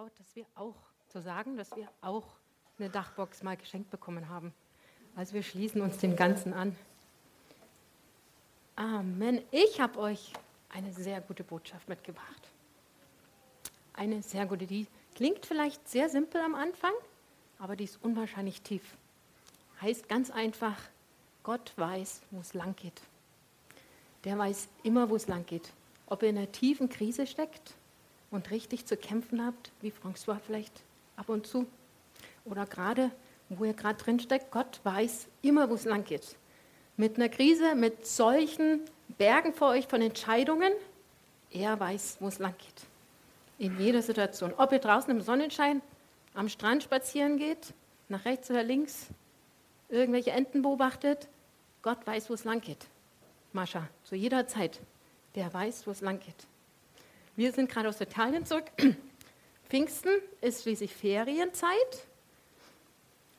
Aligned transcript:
Getraut, 0.00 0.12
dass 0.18 0.36
wir 0.36 0.46
auch 0.54 0.76
zu 1.08 1.20
sagen, 1.20 1.56
dass 1.56 1.74
wir 1.76 1.88
auch 2.00 2.24
eine 2.78 2.88
Dachbox 2.88 3.42
mal 3.42 3.56
geschenkt 3.56 3.90
bekommen 3.90 4.28
haben. 4.28 4.52
Also 5.16 5.34
wir 5.34 5.42
schließen 5.42 5.82
uns 5.82 5.98
dem 5.98 6.16
Ganzen 6.16 6.54
an. 6.54 6.76
Amen. 8.76 9.42
Ich 9.50 9.80
habe 9.80 9.98
euch 9.98 10.32
eine 10.70 10.92
sehr 10.92 11.20
gute 11.20 11.44
Botschaft 11.44 11.88
mitgebracht. 11.88 12.48
Eine 13.92 14.22
sehr 14.22 14.46
gute, 14.46 14.66
die 14.66 14.86
klingt 15.14 15.44
vielleicht 15.44 15.86
sehr 15.88 16.08
simpel 16.08 16.40
am 16.40 16.54
Anfang, 16.54 16.92
aber 17.58 17.76
die 17.76 17.84
ist 17.84 17.98
unwahrscheinlich 18.02 18.62
tief. 18.62 18.96
Heißt 19.82 20.08
ganz 20.08 20.30
einfach, 20.30 20.76
Gott 21.42 21.72
weiß, 21.76 22.22
wo 22.30 22.40
es 22.40 22.54
lang 22.54 22.74
geht. 22.76 23.02
Der 24.24 24.38
weiß 24.38 24.68
immer, 24.82 25.10
wo 25.10 25.16
es 25.16 25.26
lang 25.26 25.44
geht. 25.44 25.72
Ob 26.06 26.22
er 26.22 26.30
in 26.30 26.38
einer 26.38 26.52
tiefen 26.52 26.88
Krise 26.88 27.26
steckt 27.26 27.74
und 28.30 28.50
richtig 28.50 28.86
zu 28.86 28.96
kämpfen 28.96 29.44
habt, 29.44 29.72
wie 29.80 29.92
François 29.92 30.38
vielleicht 30.38 30.82
ab 31.16 31.28
und 31.28 31.46
zu, 31.46 31.66
oder 32.44 32.66
gerade, 32.66 33.10
wo 33.48 33.64
ihr 33.64 33.74
gerade 33.74 34.02
drin 34.02 34.20
steckt, 34.20 34.50
Gott 34.50 34.80
weiß 34.84 35.28
immer, 35.42 35.68
wo 35.70 35.74
es 35.74 35.84
lang 35.84 36.04
geht. 36.04 36.36
Mit 36.96 37.16
einer 37.16 37.28
Krise, 37.28 37.74
mit 37.74 38.06
solchen 38.06 38.80
Bergen 39.18 39.52
vor 39.54 39.70
euch 39.70 39.86
von 39.86 40.02
Entscheidungen, 40.02 40.72
er 41.50 41.78
weiß, 41.78 42.18
wo 42.20 42.28
es 42.28 42.38
lang 42.38 42.54
geht. 42.58 42.86
In 43.58 43.78
jeder 43.78 44.02
Situation. 44.02 44.54
Ob 44.56 44.72
ihr 44.72 44.78
draußen 44.78 45.10
im 45.10 45.20
Sonnenschein 45.20 45.82
am 46.34 46.48
Strand 46.48 46.82
spazieren 46.82 47.36
geht, 47.36 47.74
nach 48.08 48.24
rechts 48.24 48.50
oder 48.50 48.62
links, 48.62 49.06
irgendwelche 49.88 50.30
Enten 50.30 50.62
beobachtet, 50.62 51.28
Gott 51.82 52.06
weiß, 52.06 52.30
wo 52.30 52.34
es 52.34 52.44
lang 52.44 52.60
geht. 52.60 52.86
Mascha, 53.52 53.88
zu 54.04 54.14
jeder 54.14 54.46
Zeit. 54.46 54.80
Der 55.34 55.52
weiß, 55.52 55.86
wo 55.86 55.90
es 55.90 56.00
lang 56.00 56.20
geht. 56.20 56.46
Wir 57.40 57.52
sind 57.52 57.70
gerade 57.70 57.88
aus 57.88 57.98
Italien 58.02 58.44
zurück. 58.44 58.66
Pfingsten 59.70 60.10
ist 60.42 60.62
schließlich 60.62 60.94
Ferienzeit. 60.94 62.04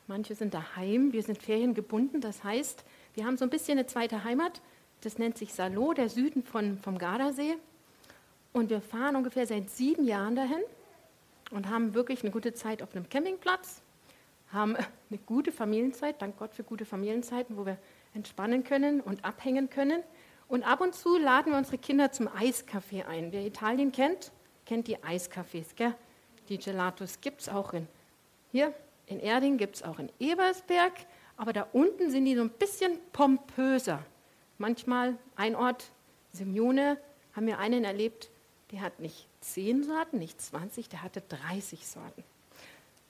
Manche 0.08 0.34
sind 0.34 0.54
daheim, 0.54 1.12
wir 1.12 1.22
sind 1.22 1.40
feriengebunden. 1.40 2.20
Das 2.20 2.42
heißt, 2.42 2.82
wir 3.14 3.24
haben 3.24 3.36
so 3.36 3.44
ein 3.44 3.50
bisschen 3.50 3.78
eine 3.78 3.86
zweite 3.86 4.24
Heimat. 4.24 4.60
Das 5.02 5.18
nennt 5.18 5.38
sich 5.38 5.54
Salo, 5.54 5.92
der 5.92 6.08
Süden 6.08 6.42
von, 6.42 6.78
vom 6.78 6.98
Gardasee. 6.98 7.54
Und 8.52 8.70
wir 8.70 8.80
fahren 8.80 9.14
ungefähr 9.14 9.46
seit 9.46 9.70
sieben 9.70 10.04
Jahren 10.04 10.34
dahin 10.34 10.62
und 11.52 11.70
haben 11.70 11.94
wirklich 11.94 12.22
eine 12.22 12.32
gute 12.32 12.54
Zeit 12.54 12.82
auf 12.82 12.96
einem 12.96 13.08
Campingplatz, 13.08 13.82
haben 14.52 14.74
eine 15.10 15.18
gute 15.26 15.52
Familienzeit, 15.52 16.20
dank 16.20 16.36
Gott 16.40 16.56
für 16.56 16.64
gute 16.64 16.86
Familienzeiten, 16.86 17.56
wo 17.56 17.66
wir 17.66 17.78
entspannen 18.14 18.64
können 18.64 19.00
und 19.00 19.24
abhängen 19.24 19.70
können. 19.70 20.02
Und 20.52 20.64
ab 20.64 20.82
und 20.82 20.94
zu 20.94 21.16
laden 21.16 21.50
wir 21.50 21.56
unsere 21.56 21.78
Kinder 21.78 22.12
zum 22.12 22.28
Eiskaffee 22.28 23.04
ein. 23.04 23.32
Wer 23.32 23.46
Italien 23.46 23.90
kennt, 23.90 24.32
kennt 24.66 24.86
die 24.86 25.02
Eiskaffees. 25.02 25.74
Gell? 25.76 25.94
Die 26.50 26.58
Gelatos 26.58 27.22
gibt 27.22 27.40
es 27.40 27.48
auch 27.48 27.72
in, 27.72 27.88
hier 28.50 28.74
in 29.06 29.18
Erding, 29.18 29.56
gibt 29.56 29.76
es 29.76 29.82
auch 29.82 29.98
in 29.98 30.10
Ebersberg. 30.20 30.92
Aber 31.38 31.54
da 31.54 31.66
unten 31.72 32.10
sind 32.10 32.26
die 32.26 32.36
so 32.36 32.42
ein 32.42 32.50
bisschen 32.50 32.98
pompöser. 33.14 34.04
Manchmal 34.58 35.16
ein 35.36 35.56
Ort, 35.56 35.86
Simeone, 36.34 36.98
haben 37.34 37.46
wir 37.46 37.58
einen 37.58 37.84
erlebt, 37.84 38.28
der 38.72 38.82
hat 38.82 39.00
nicht 39.00 39.26
zehn 39.40 39.82
Sorten, 39.82 40.18
nicht 40.18 40.38
20, 40.38 40.90
der 40.90 41.02
hatte 41.02 41.22
30 41.22 41.86
Sorten. 41.86 42.22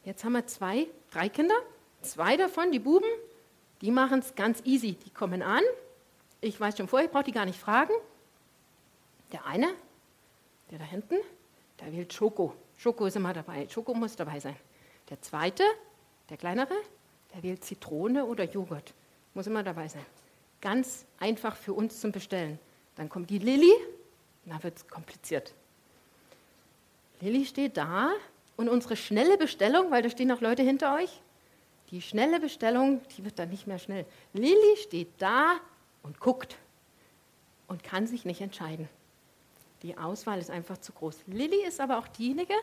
Jetzt 0.04 0.22
haben 0.22 0.34
wir 0.34 0.46
zwei, 0.46 0.86
drei 1.10 1.28
Kinder, 1.28 1.56
zwei 2.02 2.36
davon, 2.36 2.70
die 2.70 2.78
Buben, 2.78 3.10
die 3.80 3.90
machen 3.90 4.20
es 4.20 4.36
ganz 4.36 4.62
easy. 4.64 4.92
Die 4.92 5.10
kommen 5.10 5.42
an, 5.42 5.64
ich 6.42 6.60
weiß 6.60 6.76
schon 6.76 6.88
vorher, 6.88 7.06
ich 7.06 7.12
brauche 7.12 7.24
die 7.24 7.32
gar 7.32 7.46
nicht 7.46 7.58
fragen. 7.58 7.92
Der 9.30 9.46
eine, 9.46 9.72
der 10.70 10.78
da 10.78 10.84
hinten, 10.84 11.16
der 11.80 11.92
will 11.92 12.10
Schoko. 12.10 12.54
Schoko 12.76 13.06
ist 13.06 13.16
immer 13.16 13.32
dabei. 13.32 13.66
Schoko 13.68 13.94
muss 13.94 14.16
dabei 14.16 14.40
sein. 14.40 14.56
Der 15.08 15.22
zweite, 15.22 15.62
der 16.28 16.36
kleinere, 16.36 16.74
der 17.32 17.42
will 17.42 17.58
Zitrone 17.60 18.26
oder 18.26 18.44
Joghurt. 18.44 18.92
Muss 19.34 19.46
immer 19.46 19.62
dabei 19.62 19.88
sein. 19.88 20.04
Ganz 20.60 21.06
einfach 21.18 21.56
für 21.56 21.72
uns 21.72 22.00
zum 22.00 22.12
Bestellen. 22.12 22.58
Dann 22.96 23.08
kommt 23.08 23.30
die 23.30 23.38
Lilly, 23.38 23.72
da 24.44 24.62
wird 24.62 24.76
es 24.76 24.88
kompliziert. 24.88 25.54
Lilly 27.20 27.46
steht 27.46 27.76
da 27.76 28.10
und 28.56 28.68
unsere 28.68 28.96
schnelle 28.96 29.38
Bestellung, 29.38 29.90
weil 29.90 30.02
da 30.02 30.10
stehen 30.10 30.28
noch 30.28 30.40
Leute 30.40 30.62
hinter 30.62 30.96
euch, 30.96 31.20
die 31.90 32.02
schnelle 32.02 32.40
Bestellung, 32.40 33.00
die 33.16 33.24
wird 33.24 33.38
dann 33.38 33.50
nicht 33.50 33.66
mehr 33.66 33.78
schnell. 33.78 34.06
Lilly 34.32 34.76
steht 34.76 35.08
da 35.18 35.60
und 36.02 36.20
guckt 36.20 36.56
und 37.68 37.82
kann 37.82 38.06
sich 38.06 38.24
nicht 38.24 38.40
entscheiden. 38.40 38.88
Die 39.82 39.98
Auswahl 39.98 40.38
ist 40.38 40.50
einfach 40.50 40.78
zu 40.78 40.92
groß. 40.92 41.16
Lilly 41.26 41.64
ist 41.66 41.80
aber 41.80 41.98
auch 41.98 42.08
diejenige, 42.08 42.54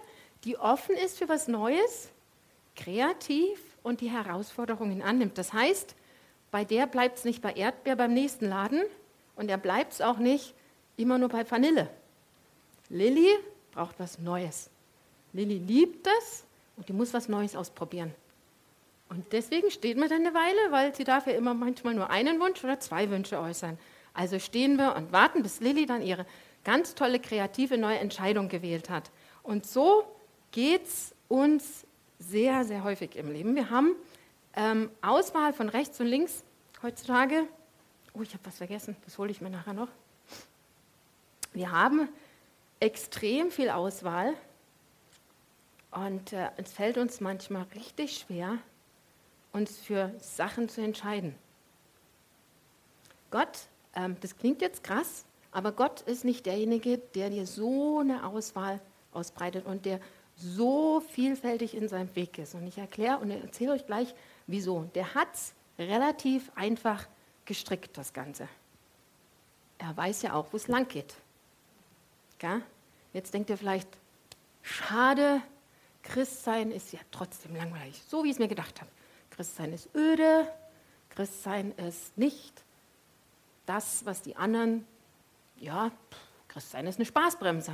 die 0.45 0.57
offen 0.57 0.95
ist 0.95 1.17
für 1.17 1.27
was 1.27 1.47
Neues, 1.47 2.09
kreativ 2.75 3.59
und 3.83 4.01
die 4.01 4.09
Herausforderungen 4.09 5.01
annimmt. 5.01 5.37
Das 5.37 5.51
heißt, 5.51 5.95
bei 6.51 6.63
der 6.63 6.87
bleibt 6.87 7.19
es 7.19 7.25
nicht 7.25 7.41
bei 7.41 7.53
Erdbeer 7.53 7.95
beim 7.95 8.13
nächsten 8.13 8.47
Laden 8.47 8.83
und 9.35 9.49
er 9.49 9.57
bleibt 9.57 9.93
es 9.93 10.01
auch 10.01 10.17
nicht 10.17 10.53
immer 10.95 11.17
nur 11.17 11.29
bei 11.29 11.49
Vanille. 11.49 11.89
Lilly 12.89 13.29
braucht 13.71 13.99
was 13.99 14.19
Neues. 14.19 14.69
Lilly 15.33 15.57
liebt 15.57 16.07
es 16.19 16.43
und 16.77 16.87
die 16.87 16.93
muss 16.93 17.13
was 17.13 17.27
Neues 17.27 17.55
ausprobieren. 17.55 18.13
Und 19.09 19.33
deswegen 19.33 19.71
steht 19.71 19.97
man 19.97 20.07
dann 20.07 20.25
eine 20.25 20.33
Weile, 20.33 20.71
weil 20.71 20.95
sie 20.95 21.03
darf 21.03 21.25
ja 21.25 21.33
immer 21.33 21.53
manchmal 21.53 21.95
nur 21.95 22.09
einen 22.09 22.39
Wunsch 22.39 22.63
oder 22.63 22.79
zwei 22.79 23.09
Wünsche 23.09 23.39
äußern. 23.39 23.77
Also 24.13 24.39
stehen 24.39 24.77
wir 24.77 24.95
und 24.95 25.11
warten, 25.11 25.43
bis 25.43 25.59
Lilly 25.59 25.85
dann 25.85 26.01
ihre 26.01 26.25
ganz 26.63 26.93
tolle 26.93 27.19
kreative 27.19 27.77
neue 27.77 27.97
Entscheidung 27.97 28.49
gewählt 28.49 28.89
hat. 28.89 29.11
Und 29.43 29.65
so 29.65 30.03
geht 30.51 30.85
es 30.85 31.15
uns 31.27 31.85
sehr, 32.19 32.63
sehr 32.65 32.83
häufig 32.83 33.15
im 33.15 33.31
Leben. 33.31 33.55
Wir 33.55 33.69
haben 33.69 33.95
ähm, 34.55 34.91
Auswahl 35.01 35.53
von 35.53 35.69
rechts 35.69 35.99
und 35.99 36.07
links 36.07 36.43
heutzutage. 36.83 37.47
Oh, 38.13 38.21
ich 38.21 38.33
habe 38.33 38.45
was 38.45 38.57
vergessen, 38.57 38.95
das 39.05 39.17
hole 39.17 39.31
ich 39.31 39.41
mir 39.41 39.49
nachher 39.49 39.73
noch. 39.73 39.87
Wir 41.53 41.71
haben 41.71 42.09
extrem 42.79 43.51
viel 43.51 43.69
Auswahl 43.69 44.33
und 45.91 46.33
äh, 46.33 46.49
es 46.57 46.71
fällt 46.71 46.97
uns 46.97 47.21
manchmal 47.21 47.65
richtig 47.75 48.17
schwer, 48.17 48.59
uns 49.51 49.77
für 49.77 50.13
Sachen 50.19 50.69
zu 50.69 50.81
entscheiden. 50.81 51.35
Gott, 53.31 53.67
ähm, 53.95 54.17
das 54.21 54.37
klingt 54.37 54.61
jetzt 54.61 54.83
krass, 54.83 55.25
aber 55.51 55.71
Gott 55.71 56.01
ist 56.01 56.25
nicht 56.25 56.45
derjenige, 56.45 56.97
der 56.97 57.29
dir 57.29 57.45
so 57.45 57.99
eine 57.99 58.25
Auswahl 58.25 58.79
ausbreitet 59.11 59.65
und 59.65 59.85
der 59.85 59.99
so 60.35 61.01
vielfältig 61.01 61.75
in 61.75 61.87
seinem 61.87 62.15
Weg 62.15 62.37
ist. 62.37 62.55
Und 62.55 62.65
ich 62.67 62.77
erkläre 62.77 63.17
und 63.17 63.29
erzähle 63.31 63.73
euch 63.73 63.85
gleich, 63.85 64.13
wieso. 64.47 64.83
Der 64.95 65.13
hat 65.13 65.33
es 65.33 65.53
relativ 65.77 66.51
einfach 66.55 67.07
gestrickt, 67.45 67.97
das 67.97 68.13
Ganze. 68.13 68.47
Er 69.79 69.95
weiß 69.95 70.21
ja 70.21 70.33
auch, 70.33 70.47
wo 70.51 70.57
es 70.57 70.67
lang 70.67 70.87
geht. 70.87 71.15
Gell? 72.37 72.61
Jetzt 73.11 73.33
denkt 73.33 73.49
ihr 73.49 73.57
vielleicht, 73.57 73.89
schade, 74.61 75.41
Christsein 76.03 76.71
ist 76.71 76.93
ja 76.93 76.99
trotzdem 77.11 77.55
langweilig, 77.55 78.01
so 78.07 78.23
wie 78.23 78.27
ich 78.27 78.33
es 78.33 78.39
mir 78.39 78.47
gedacht 78.47 78.79
habe. 78.79 78.91
Christsein 79.39 79.71
ist 79.71 79.87
öde, 79.95 80.51
Christsein 81.11 81.71
ist 81.87 82.17
nicht 82.17 82.61
das, 83.65 84.05
was 84.05 84.21
die 84.21 84.35
anderen, 84.35 84.85
ja, 85.55 85.93
Christsein 86.49 86.85
ist 86.87 86.97
eine 86.97 87.05
Spaßbremse. 87.05 87.71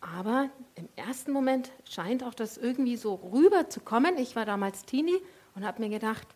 Aber 0.00 0.48
im 0.76 0.88
ersten 0.94 1.32
Moment 1.32 1.72
scheint 1.90 2.22
auch 2.22 2.34
das 2.34 2.56
irgendwie 2.56 2.96
so 2.96 3.16
rüber 3.16 3.68
zu 3.68 3.80
kommen. 3.80 4.16
Ich 4.16 4.36
war 4.36 4.44
damals 4.44 4.84
Teenie 4.84 5.20
und 5.56 5.66
habe 5.66 5.82
mir 5.82 5.88
gedacht, 5.88 6.28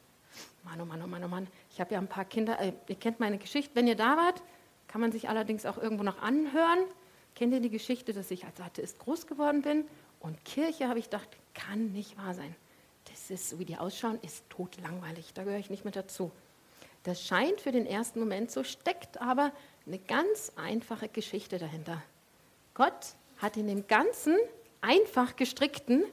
Mann, 0.65 0.81
oh 0.81 0.85
Mann, 0.85 1.01
oh 1.01 1.07
Mann, 1.07 1.23
oh 1.23 1.29
Mann, 1.29 1.47
ich 1.71 1.81
habe 1.81 1.95
ja 1.95 2.01
ein 2.01 2.09
paar 2.09 2.25
Kinder, 2.25 2.59
äh, 2.59 2.73
ihr 2.89 2.97
kennt 2.97 3.21
meine 3.21 3.39
Geschichte, 3.39 3.77
wenn 3.77 3.87
ihr 3.87 3.95
da 3.95 4.17
wart, 4.17 4.43
kann 4.89 5.01
man 5.01 5.13
sich 5.13 5.29
allerdings 5.29 5.65
auch 5.65 5.79
irgendwo 5.79 6.03
noch 6.03 6.21
anhören. 6.21 6.81
Kennt 7.37 7.55
ihr 7.55 7.61
die 7.61 7.71
Geschichte, 7.71 8.13
dass 8.13 8.33
ich 8.33 8.47
als 8.47 8.61
Atheist 8.61 8.99
groß 8.99 9.29
geworden 9.29 9.63
bin? 9.63 9.85
Und 10.19 10.45
Kirche, 10.45 10.89
habe 10.89 10.99
ich 10.99 11.05
gedacht, 11.05 11.29
kann 11.55 11.93
nicht 11.93 12.19
wahr 12.19 12.35
sein 12.35 12.57
das 13.29 13.41
ist, 13.41 13.51
so 13.51 13.59
wie 13.59 13.65
die 13.65 13.77
ausschauen, 13.77 14.19
ist 14.23 14.49
totlangweilig, 14.51 15.33
da 15.35 15.43
gehöre 15.43 15.59
ich 15.59 15.71
nicht 15.71 15.85
mehr 15.85 15.93
dazu. 15.93 16.31
Das 17.03 17.25
scheint 17.25 17.61
für 17.61 17.73
den 17.73 17.87
ersten 17.87 18.21
Moment 18.21 18.51
so, 18.51 18.63
steckt 18.65 19.21
aber 19.21 19.53
eine 19.87 19.99
ganz 19.99 20.53
einfache 20.57 21.09
Geschichte 21.09 21.59
dahinter. 21.59 22.03
Gott 22.75 23.15
hat 23.39 23.57
in 23.57 23.67
dem 23.67 23.87
Ganzen 23.87 24.37
einfach 24.81 25.37
gestrickten, 25.37 26.05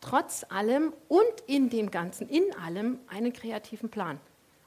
trotz 0.00 0.44
allem 0.48 0.92
und 1.08 1.40
in 1.46 1.68
dem 1.68 1.90
Ganzen, 1.90 2.28
in 2.28 2.44
allem 2.56 3.00
einen 3.08 3.32
kreativen 3.32 3.88
Plan. 3.88 4.20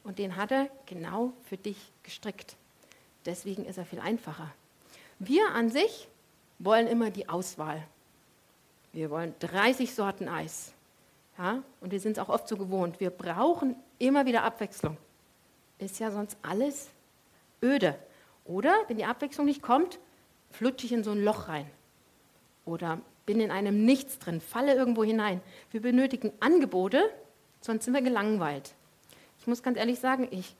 Und 0.03 0.19
den 0.19 0.35
hat 0.35 0.51
er 0.51 0.69
genau 0.85 1.33
für 1.43 1.57
dich 1.57 1.77
gestrickt. 2.03 2.55
Deswegen 3.25 3.65
ist 3.65 3.77
er 3.77 3.85
viel 3.85 3.99
einfacher. 3.99 4.51
Wir 5.19 5.49
an 5.51 5.69
sich 5.69 6.07
wollen 6.57 6.87
immer 6.87 7.09
die 7.09 7.29
Auswahl. 7.29 7.85
Wir 8.91 9.09
wollen 9.09 9.35
30 9.39 9.93
Sorten 9.93 10.27
Eis. 10.27 10.73
Ja? 11.39 11.63
Und 11.79 11.91
wir 11.91 11.99
sind 11.99 12.17
es 12.17 12.19
auch 12.19 12.29
oft 12.29 12.47
so 12.47 12.57
gewohnt. 12.57 12.99
Wir 12.99 13.09
brauchen 13.09 13.75
immer 13.97 14.25
wieder 14.25 14.43
Abwechslung. 14.43 14.97
Ist 15.79 15.99
ja 15.99 16.11
sonst 16.11 16.37
alles 16.43 16.89
öde. 17.63 17.97
Oder 18.45 18.75
wenn 18.87 18.97
die 18.97 19.05
Abwechslung 19.05 19.45
nicht 19.45 19.61
kommt, 19.61 19.97
flutsche 20.51 20.85
ich 20.85 20.91
in 20.91 21.03
so 21.03 21.11
ein 21.11 21.23
Loch 21.23 21.47
rein. 21.47 21.65
Oder 22.65 22.99
bin 23.25 23.39
in 23.39 23.51
einem 23.51 23.85
Nichts 23.85 24.19
drin, 24.19 24.41
falle 24.41 24.75
irgendwo 24.75 25.03
hinein. 25.03 25.41
Wir 25.71 25.81
benötigen 25.81 26.33
Angebote, 26.39 27.09
sonst 27.61 27.85
sind 27.85 27.93
wir 27.93 28.01
gelangweilt. 28.01 28.73
Ich 29.39 29.47
muss 29.47 29.63
ganz 29.63 29.77
ehrlich 29.77 29.99
sagen, 29.99 30.27
ich 30.31 30.55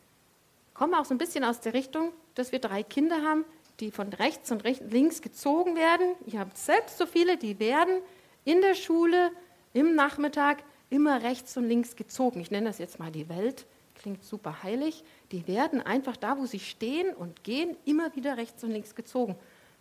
komme 0.74 1.00
auch 1.00 1.06
so 1.06 1.14
ein 1.14 1.18
bisschen 1.18 1.44
aus 1.44 1.60
der 1.60 1.74
Richtung, 1.74 2.14
dass 2.36 2.52
wir 2.52 2.60
drei 2.60 2.84
Kinder 2.84 3.24
haben, 3.24 3.44
die 3.80 3.92
von 3.92 4.14
rechts 4.14 4.52
und 4.52 4.64
links 4.92 5.22
gezogen 5.22 5.76
werden. 5.76 6.16
Ich 6.26 6.38
habe 6.38 6.52
selbst 6.54 6.98
so 6.98 7.06
viele, 7.06 7.38
die 7.38 7.60
werden 7.60 8.02
in 8.46 8.62
der 8.62 8.76
Schule, 8.76 9.32
im 9.74 9.96
Nachmittag 9.96 10.64
immer 10.90 11.24
rechts 11.24 11.56
und 11.58 11.68
links 11.68 11.96
gezogen. 11.96 12.40
Ich 12.40 12.52
nenne 12.52 12.68
das 12.68 12.80
jetzt 12.80 13.00
mal 13.00 13.12
die 13.12 13.30
Welt, 13.30 13.66
klingt 13.96 14.24
super 14.24 14.64
heilig. 14.64 15.04
Die 15.32 15.48
werden 15.48 15.82
einfach 15.82 16.18
da, 16.18 16.38
wo 16.38 16.46
sie 16.46 16.60
stehen 16.60 17.14
und 17.14 17.44
gehen, 17.44 17.76
immer 17.86 18.16
wieder 18.16 18.38
rechts 18.38 18.64
und 18.64 18.72
links 18.72 18.96
gezogen. 18.96 19.36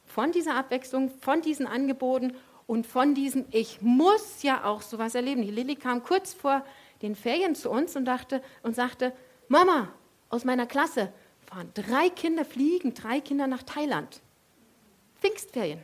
Von 0.05 0.33
dieser 0.33 0.55
Abwechslung, 0.57 1.11
von 1.21 1.41
diesen 1.43 1.67
Angeboten 1.67 2.33
und 2.67 2.87
von 2.87 3.15
diesem, 3.15 3.47
ich 3.51 3.81
muss 3.81 4.43
ja 4.43 4.65
auch 4.65 4.83
sowas 4.83 5.15
erleben. 5.15 5.43
Die 5.43 5.51
Lilly 5.51 5.77
kam 5.77 6.03
kurz 6.03 6.35
vor 6.35 6.65
den 7.03 7.15
Ferien 7.15 7.55
zu 7.55 7.71
uns 7.71 7.97
und, 7.97 8.05
dachte, 8.05 8.43
und 8.63 8.75
sagte, 8.75 9.13
Mama, 9.49 9.93
aus 10.29 10.45
meiner 10.45 10.67
Klasse 10.67 11.13
fahren 11.47 11.71
drei 11.75 12.11
Kinder, 12.11 12.45
fliegen 12.45 12.93
drei 12.93 13.21
Kinder 13.21 13.47
nach 13.47 13.63
Thailand. 13.63 14.21
Pfingstferien. 15.21 15.81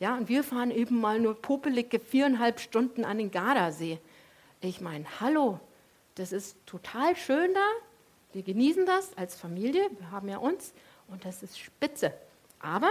Ja, 0.00 0.16
und 0.16 0.28
wir 0.28 0.44
fahren 0.44 0.70
eben 0.70 1.00
mal 1.00 1.20
nur 1.20 1.34
popelige 1.34 1.98
viereinhalb 1.98 2.60
Stunden 2.60 3.04
an 3.04 3.18
den 3.18 3.30
Gardasee. 3.30 3.98
Ich 4.60 4.80
meine, 4.80 5.04
hallo, 5.20 5.60
das 6.16 6.32
ist 6.32 6.56
total 6.66 7.14
schön 7.14 7.54
da. 7.54 7.66
Wir 8.32 8.42
genießen 8.42 8.86
das 8.86 9.16
als 9.16 9.36
Familie, 9.36 9.88
wir 9.98 10.10
haben 10.10 10.28
ja 10.28 10.38
uns 10.38 10.74
und 11.06 11.24
das 11.24 11.44
ist 11.44 11.58
spitze. 11.58 12.12
Aber 12.58 12.90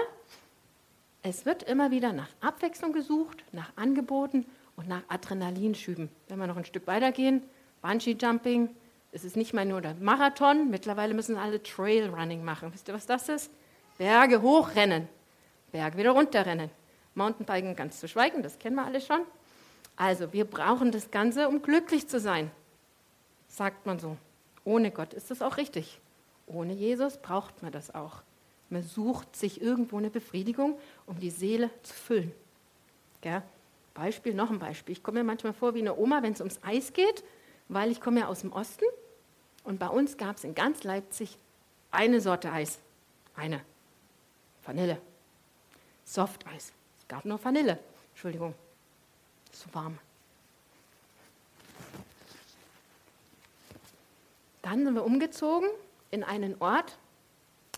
es 1.24 1.46
wird 1.46 1.64
immer 1.64 1.92
wieder 1.92 2.14
nach 2.14 2.30
Abwechslung 2.40 2.94
gesucht, 2.94 3.44
nach 3.52 3.70
Angeboten 3.76 4.46
und 4.78 4.88
nach 4.88 5.04
Adrenalinschüben. 5.10 6.10
Wenn 6.30 6.40
wir 6.40 6.48
noch 6.48 6.56
ein 6.56 6.64
Stück 6.64 6.88
weitergehen, 6.88 7.44
Bungee-Jumping, 7.82 8.70
es 9.12 9.26
ist 9.26 9.36
nicht 9.36 9.54
mehr 9.54 9.66
nur 9.66 9.82
der 9.82 9.96
Marathon, 9.96 10.70
mittlerweile 10.70 11.14
müssen 11.14 11.36
alle 11.36 11.62
Trailrunning 11.62 12.46
machen. 12.46 12.74
Wisst 12.74 12.88
ihr, 12.88 12.94
was 12.94 13.06
das 13.06 13.28
ist? 13.28 13.52
Berge 13.98 14.42
hochrennen, 14.42 15.10
Berge 15.74 15.98
wieder 15.98 16.12
runterrennen. 16.12 16.70
Mountainbiken 17.14 17.76
ganz 17.76 18.00
zu 18.00 18.08
schweigen, 18.08 18.42
das 18.42 18.58
kennen 18.58 18.78
wir 18.78 18.86
alle 18.86 19.02
schon. 19.02 19.22
Also, 19.98 20.32
wir 20.32 20.46
brauchen 20.46 20.92
das 20.92 21.12
Ganze, 21.12 21.50
um 21.50 21.62
glücklich 21.62 22.08
zu 22.08 22.20
sein, 22.20 22.52
sagt 23.50 23.86
man 23.86 24.00
so. 24.00 24.16
Ohne 24.64 24.92
Gott 24.92 25.14
ist 25.14 25.32
das 25.32 25.42
auch 25.42 25.58
richtig. 25.58 26.00
Ohne 26.46 26.74
Jesus 26.74 27.18
braucht 27.18 27.62
man 27.64 27.72
das 27.72 27.94
auch. 27.94 28.22
Man 28.70 28.84
sucht 28.84 29.36
sich 29.36 29.62
irgendwo 29.62 29.98
eine 29.98 30.10
Befriedigung, 30.10 30.78
um 31.06 31.20
die 31.20 31.30
Seele 31.30 31.70
zu 31.84 31.94
füllen. 31.94 32.32
Gell? 33.22 33.42
Beispiel, 33.94 34.34
noch 34.34 34.52
ein 34.52 34.60
Beispiel. 34.60 34.94
Ich 34.94 35.04
komme 35.04 35.20
mir 35.20 35.26
manchmal 35.26 35.54
vor 35.54 35.74
wie 35.74 35.80
eine 35.80 35.98
Oma, 35.98 36.22
wenn 36.22 36.34
es 36.34 36.42
ums 36.42 36.60
Eis 36.64 36.94
geht, 36.94 37.24
weil 37.68 37.90
ich 37.92 38.00
komme 38.00 38.20
ja 38.20 38.28
aus 38.28 38.42
dem 38.42 38.52
Osten 38.54 38.86
und 39.64 39.80
bei 39.80 39.88
uns 39.88 40.18
gab 40.18 40.38
es 40.38 40.44
in 40.44 40.54
ganz 40.54 40.84
Leipzig 40.84 41.38
eine 41.92 42.22
Sorte 42.22 42.52
Eis. 42.52 42.80
Eine. 43.36 43.62
Vanille. 44.64 45.02
Softeis 46.06 46.74
gab 47.08 47.26
nur 47.26 47.44
Vanille. 47.44 47.80
Entschuldigung, 48.12 48.54
zu 49.60 49.74
warm. 49.74 49.98
Dann 54.62 54.84
sind 54.84 54.96
wir 54.96 55.06
umgezogen 55.06 55.70
in 56.12 56.24
einen 56.24 56.62
Ort, 56.62 56.98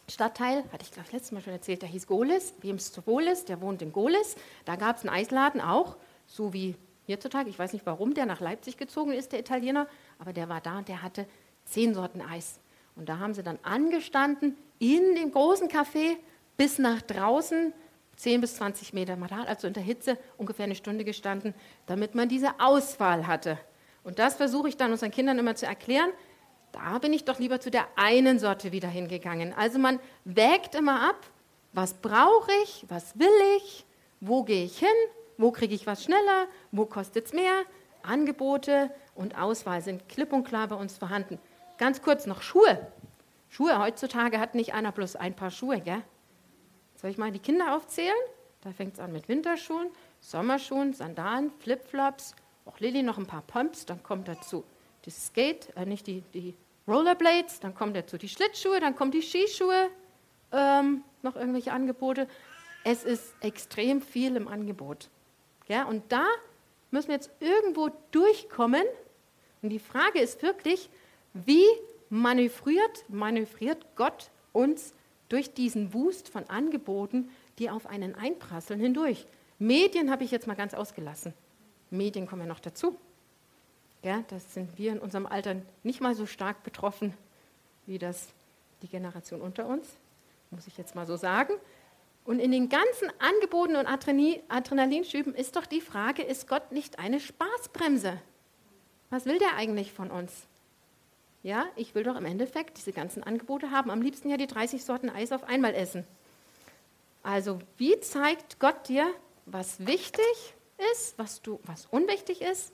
Stadtteil, 0.08 0.64
hatte 0.72 0.84
ich 0.84 0.92
glaube 0.92 1.08
ich 1.08 1.14
letztes 1.14 1.32
Mal 1.32 1.42
schon 1.42 1.54
erzählt, 1.54 1.84
der 1.84 1.90
hieß 1.90 2.08
Golis. 2.08 2.54
Wem 2.62 2.80
zu 2.80 3.06
wohl 3.06 3.24
ist, 3.24 3.50
der 3.50 3.62
wohnt 3.62 3.82
in 3.82 3.92
Golis. 3.92 4.36
Da 4.66 4.76
gab 4.76 4.98
es 4.98 5.04
einen 5.04 5.14
Eisladen 5.14 5.62
auch, 5.62 5.98
so 6.26 6.52
wie 6.52 6.76
hierzutage. 7.06 7.50
Ich 7.50 7.60
weiß 7.60 7.74
nicht, 7.74 7.86
warum 7.86 8.14
der 8.14 8.26
nach 8.26 8.40
Leipzig 8.40 8.78
gezogen 8.78 9.12
ist, 9.12 9.32
der 9.32 9.40
Italiener, 9.40 9.88
aber 10.18 10.34
der 10.34 10.50
war 10.50 10.62
da 10.62 10.80
und 10.80 10.88
der 10.88 11.04
hatte 11.04 11.28
zehn 11.66 11.94
Sorten 11.94 12.22
Eis. 12.22 12.60
Und 12.96 13.08
da 13.08 13.20
haben 13.20 13.34
sie 13.34 13.44
dann 13.44 13.60
angestanden 13.62 14.58
in 14.80 15.16
dem 15.16 15.32
großen 15.32 15.70
Café 15.70 16.18
bis 16.58 16.80
nach 16.80 17.02
draußen 17.04 17.74
10 18.20 18.42
bis 18.42 18.56
20 18.56 18.92
Meter. 18.94 19.16
Man 19.16 19.32
also 19.32 19.66
in 19.68 19.74
der 19.74 19.84
Hitze 19.84 20.18
ungefähr 20.38 20.66
eine 20.66 20.76
Stunde 20.76 21.06
gestanden, 21.06 21.54
damit 21.86 22.16
man 22.16 22.28
diese 22.28 22.60
Auswahl 22.60 23.28
hatte. 23.28 23.58
Und 24.04 24.20
das 24.20 24.36
versuche 24.36 24.68
ich 24.68 24.76
dann 24.76 24.92
unseren 24.92 25.12
Kindern 25.12 25.40
immer 25.40 25.56
zu 25.56 25.66
erklären. 25.66 26.10
Da 26.74 27.00
bin 27.00 27.14
ich 27.14 27.24
doch 27.24 27.40
lieber 27.40 27.62
zu 27.62 27.72
der 27.72 27.88
einen 27.96 28.38
Sorte 28.38 28.74
wieder 28.74 28.90
hingegangen. 28.90 29.54
Also 29.54 29.80
man 29.80 30.00
wägt 30.26 30.76
immer 30.76 31.10
ab, 31.10 31.16
was 31.72 31.94
brauche 31.94 32.52
ich, 32.64 32.86
was 32.90 33.18
will 33.18 33.28
ich, 33.58 33.86
wo 34.20 34.44
gehe 34.44 34.66
ich 34.66 34.78
hin, 34.80 34.90
wo 35.38 35.52
kriege 35.52 35.74
ich 35.74 35.88
was 35.88 36.04
schneller, 36.04 36.48
wo 36.72 36.86
kostet 36.86 37.28
es 37.28 37.34
mehr. 37.34 37.64
Angebote 38.04 38.92
und 39.16 39.38
Auswahl 39.38 39.82
sind 39.82 40.10
klipp 40.10 40.34
und 40.34 40.44
klar 40.44 40.68
bei 40.68 40.76
uns 40.76 40.98
vorhanden. 40.98 41.40
Ganz 41.78 42.02
kurz 42.02 42.26
noch 42.26 42.42
Schuhe. 42.42 42.86
Schuhe, 43.48 43.80
heutzutage 43.80 44.40
hat 44.40 44.56
nicht 44.56 44.74
einer 44.74 44.92
bloß 44.92 45.16
ein 45.16 45.36
paar 45.36 45.52
Schuhe, 45.52 45.80
gell? 45.80 46.04
Soll 47.00 47.12
ich 47.12 47.18
mal 47.18 47.32
die 47.32 47.40
Kinder 47.40 47.78
aufzählen? 47.78 48.12
Da 48.60 48.74
fängt 48.74 48.96
es 48.96 49.00
an 49.00 49.14
mit 49.14 49.30
Winterschuhen, 49.30 49.88
Sommerschuhen, 50.20 50.94
Sandalen, 50.94 51.50
Flipflops, 51.50 52.36
auch 52.66 52.78
Lilly 52.82 53.04
noch 53.04 53.18
ein 53.18 53.26
paar 53.26 53.42
Pumps, 53.44 53.86
dann 53.86 54.04
kommt 54.04 54.28
dazu 54.28 54.66
die 55.06 55.10
Skate, 55.10 55.70
äh, 55.78 55.86
nicht 55.86 56.08
die, 56.08 56.24
die 56.34 56.56
Rollerblades, 56.90 57.62
dann 57.62 57.74
kommt 57.74 57.96
dazu 57.96 58.18
die 58.18 58.28
Schlittschuhe, 58.28 58.82
dann 58.82 58.98
kommen 58.98 59.12
die 59.12 59.22
Skischuhe, 59.22 59.90
ähm, 60.52 61.06
noch 61.22 61.38
irgendwelche 61.38 61.72
Angebote. 61.72 62.28
Es 62.84 63.06
ist 63.06 63.34
extrem 63.40 64.02
viel 64.02 64.36
im 64.36 64.50
Angebot. 64.50 65.08
Ja, 65.70 65.86
und 65.86 66.12
da 66.12 66.26
müssen 66.92 67.08
wir 67.08 67.16
jetzt 67.16 67.32
irgendwo 67.40 67.92
durchkommen. 68.12 68.84
Und 69.62 69.70
die 69.70 69.80
Frage 69.80 70.20
ist 70.20 70.42
wirklich, 70.42 70.90
wie 71.34 71.66
manövriert, 72.10 73.06
manövriert 73.08 73.86
Gott 73.96 74.32
uns 74.52 74.94
durch 75.30 75.54
diesen 75.54 75.94
Wust 75.94 76.30
von 76.30 76.50
Angeboten, 76.50 77.30
die 77.58 77.70
auf 77.70 77.86
einen 77.86 78.16
einprasseln, 78.16 78.80
hindurch. 78.80 79.26
Medien 79.58 80.12
habe 80.12 80.24
ich 80.24 80.32
jetzt 80.32 80.48
mal 80.48 80.56
ganz 80.56 80.74
ausgelassen. 80.74 81.34
Medien 81.90 82.28
kommen 82.28 82.44
ja 82.44 82.48
noch 82.48 82.60
dazu. 82.60 82.98
Ja, 84.04 84.24
das 84.30 84.54
sind 84.54 84.78
wir 84.78 84.92
in 84.92 85.00
unserem 85.00 85.26
Alter 85.26 85.58
nicht 85.84 86.02
mal 86.02 86.16
so 86.16 86.26
stark 86.26 86.64
betroffen 86.64 87.14
wie 87.90 87.98
das 87.98 88.30
die 88.84 88.88
Generation 88.88 89.42
unter 89.42 89.68
uns, 89.68 89.88
muss 90.52 90.68
ich 90.68 90.78
jetzt 90.78 90.96
mal 90.96 91.08
so 91.08 91.18
sagen. 91.18 91.54
Und 92.24 92.40
in 92.40 92.52
den 92.52 92.70
ganzen 92.70 93.10
Angeboten 93.18 93.76
und 93.76 93.88
Adrenalinschüben 93.88 95.34
ist 95.34 95.56
doch 95.56 95.66
die 95.66 95.82
Frage, 95.82 96.22
ist 96.22 96.48
Gott 96.48 96.72
nicht 96.72 97.00
eine 97.00 97.20
Spaßbremse? 97.20 98.22
Was 99.10 99.26
will 99.26 99.40
der 99.40 99.56
eigentlich 99.56 99.92
von 99.92 100.12
uns? 100.12 100.46
Ja, 101.42 101.66
ich 101.76 101.96
will 101.96 102.04
doch 102.04 102.18
im 102.18 102.26
Endeffekt 102.26 102.78
diese 102.78 102.92
ganzen 102.92 103.24
Angebote 103.24 103.72
haben. 103.72 103.92
Am 103.92 104.02
liebsten 104.02 104.30
ja 104.30 104.38
die 104.38 104.48
30 104.48 104.84
Sorten 104.84 105.10
Eis 105.10 105.32
auf 105.32 105.44
einmal 105.44 105.74
essen. 105.74 106.06
Also, 107.24 107.60
wie 107.78 108.00
zeigt 108.02 108.60
Gott 108.60 108.88
dir, 108.88 109.10
was 109.46 109.86
wichtig 109.86 110.26
ist, 110.92 111.18
was, 111.18 111.42
du, 111.42 111.60
was 111.64 111.86
unwichtig 111.88 112.42
ist, 112.42 112.74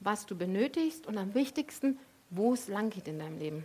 was 0.00 0.26
du 0.26 0.36
benötigst 0.36 1.06
und 1.06 1.18
am 1.18 1.34
wichtigsten, 1.34 1.98
wo 2.30 2.52
es 2.52 2.68
lang 2.68 2.90
geht 2.90 3.08
in 3.08 3.18
deinem 3.18 3.38
Leben? 3.38 3.64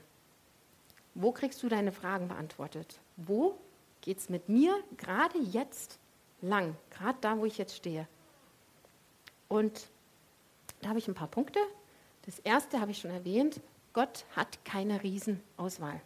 Wo 1.16 1.32
kriegst 1.32 1.62
du 1.64 1.70
deine 1.70 1.92
Fragen 1.92 2.28
beantwortet? 2.28 3.00
Wo 3.18 3.58
geht 4.02 4.20
es 4.20 4.30
mit 4.30 4.48
mir 4.48 4.76
gerade 4.98 5.40
jetzt 5.40 6.00
lang? 6.42 6.76
Gerade 6.92 7.18
da, 7.22 7.38
wo 7.38 7.46
ich 7.46 7.58
jetzt 7.58 7.76
stehe. 7.76 8.08
Und 9.48 9.88
da 10.82 10.90
habe 10.90 11.00
ich 11.00 11.08
ein 11.08 11.16
paar 11.16 11.28
Punkte. 11.28 11.60
Das 12.26 12.40
erste 12.40 12.80
habe 12.80 12.92
ich 12.92 13.00
schon 13.00 13.12
erwähnt, 13.12 13.60
Gott 14.00 14.24
hat 14.34 14.64
keine 14.64 15.04
Riesenauswahl. 15.04 16.00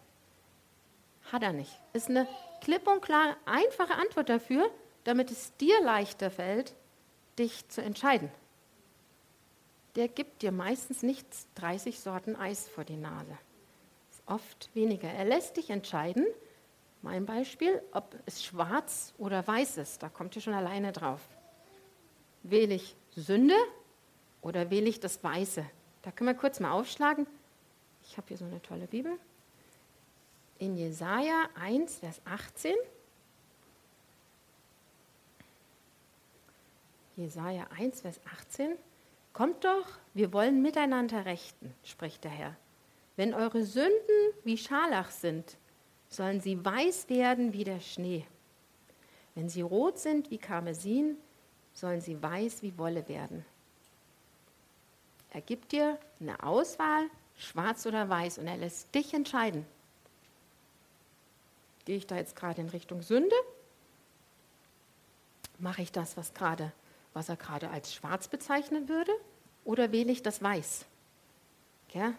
Hat 1.31 1.43
er 1.43 1.53
nicht. 1.53 1.79
Ist 1.93 2.09
eine 2.09 2.27
klipp 2.59 2.87
und 2.87 3.03
klar 3.03 3.37
einfache 3.45 3.93
Antwort 3.93 4.29
dafür, 4.29 4.67
damit 5.03 5.29
es 5.29 5.55
dir 5.57 5.79
leichter 5.83 6.31
fällt, 6.31 6.73
dich 7.37 7.69
zu 7.69 7.83
entscheiden. 7.83 8.31
Der 9.95 10.07
gibt 10.07 10.41
dir 10.41 10.51
meistens 10.51 11.03
nicht 11.03 11.27
30 11.53 11.99
Sorten 11.99 12.35
Eis 12.35 12.67
vor 12.67 12.83
die 12.83 12.97
Nase. 12.97 13.37
Ist 14.09 14.23
oft 14.25 14.71
weniger. 14.73 15.09
Er 15.09 15.25
lässt 15.25 15.57
dich 15.57 15.69
entscheiden, 15.69 16.25
mein 17.03 17.27
Beispiel, 17.27 17.79
ob 17.91 18.15
es 18.25 18.43
schwarz 18.43 19.13
oder 19.19 19.45
weiß 19.45 19.77
ist. 19.77 20.01
Da 20.01 20.09
kommt 20.09 20.35
ihr 20.35 20.41
schon 20.41 20.55
alleine 20.55 20.93
drauf. 20.93 21.21
Wähle 22.41 22.73
ich 22.73 22.95
Sünde 23.15 23.57
oder 24.41 24.71
wähle 24.71 24.89
ich 24.89 24.99
das 24.99 25.23
Weiße? 25.23 25.63
Da 26.01 26.09
können 26.09 26.31
wir 26.31 26.33
kurz 26.33 26.59
mal 26.59 26.71
aufschlagen. 26.71 27.27
Ich 28.05 28.17
habe 28.17 28.27
hier 28.27 28.37
so 28.37 28.45
eine 28.45 28.61
tolle 28.61 28.87
Bibel. 28.87 29.17
In 30.59 30.75
Jesaja 30.75 31.49
1, 31.55 31.99
Vers 31.99 32.21
18. 32.25 32.75
Jesaja 37.15 37.67
1, 37.77 38.01
Vers 38.01 38.19
18. 38.39 38.75
Kommt 39.33 39.63
doch, 39.63 39.85
wir 40.13 40.31
wollen 40.33 40.61
miteinander 40.61 41.25
rechten, 41.25 41.73
spricht 41.83 42.23
der 42.23 42.31
Herr. 42.31 42.55
Wenn 43.15 43.33
eure 43.33 43.63
Sünden 43.63 44.33
wie 44.43 44.57
Scharlach 44.57 45.11
sind, 45.11 45.57
sollen 46.07 46.41
sie 46.41 46.63
weiß 46.63 47.09
werden 47.09 47.53
wie 47.53 47.63
der 47.63 47.79
Schnee. 47.79 48.25
Wenn 49.35 49.49
sie 49.49 49.61
rot 49.61 49.97
sind 49.97 50.29
wie 50.29 50.37
Karmesin, 50.37 51.17
sollen 51.73 52.01
sie 52.01 52.21
weiß 52.21 52.61
wie 52.61 52.77
Wolle 52.77 53.07
werden. 53.07 53.45
Er 55.31 55.41
gibt 55.41 55.71
dir 55.71 55.97
eine 56.19 56.41
Auswahl, 56.43 57.09
schwarz 57.37 57.85
oder 57.85 58.09
weiß, 58.09 58.37
und 58.37 58.47
er 58.47 58.57
lässt 58.57 58.93
dich 58.95 59.13
entscheiden. 59.13 59.65
Gehe 61.85 61.97
ich 61.97 62.07
da 62.07 62.15
jetzt 62.15 62.35
gerade 62.35 62.61
in 62.61 62.69
Richtung 62.69 63.01
Sünde? 63.01 63.35
Mache 65.59 65.81
ich 65.81 65.91
das, 65.91 66.17
was, 66.17 66.33
gerade, 66.33 66.71
was 67.13 67.29
er 67.29 67.35
gerade 67.35 67.69
als 67.69 67.93
schwarz 67.93 68.27
bezeichnen 68.27 68.89
würde? 68.89 69.11
Oder 69.65 69.91
wähle 69.91 70.11
ich 70.11 70.23
das 70.23 70.41
Weiß? 70.41 70.85
Ja? 71.93 72.13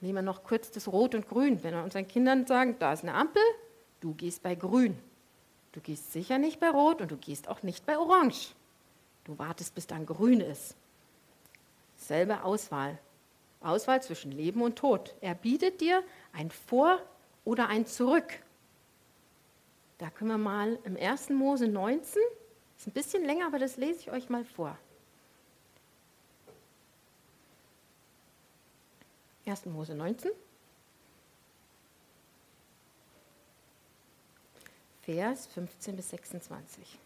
Nehmen 0.00 0.16
wir 0.16 0.22
noch 0.22 0.44
kurz 0.44 0.70
das 0.70 0.88
Rot 0.88 1.14
und 1.14 1.28
Grün. 1.28 1.62
Wenn 1.62 1.74
wir 1.74 1.82
unseren 1.82 2.06
Kindern 2.06 2.46
sagen, 2.46 2.76
da 2.78 2.92
ist 2.92 3.02
eine 3.02 3.14
Ampel, 3.14 3.42
du 4.00 4.14
gehst 4.14 4.42
bei 4.42 4.54
Grün. 4.54 4.98
Du 5.72 5.80
gehst 5.80 6.12
sicher 6.12 6.38
nicht 6.38 6.60
bei 6.60 6.68
Rot 6.68 7.00
und 7.00 7.10
du 7.10 7.16
gehst 7.16 7.48
auch 7.48 7.62
nicht 7.62 7.86
bei 7.86 7.98
Orange. 7.98 8.54
Du 9.24 9.38
wartest, 9.38 9.74
bis 9.74 9.86
dann 9.86 10.06
Grün 10.06 10.40
ist. 10.40 10.76
Selbe 11.96 12.44
Auswahl. 12.44 12.98
Auswahl 13.64 14.02
zwischen 14.02 14.32
Leben 14.32 14.62
und 14.62 14.76
Tod. 14.76 15.14
Er 15.20 15.34
bietet 15.34 15.80
dir 15.80 16.02
ein 16.32 16.50
Vor 16.50 17.00
oder 17.44 17.68
ein 17.68 17.86
Zurück. 17.86 18.40
Da 19.98 20.10
können 20.10 20.30
wir 20.30 20.38
mal 20.38 20.78
im 20.84 20.96
1. 20.96 21.30
Mose 21.30 21.68
19, 21.68 22.20
ist 22.76 22.86
ein 22.86 22.92
bisschen 22.92 23.24
länger, 23.24 23.46
aber 23.46 23.58
das 23.58 23.76
lese 23.76 24.00
ich 24.00 24.10
euch 24.10 24.28
mal 24.28 24.44
vor. 24.44 24.76
1. 29.46 29.66
Mose 29.66 29.94
19. 29.94 30.30
Vers 35.02 35.46
15 35.48 35.96
bis 35.96 36.10
26. 36.10 36.98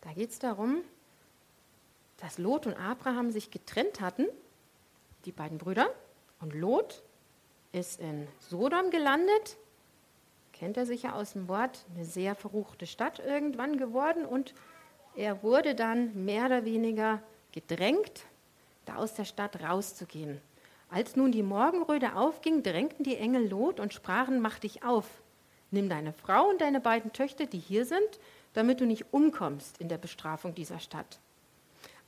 Da 0.00 0.12
geht 0.12 0.30
es 0.30 0.38
darum, 0.38 0.82
dass 2.24 2.38
Lot 2.38 2.66
und 2.66 2.72
Abraham 2.72 3.30
sich 3.30 3.50
getrennt 3.50 4.00
hatten, 4.00 4.26
die 5.26 5.32
beiden 5.32 5.58
Brüder, 5.58 5.90
und 6.40 6.54
Lot 6.54 7.02
ist 7.72 8.00
in 8.00 8.26
Sodom 8.40 8.88
gelandet, 8.90 9.58
kennt 10.54 10.78
er 10.78 10.86
sicher 10.86 11.16
aus 11.16 11.34
dem 11.34 11.48
Wort, 11.48 11.84
eine 11.94 12.06
sehr 12.06 12.34
verruchte 12.34 12.86
Stadt 12.86 13.18
irgendwann 13.18 13.76
geworden 13.76 14.24
und 14.24 14.54
er 15.14 15.42
wurde 15.42 15.74
dann 15.74 16.24
mehr 16.24 16.46
oder 16.46 16.64
weniger 16.64 17.22
gedrängt, 17.52 18.24
da 18.86 18.96
aus 18.96 19.12
der 19.12 19.26
Stadt 19.26 19.62
rauszugehen. 19.62 20.40
Als 20.88 21.16
nun 21.16 21.30
die 21.30 21.42
Morgenröte 21.42 22.16
aufging, 22.16 22.62
drängten 22.62 23.04
die 23.04 23.18
Engel 23.18 23.50
Lot 23.50 23.80
und 23.80 23.92
sprachen, 23.92 24.40
mach 24.40 24.58
dich 24.58 24.82
auf, 24.82 25.04
nimm 25.70 25.90
deine 25.90 26.14
Frau 26.14 26.48
und 26.48 26.62
deine 26.62 26.80
beiden 26.80 27.12
Töchter, 27.12 27.44
die 27.44 27.58
hier 27.58 27.84
sind, 27.84 28.18
damit 28.54 28.80
du 28.80 28.86
nicht 28.86 29.12
umkommst 29.12 29.76
in 29.76 29.90
der 29.90 29.98
Bestrafung 29.98 30.54
dieser 30.54 30.78
Stadt. 30.78 31.20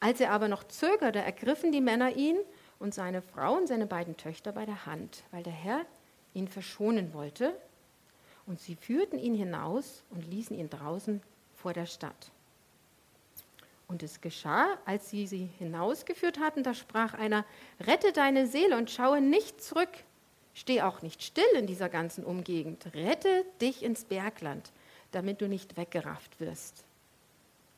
Als 0.07 0.21
er 0.21 0.31
aber 0.31 0.47
noch 0.47 0.63
zögerte, 0.63 1.19
ergriffen 1.19 1.73
die 1.73 1.81
Männer 1.81 2.15
ihn 2.15 2.37
und 2.79 2.95
seine 2.95 3.23
Frau 3.23 3.57
und 3.57 3.67
seine 3.67 3.89
beiden 3.89 4.17
Töchter 4.17 4.53
bei 4.53 4.65
der 4.65 4.87
Hand, 4.87 5.25
weil 5.33 5.43
der 5.43 5.53
Herr 5.53 5.85
ihn 6.33 6.47
verschonen 6.47 7.13
wollte. 7.13 7.57
Und 8.47 8.61
sie 8.61 8.77
führten 8.77 9.19
ihn 9.19 9.35
hinaus 9.35 10.05
und 10.11 10.25
ließen 10.31 10.57
ihn 10.57 10.71
draußen 10.71 11.21
vor 11.57 11.73
der 11.73 11.87
Stadt. 11.87 12.31
Und 13.89 14.05
es 14.05 14.21
geschah, 14.21 14.79
als 14.85 15.11
sie 15.11 15.27
sie 15.27 15.51
hinausgeführt 15.59 16.39
hatten, 16.39 16.63
da 16.63 16.73
sprach 16.73 17.15
einer, 17.15 17.45
rette 17.81 18.13
deine 18.13 18.47
Seele 18.47 18.77
und 18.77 18.93
schaue 18.93 19.21
nicht 19.21 19.61
zurück. 19.61 20.05
Steh 20.55 20.83
auch 20.83 21.03
nicht 21.03 21.21
still 21.21 21.51
in 21.57 21.67
dieser 21.67 21.89
ganzen 21.89 22.23
Umgegend. 22.23 22.95
Rette 22.95 23.45
dich 23.61 23.83
ins 23.83 24.05
Bergland, 24.05 24.71
damit 25.11 25.41
du 25.41 25.49
nicht 25.49 25.77
weggerafft 25.77 26.39
wirst. 26.39 26.86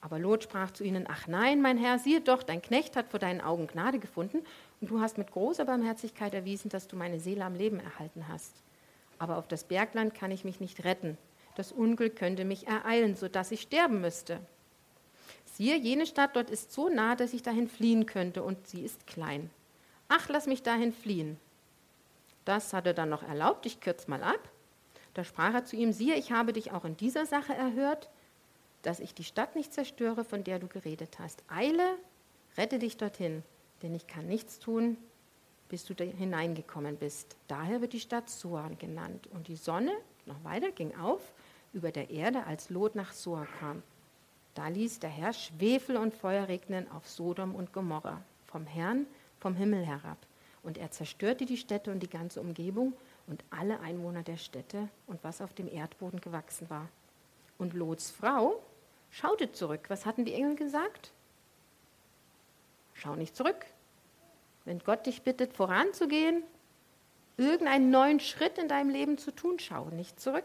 Aber 0.01 0.19
Lot 0.19 0.45
sprach 0.45 0.71
zu 0.71 0.85
ihnen, 0.85 1.07
ach 1.09 1.27
nein, 1.27 1.61
mein 1.61 1.77
Herr, 1.77 1.99
siehe 1.99 2.21
doch, 2.21 2.43
dein 2.43 2.63
Knecht 2.63 2.97
hat 2.97 3.09
vor 3.09 3.19
deinen 3.19 3.41
Augen 3.41 3.67
Gnade 3.67 3.99
gefunden 3.99 4.45
und 4.81 4.91
du 4.91 5.01
hast 5.01 5.19
mit 5.19 5.33
großer 5.33 5.65
Barmherzigkeit 5.65 6.35
erwiesen, 6.35 6.69
dass 6.69 6.87
du 6.87 6.97
meine 6.97 7.19
Seele 7.19 7.45
am 7.45 7.55
Leben 7.55 7.81
erhalten 7.81 8.29
hast. 8.29 8.63
Aber 9.19 9.39
auf 9.39 9.49
das 9.49 9.65
Bergland 9.65 10.15
kann 10.15 10.31
ich 10.31 10.45
mich 10.45 10.61
nicht 10.61 10.85
retten. 10.85 11.19
Das 11.57 11.73
Unglück 11.73 12.15
könnte 12.15 12.45
mich 12.45 12.69
ereilen, 12.69 13.17
sodass 13.17 13.51
ich 13.51 13.63
sterben 13.63 14.01
müsste. 14.01 14.39
Siehe, 15.45 15.77
jene 15.77 16.07
Stadt 16.07 16.37
dort 16.37 16.51
ist 16.51 16.73
so 16.73 16.89
nah, 16.89 17.17
dass 17.17 17.33
ich 17.33 17.43
dahin 17.43 17.69
fliehen 17.69 18.07
könnte, 18.07 18.45
und 18.45 18.69
sie 18.69 18.83
ist 18.83 19.09
klein. 19.09 19.51
Ach, 20.07 20.29
lass 20.29 20.47
mich 20.47 20.63
dahin 20.63 20.93
fliehen. 20.93 21.37
Das 22.45 22.73
hat 22.73 22.87
er 22.87 22.95
dann 22.95 23.09
noch 23.09 23.25
erlaubt, 23.25 23.67
ich 23.67 23.81
kürze 23.81 24.09
mal 24.09 24.23
ab. 24.23 24.49
Da 25.15 25.25
sprach 25.25 25.53
er 25.53 25.65
zu 25.65 25.75
ihm, 25.75 25.93
siehe, 25.93 26.15
ich 26.15 26.31
habe 26.31 26.53
dich 26.53 26.71
auch 26.71 26.85
in 26.85 26.97
dieser 26.97 27.27
Sache 27.27 27.53
erhört, 27.53 28.09
dass 28.89 29.01
ich 29.01 29.13
die 29.13 29.25
Stadt 29.25 29.55
nicht 29.55 29.75
zerstöre, 29.75 30.25
von 30.25 30.45
der 30.45 30.59
du 30.59 30.67
geredet 30.67 31.19
hast. 31.19 31.45
Eile, 31.49 31.99
rette 32.57 32.79
dich 32.79 32.97
dorthin, 32.97 33.43
denn 33.83 33.95
ich 33.95 34.07
kann 34.07 34.27
nichts 34.27 34.61
tun, 34.61 34.97
bis 35.69 35.85
du 35.85 35.93
hineingekommen 35.93 36.97
bist. 36.97 37.37
Daher 37.49 37.83
wird 37.83 37.93
die 37.93 38.01
Stadt 38.01 38.31
Soan 38.31 38.79
genannt. 38.79 39.27
Und 39.27 39.49
die 39.49 39.57
Sonne, 39.57 39.93
noch 40.25 40.43
weiter, 40.43 40.71
ging 40.71 40.97
auf 40.97 41.21
über 41.75 41.93
der 41.93 42.09
Erde, 42.09 42.47
als 42.47 42.71
Lot 42.71 42.95
nach 42.95 43.13
Soa 43.13 43.47
kam. 43.61 43.83
Da 44.55 44.69
ließ 44.69 45.01
der 45.01 45.11
Herr 45.11 45.35
Schwefel 45.35 45.99
und 45.99 46.15
Feuer 46.15 46.49
regnen 46.49 46.91
auf 46.91 47.07
Sodom 47.07 47.55
und 47.55 47.75
Gomorra, 47.75 48.23
vom 48.47 48.65
Herrn 48.65 49.05
vom 49.39 49.55
Himmel 49.55 49.85
herab. 49.85 50.17
Und 50.63 50.79
er 50.79 50.91
zerstörte 50.93 51.45
die 51.45 51.59
Städte 51.59 51.93
und 51.93 52.03
die 52.03 52.09
ganze 52.09 52.41
Umgebung 52.41 52.95
und 53.27 53.45
alle 53.51 53.81
Einwohner 53.81 54.23
der 54.23 54.39
Städte 54.39 54.89
und 55.07 55.23
was 55.23 55.43
auf 55.43 55.53
dem 55.53 55.69
Erdboden 55.69 56.23
gewachsen 56.23 56.71
war. 56.71 56.89
Und 57.59 57.75
Lots 57.75 58.11
Frau 58.11 58.63
schaute 59.11 59.53
zurück. 59.53 59.85
Was 59.89 60.07
hatten 60.07 60.25
die 60.25 60.35
Engel 60.35 60.57
gesagt? 60.57 61.13
Schau 62.95 63.15
nicht 63.15 63.37
zurück. 63.37 63.67
Wenn 64.65 64.81
Gott 64.81 65.07
dich 65.07 65.23
bittet, 65.23 65.55
voranzugehen, 65.55 66.43
irgendeinen 67.37 67.91
neuen 67.91 68.21
Schritt 68.21 68.59
in 68.59 68.69
deinem 68.69 68.91
Leben 68.91 69.17
zu 69.17 69.31
tun, 69.31 69.59
schau 69.59 69.87
nicht 69.87 70.21
zurück. 70.21 70.45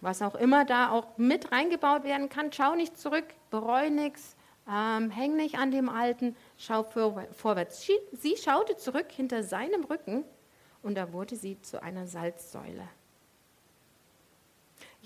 Was 0.00 0.22
auch 0.22 0.34
immer 0.34 0.64
da 0.64 0.90
auch 0.90 1.18
mit 1.18 1.52
reingebaut 1.52 2.04
werden 2.04 2.28
kann, 2.28 2.52
schau 2.52 2.74
nicht 2.74 2.98
zurück, 2.98 3.26
bereu 3.50 3.90
nichts, 3.90 4.36
ähm, 4.68 5.10
häng 5.10 5.36
nicht 5.36 5.58
an 5.58 5.70
dem 5.70 5.88
Alten, 5.88 6.36
schau 6.56 6.82
vorwärts. 6.82 7.82
Sie, 7.82 7.98
sie 8.12 8.36
schaute 8.36 8.76
zurück 8.76 9.10
hinter 9.10 9.42
seinem 9.42 9.84
Rücken 9.84 10.24
und 10.82 10.94
da 10.94 11.12
wurde 11.12 11.36
sie 11.36 11.60
zu 11.60 11.82
einer 11.82 12.06
Salzsäule. 12.06 12.88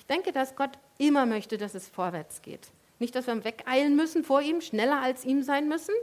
Ich 0.03 0.07
denke, 0.07 0.33
dass 0.33 0.57
Gott 0.57 0.73
immer 0.99 1.27
möchte, 1.27 1.59
dass 1.59 1.77
es 1.77 1.89
vorwärts 1.89 2.43
geht. 2.43 2.73
Nicht, 2.99 3.15
dass 3.15 3.29
wir 3.29 3.45
wegeilen 3.45 3.95
müssen 3.95 4.25
vor 4.25 4.43
ihm, 4.43 4.61
schneller 4.61 5.01
als 5.01 5.25
ihm 5.25 5.45
sein 5.45 5.69
müssen, 5.69 5.95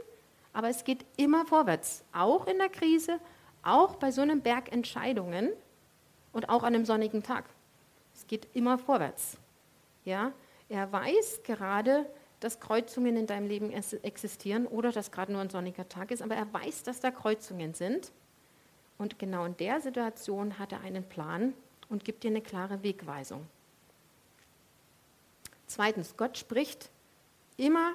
aber 0.54 0.70
es 0.70 0.84
geht 0.84 1.04
immer 1.18 1.44
vorwärts, 1.44 2.02
auch 2.14 2.46
in 2.46 2.56
der 2.56 2.70
Krise, 2.70 3.20
auch 3.62 3.96
bei 3.96 4.10
so 4.10 4.22
einem 4.22 4.40
Berg 4.40 4.72
Entscheidungen 4.72 5.50
und 6.32 6.48
auch 6.48 6.62
an 6.62 6.74
einem 6.74 6.86
sonnigen 6.86 7.22
Tag. 7.22 7.44
Es 8.14 8.26
geht 8.26 8.48
immer 8.54 8.78
vorwärts. 8.78 9.36
Ja, 10.06 10.32
er 10.70 10.90
weiß 10.90 11.42
gerade, 11.44 12.06
dass 12.40 12.58
Kreuzungen 12.58 13.18
in 13.18 13.26
deinem 13.26 13.48
Leben 13.48 13.70
existieren 13.70 14.66
oder 14.66 14.92
dass 14.92 15.12
gerade 15.12 15.30
nur 15.30 15.42
ein 15.42 15.50
sonniger 15.50 15.90
Tag 15.90 16.10
ist, 16.10 16.22
aber 16.22 16.36
er 16.36 16.50
weiß, 16.50 16.84
dass 16.84 17.00
da 17.00 17.10
Kreuzungen 17.10 17.74
sind. 17.74 18.12
Und 18.96 19.18
genau 19.18 19.44
in 19.44 19.58
der 19.58 19.82
Situation 19.82 20.58
hat 20.58 20.72
er 20.72 20.80
einen 20.80 21.04
Plan 21.04 21.52
und 21.90 22.06
gibt 22.06 22.24
dir 22.24 22.30
eine 22.30 22.40
klare 22.40 22.82
Wegweisung. 22.82 23.46
Zweitens, 25.70 26.16
Gott 26.16 26.36
spricht 26.36 26.90
immer 27.56 27.92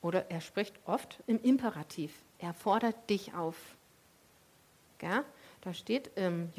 oder 0.00 0.30
er 0.30 0.40
spricht 0.40 0.72
oft 0.86 1.18
im 1.26 1.38
Imperativ. 1.42 2.10
Er 2.38 2.54
fordert 2.54 3.10
dich 3.10 3.34
auf. 3.34 3.54
Ja, 5.02 5.22
da 5.60 5.74
steht 5.74 6.10
im 6.16 6.50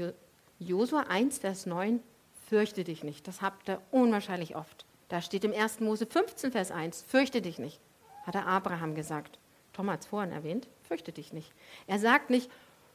Josua 0.60 1.06
1, 1.10 1.40
Vers 1.40 1.66
9, 1.66 2.04
fürchte 2.48 2.84
dich 2.84 3.04
nicht. 3.04 3.28
Das 3.28 3.42
habt 3.42 3.68
ihr 3.68 3.82
unwahrscheinlich 3.90 4.56
oft. 4.56 4.86
Da 5.10 5.24
steht 5.24 5.44
im 5.44 5.54
1. 5.54 5.80
Mose 5.80 6.06
15, 6.06 6.52
Vers 6.52 6.70
1, 6.70 7.02
fürchte 7.02 7.42
dich 7.42 7.58
nicht, 7.58 7.80
hat 8.24 8.36
er 8.36 8.46
Abraham 8.46 8.94
gesagt. 8.94 9.40
Tom 9.74 9.90
hat 9.90 10.02
es 10.02 10.06
vorhin 10.06 10.32
erwähnt, 10.32 10.68
fürchte 10.84 11.12
dich 11.12 11.34
nicht. 11.34 11.52
Er 11.88 11.98
sagt 11.98 12.30
nicht, 12.30 12.52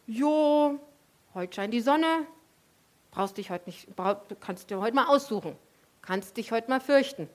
jo, 0.06 0.78
heute 1.34 1.52
scheint 1.52 1.74
die 1.74 1.80
Sonne, 1.80 2.24
brauchst 3.10 3.36
dich 3.36 3.50
heute 3.50 3.66
nicht, 3.66 3.96
brauch, 3.96 4.18
kannst 4.38 4.70
dir 4.70 4.78
heute 4.78 4.94
mal 4.94 5.06
aussuchen, 5.06 5.56
kannst 6.02 6.36
dich 6.36 6.52
heute 6.52 6.68
mal 6.68 6.80
fürchten. 6.80 7.28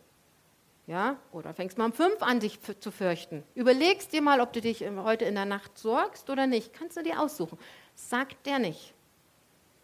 Ja? 0.85 1.17
Oder 1.31 1.53
fängst 1.53 1.77
mal 1.77 1.85
um 1.85 1.93
fünf 1.93 2.21
an, 2.21 2.39
dich 2.39 2.59
zu 2.79 2.91
fürchten. 2.91 3.43
Überlegst 3.55 4.13
dir 4.13 4.21
mal, 4.21 4.39
ob 4.39 4.53
du 4.53 4.61
dich 4.61 4.85
heute 4.87 5.25
in 5.25 5.35
der 5.35 5.45
Nacht 5.45 5.77
sorgst 5.77 6.29
oder 6.29 6.47
nicht. 6.47 6.73
Kannst 6.73 6.97
du 6.97 7.03
dir 7.03 7.21
aussuchen. 7.21 7.57
Sagt 7.95 8.45
der 8.45 8.59
nicht. 8.59 8.93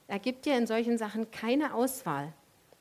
Er 0.08 0.20
gibt 0.20 0.46
dir 0.46 0.58
in 0.58 0.68
solchen 0.68 0.98
Sachen 0.98 1.32
keine 1.32 1.74
Auswahl. 1.74 2.34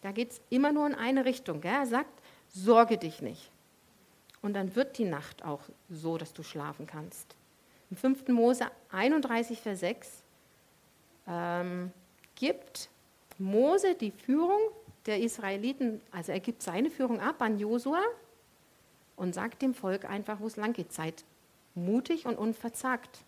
Da 0.02 0.12
geht 0.12 0.32
es 0.32 0.40
immer 0.50 0.72
nur 0.72 0.86
in 0.86 0.94
eine 0.94 1.24
Richtung. 1.24 1.60
Gell? 1.60 1.72
Er 1.72 1.86
sagt, 1.86 2.20
sorge 2.48 2.98
dich 2.98 3.22
nicht. 3.22 3.50
Und 4.40 4.54
dann 4.54 4.74
wird 4.74 4.98
die 4.98 5.04
Nacht 5.04 5.44
auch 5.44 5.60
so, 5.88 6.18
dass 6.18 6.32
du 6.32 6.42
schlafen 6.42 6.86
kannst. 6.86 7.36
Im 7.90 7.96
5. 7.96 8.28
Mose 8.28 8.66
31, 8.90 9.60
Vers 9.60 9.80
6 9.80 10.22
ähm, 11.28 11.92
gibt 12.34 12.88
Mose 13.38 13.94
die 13.94 14.10
Führung 14.10 14.60
der 15.06 15.20
Israeliten, 15.20 16.00
also 16.10 16.32
er 16.32 16.40
gibt 16.40 16.62
seine 16.62 16.90
Führung 16.90 17.20
ab 17.20 17.42
an 17.42 17.58
Josua 17.58 18.02
und 19.16 19.34
sagt 19.34 19.62
dem 19.62 19.74
Volk 19.74 20.04
einfach, 20.04 20.40
wo 20.40 20.46
es 20.46 20.56
lang 20.56 20.72
geht. 20.72 20.92
Seid 20.92 21.24
mutig 21.74 22.26
und 22.26 22.38
unverzagt. 22.38 23.20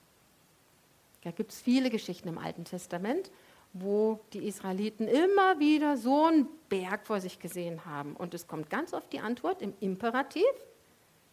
Da 1.22 1.30
gibt 1.30 1.52
es 1.52 1.60
viele 1.60 1.90
Geschichten 1.90 2.28
im 2.28 2.38
Alten 2.38 2.64
Testament, 2.64 3.30
wo 3.72 4.20
die 4.32 4.46
Israeliten 4.46 5.08
immer 5.08 5.58
wieder 5.58 5.96
so 5.96 6.26
einen 6.26 6.48
Berg 6.68 7.06
vor 7.06 7.20
sich 7.20 7.40
gesehen 7.40 7.84
haben. 7.86 8.14
Und 8.14 8.34
es 8.34 8.46
kommt 8.46 8.70
ganz 8.70 8.92
oft 8.92 9.12
die 9.12 9.20
Antwort 9.20 9.62
im 9.62 9.74
Imperativ, 9.80 10.44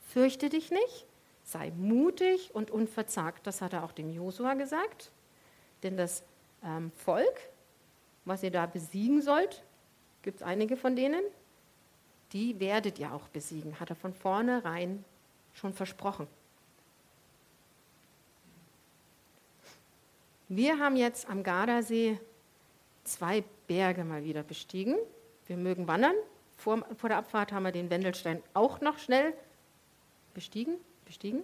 fürchte 0.08 0.50
dich 0.50 0.72
nicht, 0.72 1.06
sei 1.44 1.72
mutig 1.78 2.56
und 2.56 2.72
unverzagt. 2.72 3.46
Das 3.46 3.62
hat 3.62 3.74
er 3.74 3.84
auch 3.84 3.92
dem 3.92 4.10
Josua 4.10 4.56
gesagt. 4.56 5.12
Denn 5.84 5.98
das 5.98 6.24
ähm, 6.64 6.92
Volk, 6.96 7.50
was 8.26 8.44
ihr 8.44 8.52
da 8.52 8.66
besiegen 8.66 9.22
sollt, 9.22 9.64
gibt 10.22 10.38
es 10.38 10.44
einige 10.44 10.78
von 10.78 10.96
denen, 10.96 11.24
die 12.34 12.60
werdet 12.60 13.00
ihr 13.00 13.13
auch 13.13 13.28
besiegen, 13.30 13.80
hat 13.80 13.90
er 13.90 13.96
von 13.96 14.13
vornherein 14.13 15.04
schon 15.54 15.74
versprochen. 15.74 16.28
Wir 20.48 20.80
haben 20.80 20.96
jetzt 20.96 21.30
am 21.30 21.44
Gardasee 21.44 22.20
zwei 23.04 23.44
Berge 23.68 24.04
mal 24.04 24.24
wieder 24.24 24.44
bestiegen. 24.44 24.96
Wir 25.48 25.58
mögen 25.58 25.88
wandern. 25.88 26.16
Vor, 26.58 26.86
vor 26.98 27.10
der 27.10 27.20
Abfahrt 27.20 27.51
haben 27.51 27.63
wir 27.63 27.72
den 27.72 27.90
Wendelstein 27.90 28.44
auch 28.54 28.82
noch 28.82 28.98
schnell 28.98 29.34
bestiegen. 30.34 30.75
bestiegen. 31.06 31.44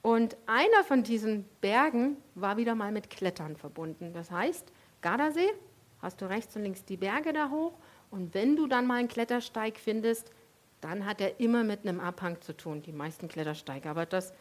Und 0.00 0.36
einer 0.46 0.84
von 0.84 1.02
diesen 1.02 1.44
Bergen 1.60 2.16
war 2.34 2.56
wieder 2.56 2.74
mal 2.74 2.90
mit 2.90 3.10
Klettern 3.10 3.56
verbunden. 3.56 4.12
Das 4.12 4.30
heißt, 4.30 4.72
Gardasee, 5.00 5.52
hast 6.02 6.20
du 6.20 6.28
rechts 6.28 6.54
und 6.56 6.64
links 6.64 6.84
die 6.84 6.96
Berge 6.96 7.32
da 7.32 7.48
hoch. 7.48 7.72
Und 8.10 8.34
wenn 8.34 8.56
du 8.56 8.66
dann 8.66 8.86
mal 8.86 8.96
einen 8.96 9.08
Klettersteig 9.08 9.78
findest, 9.78 10.30
dann 10.82 11.06
hat 11.06 11.20
er 11.20 11.40
immer 11.40 11.64
mit 11.64 11.86
einem 11.86 12.00
Abhang 12.00 12.40
zu 12.42 12.54
tun, 12.54 12.82
die 12.82 12.92
meisten 12.92 13.28
Klettersteige. 13.28 13.88
Aber 13.88 14.04
das 14.04 14.34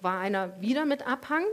war 0.00 0.20
einer 0.20 0.60
wieder 0.60 0.86
mit 0.86 1.06
Abhang. 1.06 1.44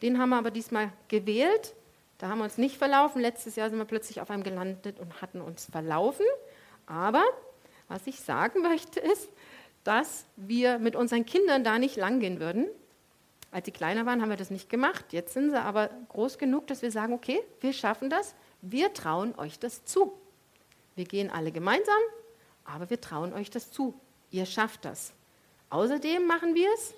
Den 0.00 0.18
haben 0.18 0.30
wir 0.30 0.38
aber 0.38 0.52
diesmal 0.52 0.92
gewählt. 1.08 1.74
Da 2.18 2.28
haben 2.28 2.38
wir 2.38 2.44
uns 2.44 2.58
nicht 2.58 2.76
verlaufen. 2.76 3.20
Letztes 3.20 3.56
Jahr 3.56 3.68
sind 3.68 3.78
wir 3.78 3.84
plötzlich 3.84 4.20
auf 4.20 4.30
einem 4.30 4.44
gelandet 4.44 5.00
und 5.00 5.20
hatten 5.20 5.40
uns 5.40 5.66
verlaufen. 5.66 6.24
Aber 6.86 7.24
was 7.88 8.06
ich 8.06 8.20
sagen 8.20 8.62
möchte 8.62 9.00
ist, 9.00 9.28
dass 9.84 10.26
wir 10.36 10.78
mit 10.78 10.96
unseren 10.96 11.26
Kindern 11.26 11.64
da 11.64 11.78
nicht 11.78 11.96
langgehen 11.96 12.40
würden, 12.40 12.68
als 13.50 13.64
sie 13.64 13.72
kleiner 13.72 14.04
waren, 14.04 14.20
haben 14.20 14.28
wir 14.28 14.36
das 14.36 14.50
nicht 14.50 14.68
gemacht. 14.68 15.06
Jetzt 15.10 15.32
sind 15.32 15.50
sie 15.50 15.60
aber 15.60 15.90
groß 16.10 16.38
genug, 16.38 16.66
dass 16.66 16.82
wir 16.82 16.90
sagen, 16.90 17.14
okay, 17.14 17.40
wir 17.60 17.72
schaffen 17.72 18.10
das. 18.10 18.34
Wir 18.60 18.92
trauen 18.92 19.34
euch 19.38 19.58
das 19.58 19.84
zu. 19.84 20.12
Wir 20.96 21.04
gehen 21.04 21.30
alle 21.30 21.52
gemeinsam, 21.52 22.00
aber 22.64 22.90
wir 22.90 23.00
trauen 23.00 23.32
euch 23.32 23.50
das 23.50 23.70
zu. 23.70 23.94
Ihr 24.30 24.46
schafft 24.46 24.84
das. 24.84 25.12
Außerdem 25.70 26.26
machen 26.26 26.54
wir 26.54 26.68
es, 26.74 26.94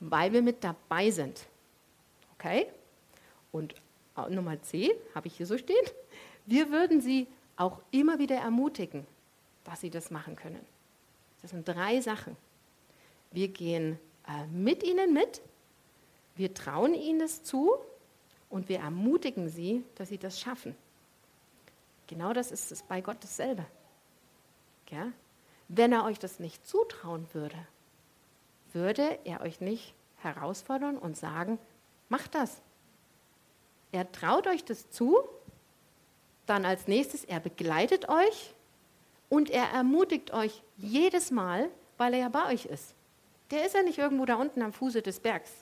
weil 0.00 0.32
wir 0.32 0.42
mit 0.42 0.62
dabei 0.62 1.10
sind. 1.10 1.46
Okay? 2.34 2.66
Und 3.50 3.74
Nummer 4.28 4.60
C 4.62 4.94
habe 5.14 5.26
ich 5.26 5.36
hier 5.36 5.46
so 5.46 5.58
stehen. 5.58 5.84
Wir 6.46 6.70
würden 6.70 7.00
sie 7.00 7.26
auch 7.56 7.80
immer 7.90 8.18
wieder 8.18 8.36
ermutigen, 8.36 9.06
dass 9.64 9.80
sie 9.80 9.90
das 9.90 10.10
machen 10.10 10.36
können. 10.36 10.64
Das 11.40 11.50
sind 11.50 11.66
drei 11.66 12.00
Sachen. 12.00 12.36
Wir 13.30 13.48
gehen 13.48 13.98
äh, 14.28 14.46
mit 14.46 14.82
ihnen 14.82 15.12
mit. 15.12 15.40
Wir 16.36 16.54
trauen 16.54 16.94
ihnen 16.94 17.20
es 17.20 17.42
zu 17.42 17.78
und 18.52 18.68
wir 18.68 18.78
ermutigen 18.78 19.48
sie, 19.48 19.84
dass 19.96 20.08
sie 20.08 20.18
das 20.18 20.38
schaffen. 20.38 20.76
Genau 22.06 22.32
das 22.32 22.52
ist 22.52 22.70
es 22.70 22.82
bei 22.82 23.00
Gott 23.00 23.16
dasselbe. 23.20 23.64
Ja? 24.90 25.10
Wenn 25.68 25.92
er 25.92 26.04
euch 26.04 26.18
das 26.18 26.38
nicht 26.38 26.66
zutrauen 26.66 27.26
würde, 27.32 27.56
würde 28.72 29.18
er 29.24 29.40
euch 29.40 29.60
nicht 29.60 29.94
herausfordern 30.18 30.98
und 30.98 31.16
sagen, 31.16 31.58
macht 32.08 32.34
das. 32.34 32.60
Er 33.90 34.10
traut 34.12 34.46
euch 34.46 34.64
das 34.64 34.90
zu, 34.90 35.18
dann 36.46 36.64
als 36.64 36.86
nächstes, 36.86 37.24
er 37.24 37.40
begleitet 37.40 38.08
euch 38.08 38.54
und 39.28 39.50
er 39.50 39.64
ermutigt 39.70 40.32
euch 40.32 40.62
jedes 40.76 41.30
Mal, 41.30 41.70
weil 41.96 42.14
er 42.14 42.20
ja 42.20 42.28
bei 42.28 42.52
euch 42.52 42.66
ist 42.66 42.94
der 43.52 43.66
ist 43.66 43.74
ja 43.74 43.82
nicht 43.82 43.98
irgendwo 43.98 44.24
da 44.24 44.36
unten 44.36 44.62
am 44.62 44.72
Fuße 44.72 45.02
des 45.02 45.20
Bergs. 45.20 45.61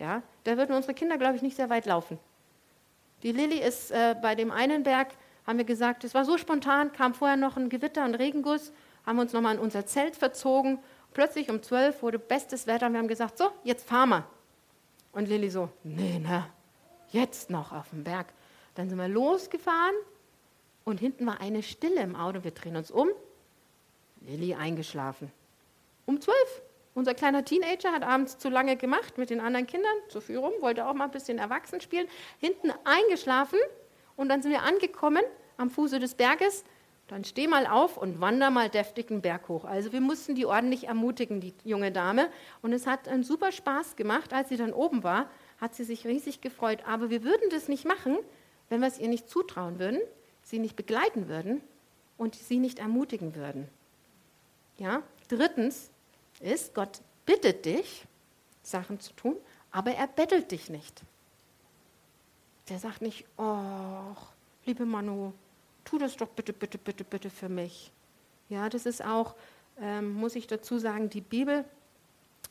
Ja, 0.00 0.22
da 0.44 0.56
würden 0.56 0.74
unsere 0.74 0.94
Kinder, 0.94 1.18
glaube 1.18 1.36
ich, 1.36 1.42
nicht 1.42 1.56
sehr 1.56 1.68
weit 1.68 1.84
laufen. 1.84 2.18
Die 3.22 3.32
Lilly 3.32 3.58
ist 3.60 3.90
äh, 3.90 4.16
bei 4.22 4.34
dem 4.34 4.50
einen 4.50 4.82
Berg, 4.82 5.08
haben 5.46 5.58
wir 5.58 5.66
gesagt, 5.66 6.04
es 6.04 6.14
war 6.14 6.24
so 6.24 6.38
spontan, 6.38 6.90
kam 6.92 7.12
vorher 7.12 7.36
noch 7.36 7.58
ein 7.58 7.68
Gewitter 7.68 8.06
und 8.06 8.14
Regenguss, 8.14 8.72
haben 9.04 9.18
uns 9.18 9.34
nochmal 9.34 9.56
in 9.56 9.60
unser 9.60 9.84
Zelt 9.84 10.16
verzogen. 10.16 10.78
Plötzlich 11.12 11.50
um 11.50 11.62
zwölf 11.62 12.02
wurde 12.02 12.18
bestes 12.18 12.66
Wetter 12.66 12.86
und 12.86 12.94
wir 12.94 12.98
haben 12.98 13.08
gesagt, 13.08 13.36
so, 13.36 13.50
jetzt 13.62 13.86
fahren 13.86 14.08
wir. 14.08 14.24
Und 15.12 15.28
Lilly 15.28 15.50
so, 15.50 15.68
nee, 15.82 16.18
ne, 16.18 16.46
jetzt 17.10 17.50
noch 17.50 17.72
auf 17.72 17.90
dem 17.90 18.02
Berg. 18.02 18.28
Dann 18.76 18.88
sind 18.88 18.96
wir 18.96 19.08
losgefahren 19.08 19.94
und 20.84 20.98
hinten 20.98 21.26
war 21.26 21.42
eine 21.42 21.62
Stille 21.62 22.00
im 22.00 22.16
Auto. 22.16 22.42
Wir 22.42 22.52
drehen 22.52 22.76
uns 22.76 22.90
um. 22.90 23.08
Lilly 24.22 24.54
eingeschlafen. 24.54 25.30
Um 26.06 26.22
zwölf. 26.22 26.62
Unser 26.94 27.14
kleiner 27.14 27.44
Teenager 27.44 27.92
hat 27.92 28.02
abends 28.02 28.38
zu 28.38 28.48
lange 28.48 28.76
gemacht 28.76 29.16
mit 29.16 29.30
den 29.30 29.40
anderen 29.40 29.66
Kindern 29.66 29.94
zur 30.08 30.22
Führung, 30.22 30.52
wollte 30.60 30.86
auch 30.86 30.94
mal 30.94 31.04
ein 31.04 31.10
bisschen 31.10 31.38
erwachsen 31.38 31.80
spielen, 31.80 32.08
hinten 32.38 32.72
eingeschlafen 32.84 33.58
und 34.16 34.28
dann 34.28 34.42
sind 34.42 34.50
wir 34.50 34.62
angekommen 34.62 35.22
am 35.56 35.70
Fuße 35.70 35.98
des 35.98 36.14
Berges. 36.14 36.64
Dann 37.06 37.24
steh 37.24 37.48
mal 37.48 37.66
auf 37.66 37.96
und 37.96 38.20
wander 38.20 38.50
mal 38.50 38.68
deftig 38.68 39.08
den 39.08 39.20
Berg 39.20 39.48
hoch. 39.48 39.64
Also 39.64 39.92
wir 39.92 40.00
mussten 40.00 40.36
die 40.36 40.46
ordentlich 40.46 40.86
ermutigen, 40.86 41.40
die 41.40 41.52
junge 41.64 41.90
Dame. 41.90 42.28
Und 42.62 42.72
es 42.72 42.86
hat 42.86 43.08
einen 43.08 43.24
super 43.24 43.50
Spaß 43.50 43.96
gemacht. 43.96 44.32
Als 44.32 44.48
sie 44.48 44.56
dann 44.56 44.72
oben 44.72 45.02
war, 45.02 45.28
hat 45.60 45.74
sie 45.74 45.82
sich 45.82 46.06
riesig 46.06 46.40
gefreut. 46.40 46.84
Aber 46.86 47.10
wir 47.10 47.24
würden 47.24 47.50
das 47.50 47.66
nicht 47.66 47.84
machen, 47.84 48.16
wenn 48.68 48.80
wir 48.80 48.86
es 48.86 49.00
ihr 49.00 49.08
nicht 49.08 49.28
zutrauen 49.28 49.80
würden, 49.80 50.00
sie 50.42 50.60
nicht 50.60 50.76
begleiten 50.76 51.28
würden 51.28 51.60
und 52.16 52.36
sie 52.36 52.60
nicht 52.60 52.78
ermutigen 52.78 53.34
würden. 53.34 53.66
Ja? 54.78 55.02
Drittens, 55.26 55.90
ist, 56.40 56.74
Gott 56.74 57.00
bittet 57.26 57.64
dich, 57.64 58.06
Sachen 58.62 59.00
zu 59.00 59.12
tun, 59.14 59.36
aber 59.70 59.92
er 59.92 60.06
bettelt 60.06 60.50
dich 60.50 60.70
nicht. 60.70 61.02
Der 62.68 62.78
sagt 62.78 63.02
nicht, 63.02 63.24
oh, 63.36 64.16
liebe 64.64 64.84
Manu, 64.84 65.32
tu 65.84 65.98
das 65.98 66.16
doch 66.16 66.28
bitte, 66.28 66.52
bitte, 66.52 66.78
bitte, 66.78 67.04
bitte 67.04 67.30
für 67.30 67.48
mich. 67.48 67.92
Ja, 68.48 68.68
das 68.68 68.86
ist 68.86 69.04
auch, 69.04 69.34
ähm, 69.80 70.12
muss 70.12 70.34
ich 70.34 70.46
dazu 70.46 70.78
sagen, 70.78 71.10
die 71.10 71.20
Bibel 71.20 71.64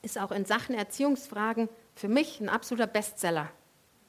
ist 0.02 0.18
auch 0.18 0.32
in 0.32 0.46
Sachen 0.46 0.76
Erziehungsfragen 0.76 1.70
für 1.96 2.08
mich 2.08 2.40
ein 2.40 2.50
absoluter 2.50 2.88
Bestseller. 2.88 3.50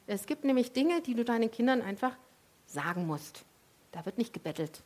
Es 0.07 0.25
gibt 0.25 0.43
nämlich 0.43 0.71
Dinge, 0.71 1.01
die 1.01 1.13
du 1.13 1.23
deinen 1.23 1.51
Kindern 1.51 1.81
einfach 1.81 2.15
sagen 2.65 3.05
musst. 3.05 3.43
Da 3.91 4.05
wird 4.05 4.17
nicht 4.17 4.33
gebettelt. 4.33 4.81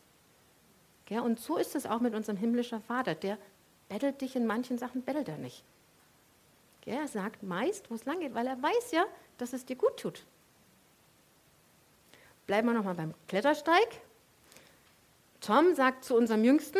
Ja, 1.09 1.21
und 1.21 1.39
so 1.39 1.57
ist 1.57 1.75
es 1.75 1.85
auch 1.85 1.99
mit 1.99 2.15
unserem 2.15 2.37
himmlischen 2.37 2.81
Vater. 2.81 3.13
Der 3.13 3.37
bettelt 3.89 4.21
dich 4.21 4.35
in 4.35 4.45
manchen 4.45 4.77
Sachen, 4.77 5.03
bettelt 5.03 5.29
er 5.29 5.37
nicht. 5.37 5.63
Er 6.85 7.07
sagt 7.07 7.41
meist, 7.41 7.89
wo 7.89 7.95
es 7.95 8.05
lang 8.05 8.19
geht, 8.19 8.35
weil 8.35 8.45
er 8.45 8.61
weiß 8.61 8.91
ja, 8.91 9.05
dass 9.37 9.53
es 9.53 9.65
dir 9.65 9.75
gut 9.75 9.97
tut. 9.97 10.23
Bleiben 12.45 12.67
wir 12.67 12.73
nochmal 12.73 12.93
beim 12.93 13.13
Klettersteig. 13.27 14.01
Tom 15.41 15.73
sagt 15.73 16.03
zu 16.05 16.15
unserem 16.15 16.43
Jüngsten, 16.43 16.79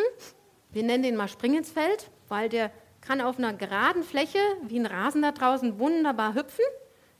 wir 0.70 0.84
nennen 0.84 1.02
den 1.02 1.16
mal 1.16 1.28
Springensfeld, 1.28 2.10
weil 2.28 2.48
der 2.48 2.70
kann 3.00 3.20
auf 3.20 3.38
einer 3.38 3.52
geraden 3.52 4.04
Fläche 4.04 4.38
wie 4.62 4.78
ein 4.78 4.86
Rasen 4.86 5.22
da 5.22 5.32
draußen 5.32 5.78
wunderbar 5.78 6.34
hüpfen. 6.34 6.64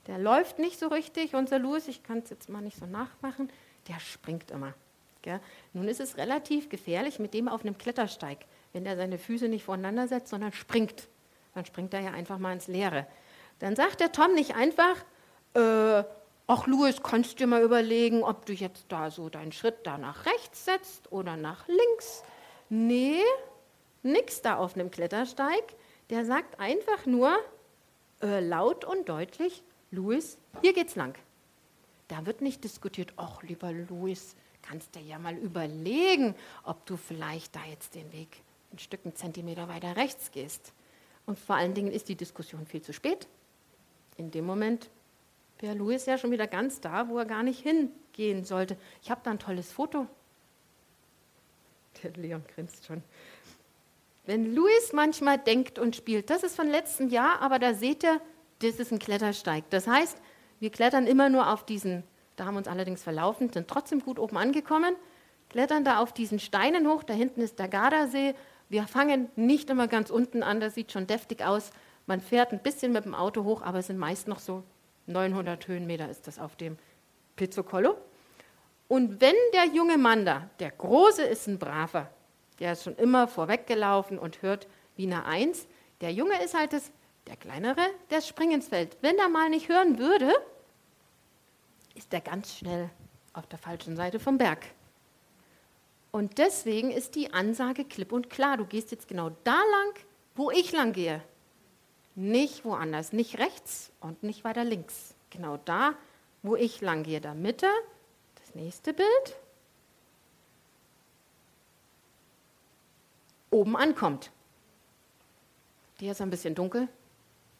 Der 0.07 0.17
läuft 0.17 0.59
nicht 0.59 0.79
so 0.79 0.87
richtig. 0.87 1.35
Unser 1.35 1.59
Louis, 1.59 1.87
ich 1.87 2.03
kann 2.03 2.19
es 2.19 2.29
jetzt 2.29 2.49
mal 2.49 2.61
nicht 2.61 2.77
so 2.77 2.85
nachmachen, 2.85 3.49
der 3.89 3.99
springt 3.99 4.51
immer. 4.51 4.73
Gell? 5.21 5.41
Nun 5.73 5.87
ist 5.87 5.99
es 5.99 6.17
relativ 6.17 6.69
gefährlich 6.69 7.19
mit 7.19 7.33
dem 7.33 7.49
auf 7.49 7.61
einem 7.61 7.77
Klettersteig 7.77 8.45
wenn 8.77 8.85
er 8.85 8.95
seine 8.95 9.17
Füße 9.17 9.47
nicht 9.47 9.63
voneinander 9.63 10.07
setzt, 10.07 10.29
sondern 10.29 10.53
springt. 10.53 11.07
Dann 11.55 11.65
springt 11.65 11.95
er 11.95 12.01
ja 12.01 12.11
einfach 12.11 12.37
mal 12.37 12.53
ins 12.53 12.67
Leere. 12.67 13.07
Dann 13.57 13.75
sagt 13.75 13.99
der 13.99 14.11
Tom 14.11 14.35
nicht 14.35 14.55
einfach, 14.55 14.97
äh, 15.55 16.03
ach 16.45 16.67
Louis, 16.67 17.01
kannst 17.01 17.31
du 17.31 17.35
dir 17.37 17.47
mal 17.47 17.63
überlegen, 17.63 18.23
ob 18.23 18.45
du 18.45 18.53
jetzt 18.53 18.85
da 18.89 19.09
so 19.09 19.29
deinen 19.29 19.51
Schritt 19.51 19.77
da 19.83 19.97
nach 19.97 20.27
rechts 20.27 20.65
setzt 20.65 21.11
oder 21.11 21.37
nach 21.37 21.67
links. 21.67 22.23
Nee, 22.69 23.23
nichts 24.03 24.43
da 24.43 24.57
auf 24.57 24.75
einem 24.75 24.91
Klettersteig. 24.91 25.63
Der 26.11 26.23
sagt 26.23 26.59
einfach 26.59 27.07
nur 27.07 27.35
äh, 28.21 28.39
laut 28.39 28.85
und 28.85 29.09
deutlich, 29.09 29.63
Louis, 29.89 30.37
hier 30.61 30.73
geht's 30.73 30.95
lang. 30.95 31.17
Da 32.09 32.27
wird 32.27 32.41
nicht 32.41 32.63
diskutiert, 32.63 33.11
ach 33.17 33.41
lieber 33.41 33.71
Louis, 33.71 34.35
kannst 34.61 34.95
du 34.95 34.99
ja 34.99 35.17
mal 35.17 35.35
überlegen, 35.35 36.35
ob 36.63 36.85
du 36.85 36.95
vielleicht 36.95 37.55
da 37.55 37.61
jetzt 37.67 37.95
den 37.95 38.13
Weg 38.13 38.43
ein 38.71 38.79
Stück 38.79 39.01
einen 39.03 39.15
Zentimeter 39.15 39.67
weiter 39.67 39.95
rechts 39.95 40.31
gehst. 40.31 40.73
Und 41.25 41.37
vor 41.37 41.55
allen 41.55 41.73
Dingen 41.73 41.91
ist 41.91 42.09
die 42.09 42.15
Diskussion 42.15 42.65
viel 42.65 42.81
zu 42.81 42.93
spät. 42.93 43.27
In 44.17 44.31
dem 44.31 44.45
Moment 44.45 44.89
wäre 45.59 45.75
Louis 45.75 46.05
ja 46.05 46.17
schon 46.17 46.31
wieder 46.31 46.47
ganz 46.47 46.79
da, 46.79 47.09
wo 47.09 47.17
er 47.17 47.25
gar 47.25 47.43
nicht 47.43 47.61
hingehen 47.61 48.45
sollte. 48.45 48.77
Ich 49.01 49.11
habe 49.11 49.21
da 49.23 49.31
ein 49.31 49.39
tolles 49.39 49.71
Foto. 49.71 50.07
Der 52.03 52.11
Leon 52.11 52.43
grinst 52.53 52.85
schon. 52.85 53.03
Wenn 54.25 54.53
Louis 54.53 54.91
manchmal 54.93 55.37
denkt 55.37 55.79
und 55.79 55.95
spielt, 55.95 56.29
das 56.29 56.43
ist 56.43 56.55
von 56.55 56.67
letztem 56.67 57.09
Jahr, 57.09 57.41
aber 57.41 57.59
da 57.59 57.73
seht 57.73 58.03
ihr, 58.03 58.21
das 58.59 58.75
ist 58.75 58.91
ein 58.91 58.99
Klettersteig. 58.99 59.63
Das 59.69 59.87
heißt, 59.87 60.17
wir 60.59 60.69
klettern 60.69 61.07
immer 61.07 61.29
nur 61.29 61.51
auf 61.51 61.65
diesen, 61.65 62.03
da 62.35 62.45
haben 62.45 62.55
wir 62.55 62.59
uns 62.59 62.67
allerdings 62.67 63.01
verlaufen, 63.01 63.51
sind 63.51 63.67
trotzdem 63.67 64.01
gut 64.01 64.19
oben 64.19 64.37
angekommen, 64.37 64.95
klettern 65.49 65.85
da 65.85 65.99
auf 65.99 66.13
diesen 66.13 66.39
Steinen 66.39 66.87
hoch, 66.87 67.03
da 67.03 67.13
hinten 67.13 67.41
ist 67.41 67.57
der 67.57 67.67
Gardasee. 67.69 68.35
Wir 68.69 68.87
fangen 68.87 69.29
nicht 69.35 69.69
immer 69.69 69.87
ganz 69.87 70.09
unten 70.09 70.43
an, 70.43 70.59
das 70.59 70.75
sieht 70.75 70.91
schon 70.91 71.07
deftig 71.07 71.43
aus. 71.43 71.71
Man 72.05 72.21
fährt 72.21 72.51
ein 72.51 72.61
bisschen 72.61 72.91
mit 72.91 73.05
dem 73.05 73.15
Auto 73.15 73.43
hoch, 73.43 73.61
aber 73.61 73.79
es 73.79 73.87
sind 73.87 73.97
meist 73.97 74.27
noch 74.27 74.39
so 74.39 74.63
900 75.07 75.67
Höhenmeter 75.67 76.09
ist 76.09 76.27
das 76.27 76.37
auf 76.37 76.55
dem 76.55 76.77
Pizzocolo. 77.35 77.97
Und 78.87 79.21
wenn 79.21 79.35
der 79.53 79.67
junge 79.73 79.97
Mann 79.97 80.25
da, 80.25 80.49
der 80.59 80.71
Große 80.71 81.23
ist 81.23 81.47
ein 81.47 81.59
Braver, 81.59 82.09
der 82.59 82.73
ist 82.73 82.83
schon 82.83 82.95
immer 82.95 83.27
vorweggelaufen 83.27 84.17
und 84.17 84.41
hört 84.41 84.67
Wiener 84.95 85.25
1, 85.25 85.67
der 86.01 86.11
Junge 86.11 86.41
ist 86.43 86.57
halt 86.57 86.73
das, 86.73 86.91
der 87.27 87.35
Kleinere, 87.35 87.81
der 88.09 88.21
springt 88.21 88.53
ins 88.53 88.67
Feld. 88.67 88.97
Wenn 89.01 89.17
er 89.17 89.29
mal 89.29 89.49
nicht 89.49 89.69
hören 89.69 89.97
würde, 89.97 90.31
ist 91.95 92.13
er 92.13 92.21
ganz 92.21 92.55
schnell 92.55 92.89
auf 93.33 93.47
der 93.47 93.59
falschen 93.59 93.95
Seite 93.95 94.19
vom 94.19 94.37
Berg. 94.37 94.65
Und 96.17 96.39
deswegen 96.39 96.89
ist 96.89 97.13
die 97.13 97.31
Ansage 97.31 97.85
klipp 97.85 98.11
und 98.11 98.31
klar. 98.31 98.57
Du 98.57 98.65
gehst 98.65 98.89
jetzt 98.89 99.07
genau 99.07 99.29
da 99.43 99.53
lang, 99.53 99.93
wo 100.33 100.49
ich 100.49 100.71
lang 100.71 100.91
gehe. 100.91 101.21
Nicht 102.15 102.65
woanders, 102.65 103.13
nicht 103.13 103.37
rechts 103.37 103.91
und 103.99 104.23
nicht 104.23 104.43
weiter 104.43 104.63
links. 104.63 105.13
Genau 105.29 105.57
da, 105.57 105.93
wo 106.41 106.55
ich 106.55 106.81
lang 106.81 107.03
gehe. 107.03 107.21
Da 107.21 107.35
Mitte, 107.35 107.67
das 108.33 108.55
nächste 108.55 108.95
Bild. 108.95 109.37
Oben 113.51 113.77
ankommt. 113.77 114.31
Hier 115.99 116.13
ist 116.13 116.21
ein 116.21 116.31
bisschen 116.31 116.55
dunkel. 116.55 116.87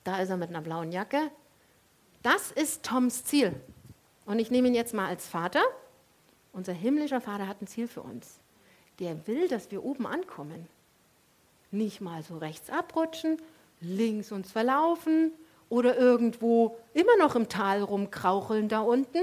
Da 0.04 0.18
ist 0.18 0.30
er 0.32 0.38
mit 0.38 0.50
einer 0.50 0.62
blauen 0.62 0.92
Jacke. 0.92 1.30
Das 2.24 2.52
ist 2.52 2.82
Toms 2.82 3.24
Ziel. 3.24 3.54
Und 4.26 4.40
ich 4.40 4.50
nehme 4.50 4.68
ihn 4.68 4.74
jetzt 4.74 4.96
mal 4.96 5.10
als 5.10 5.28
Vater. 5.28 5.62
Unser 6.54 6.74
himmlischer 6.74 7.22
Vater 7.22 7.48
hat 7.48 7.62
ein 7.62 7.68
Ziel 7.68 7.88
für 7.88 8.02
uns. 8.02 8.40
Der 9.00 9.28
will, 9.28 9.48
dass 9.48 9.72
wir 9.72 9.84
oben 9.84 10.08
ankommen. 10.08 10.68
Nicht 11.72 12.02
mal 12.02 12.24
so 12.24 12.38
rechts 12.38 12.70
abrutschen, 12.70 13.42
links 13.82 14.32
uns 14.32 14.52
verlaufen 14.52 15.32
oder 15.70 15.98
irgendwo 15.98 16.78
immer 16.94 17.18
noch 17.18 17.36
im 17.36 17.50
Tal 17.50 17.82
rumkraucheln 17.82 18.70
da 18.70 18.80
unten. 18.80 19.20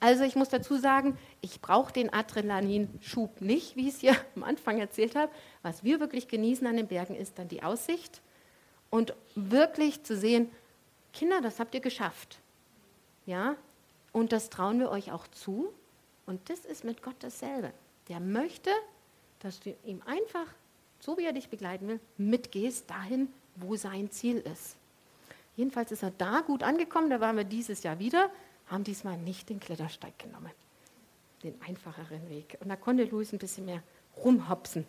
Also 0.00 0.24
ich 0.24 0.34
muss 0.34 0.48
dazu 0.48 0.76
sagen, 0.76 1.18
ich 1.42 1.60
brauche 1.60 1.92
den 1.92 2.12
Adrenalinschub 2.12 3.42
nicht, 3.42 3.76
wie 3.76 3.88
ich 3.88 3.94
es 3.94 4.00
hier 4.00 4.16
am 4.34 4.42
Anfang 4.42 4.78
erzählt 4.78 5.14
habe. 5.14 5.30
Was 5.62 5.84
wir 5.84 6.00
wirklich 6.00 6.26
genießen 6.26 6.66
an 6.66 6.76
den 6.76 6.88
Bergen 6.88 7.14
ist 7.14 7.38
dann 7.38 7.48
die 7.48 7.62
Aussicht 7.62 8.20
und 8.88 9.14
wirklich 9.34 10.02
zu 10.02 10.16
sehen, 10.16 10.50
Kinder, 11.12 11.40
das 11.40 11.60
habt 11.60 11.74
ihr 11.74 11.80
geschafft. 11.80 12.38
Ja? 13.26 13.56
Und 14.12 14.32
das 14.32 14.50
trauen 14.50 14.80
wir 14.80 14.90
euch 14.90 15.12
auch 15.12 15.26
zu. 15.28 15.72
Und 16.26 16.48
das 16.48 16.60
ist 16.60 16.84
mit 16.84 17.02
Gott 17.02 17.16
dasselbe. 17.20 17.72
Der 18.10 18.20
möchte, 18.20 18.70
dass 19.38 19.60
du 19.60 19.74
ihm 19.84 20.02
einfach, 20.04 20.46
so 20.98 21.16
wie 21.16 21.24
er 21.24 21.32
dich 21.32 21.48
begleiten 21.48 21.88
will, 21.88 22.00
mitgehst 22.18 22.90
dahin, 22.90 23.32
wo 23.54 23.76
sein 23.76 24.10
Ziel 24.10 24.38
ist. 24.38 24.76
Jedenfalls 25.56 25.92
ist 25.92 26.02
er 26.02 26.10
da 26.10 26.40
gut 26.40 26.62
angekommen, 26.62 27.08
da 27.08 27.20
waren 27.20 27.36
wir 27.36 27.44
dieses 27.44 27.82
Jahr 27.84 27.98
wieder, 27.98 28.30
haben 28.66 28.84
diesmal 28.84 29.16
nicht 29.16 29.48
den 29.48 29.60
Klettersteig 29.60 30.18
genommen, 30.18 30.50
den 31.42 31.54
einfacheren 31.62 32.28
Weg. 32.28 32.58
Und 32.60 32.68
da 32.68 32.76
konnte 32.76 33.04
Luis 33.04 33.32
ein 33.32 33.38
bisschen 33.38 33.64
mehr 33.64 33.82
rumhopsen. 34.16 34.86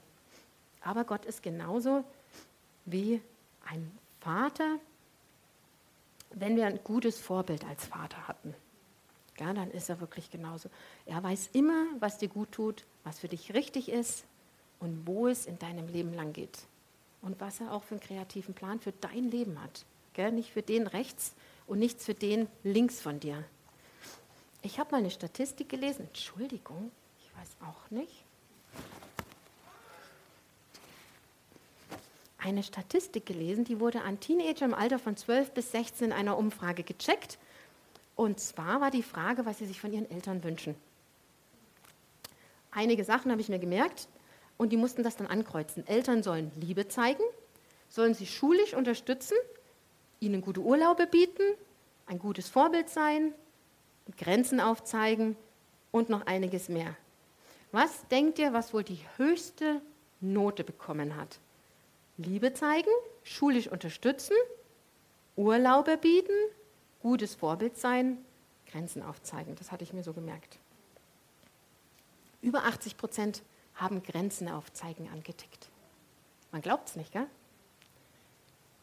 Aber 0.82 1.04
Gott 1.04 1.26
ist 1.26 1.44
genauso 1.44 2.04
wie 2.86 3.22
ein 3.66 3.92
Vater, 4.20 4.80
wenn 6.32 6.56
wir 6.56 6.66
ein 6.66 6.80
gutes 6.84 7.20
Vorbild 7.20 7.64
als 7.66 7.86
Vater 7.86 8.28
hatten. 8.28 8.56
Ja, 9.40 9.54
dann 9.54 9.70
ist 9.72 9.90
er 9.90 10.00
wirklich 10.00 10.32
genauso. 10.32 10.70
Er 11.06 11.22
weiß 11.22 11.50
immer, 11.54 11.86
was 12.00 12.18
dir 12.18 12.28
gut 12.28 12.52
tut, 12.52 12.86
was 13.04 13.20
für 13.20 13.28
dich 13.28 13.54
richtig 13.54 13.90
ist 13.90 14.26
und 14.80 15.06
wo 15.06 15.28
es 15.28 15.46
in 15.46 15.60
deinem 15.60 15.88
Leben 15.88 16.14
lang 16.14 16.34
geht 16.34 16.60
und 17.22 17.40
was 17.40 17.60
er 17.60 17.72
auch 17.72 17.84
für 17.84 17.96
einen 17.96 18.02
kreativen 18.02 18.54
Plan 18.54 18.80
für 18.80 18.92
dein 18.92 19.30
Leben 19.30 19.62
hat. 19.62 19.86
Gell? 20.14 20.32
Nicht 20.32 20.52
für 20.52 20.62
den 20.62 20.88
rechts 20.88 21.34
und 21.68 21.80
nichts 21.80 22.06
für 22.06 22.14
den 22.14 22.48
links 22.64 23.00
von 23.00 23.20
dir. 23.20 23.44
Ich 24.62 24.80
habe 24.80 24.92
mal 24.92 24.98
eine 24.98 25.12
Statistik 25.12 25.70
gelesen. 25.70 26.08
Entschuldigung, 26.08 26.92
ich 27.20 27.40
weiß 27.40 27.50
auch 27.68 27.90
nicht. 27.90 28.24
Eine 32.38 32.64
Statistik 32.64 33.28
gelesen, 33.28 33.66
die 33.66 33.80
wurde 33.80 34.02
an 34.02 34.20
Teenager 34.20 34.66
im 34.66 34.74
Alter 34.74 34.98
von 34.98 35.16
12 35.16 35.52
bis 35.52 35.72
16 35.72 36.08
in 36.08 36.12
einer 36.12 36.38
Umfrage 36.38 36.84
gecheckt. 36.84 37.38
Und 38.16 38.40
zwar 38.40 38.82
war 38.82 38.92
die 38.92 39.04
Frage, 39.04 39.46
was 39.46 39.60
sie 39.60 39.68
sich 39.68 39.80
von 39.80 39.94
ihren 39.94 40.10
Eltern 40.10 40.44
wünschen. 40.44 40.76
Einige 42.72 43.04
Sachen 43.04 43.32
habe 43.32 43.42
ich 43.42 43.50
mir 43.50 43.60
gemerkt 43.60 44.08
und 44.58 44.72
die 44.72 44.78
mussten 44.78 45.04
das 45.04 45.18
dann 45.18 45.28
ankreuzen. 45.28 45.86
Eltern 45.88 46.24
sollen 46.24 46.52
Liebe 46.60 46.88
zeigen, 46.88 47.24
sollen 47.90 48.14
sie 48.14 48.26
schulisch 48.26 48.74
unterstützen, 48.74 49.36
ihnen 50.20 50.42
gute 50.42 50.62
Urlaube 50.62 51.08
bieten, 51.08 51.44
ein 52.06 52.20
gutes 52.20 52.48
Vorbild 52.48 52.90
sein, 52.90 53.34
Grenzen 54.18 54.60
aufzeigen 54.60 55.36
und 55.92 56.10
noch 56.10 56.26
einiges 56.26 56.70
mehr. 56.70 56.96
Was 57.72 58.08
denkt 58.10 58.40
ihr, 58.40 58.54
was 58.54 58.74
wohl 58.74 58.84
die 58.84 59.00
höchste 59.18 59.82
Note 60.20 60.64
bekommen 60.64 61.16
hat? 61.16 61.40
Liebe 62.18 62.54
zeigen, 62.54 62.90
schulisch 63.24 63.68
unterstützen, 63.68 64.36
Urlaube 65.36 65.98
bieten, 65.98 66.34
gutes 67.02 67.36
Vorbild 67.36 67.78
sein, 67.78 68.18
Grenzen 68.68 69.02
aufzeigen. 69.02 69.56
Das 69.56 69.72
hatte 69.72 69.84
ich 69.84 69.94
mir 69.94 70.04
so 70.04 70.14
gemerkt. 70.14 70.60
Über 72.42 72.66
80 72.66 72.98
Prozent 72.98 73.44
haben 73.76 74.04
Grenzen 74.04 74.50
aufzeigen 74.50 75.10
angetickt. 75.10 75.70
Man 76.52 76.62
glaubt 76.62 76.90
es 76.90 76.96
nicht, 76.96 77.12
gell? 77.12 77.28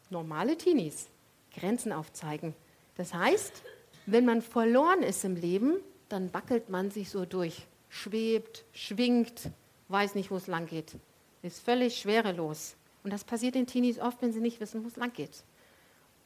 Normale 0.09 0.57
Teenies, 0.57 1.07
Grenzen 1.53 1.91
aufzeigen. 1.91 2.55
Das 2.95 3.13
heißt, 3.13 3.63
wenn 4.05 4.25
man 4.25 4.41
verloren 4.41 5.03
ist 5.03 5.23
im 5.23 5.35
Leben, 5.35 5.79
dann 6.09 6.33
wackelt 6.33 6.69
man 6.69 6.89
sich 6.89 7.09
so 7.09 7.25
durch, 7.25 7.67
schwebt, 7.89 8.65
schwingt, 8.73 9.49
weiß 9.87 10.15
nicht, 10.15 10.31
wo 10.31 10.37
es 10.37 10.47
lang 10.47 10.65
geht, 10.65 10.95
ist 11.41 11.63
völlig 11.63 11.99
schwerelos. 11.99 12.75
Und 13.03 13.13
das 13.13 13.23
passiert 13.23 13.55
den 13.55 13.67
Teenies 13.67 13.99
oft, 13.99 14.21
wenn 14.21 14.33
sie 14.33 14.41
nicht 14.41 14.59
wissen, 14.59 14.83
wo 14.83 14.87
es 14.87 14.95
lang 14.95 15.13
geht. 15.13 15.43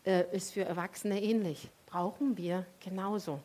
Äh, 0.06 0.36
ist 0.36 0.54
für 0.54 0.63
Erwachsene 0.63 1.22
ähnlich. 1.22 1.69
Brauchen 1.86 2.38
wir 2.38 2.65
genauso. 2.80 3.39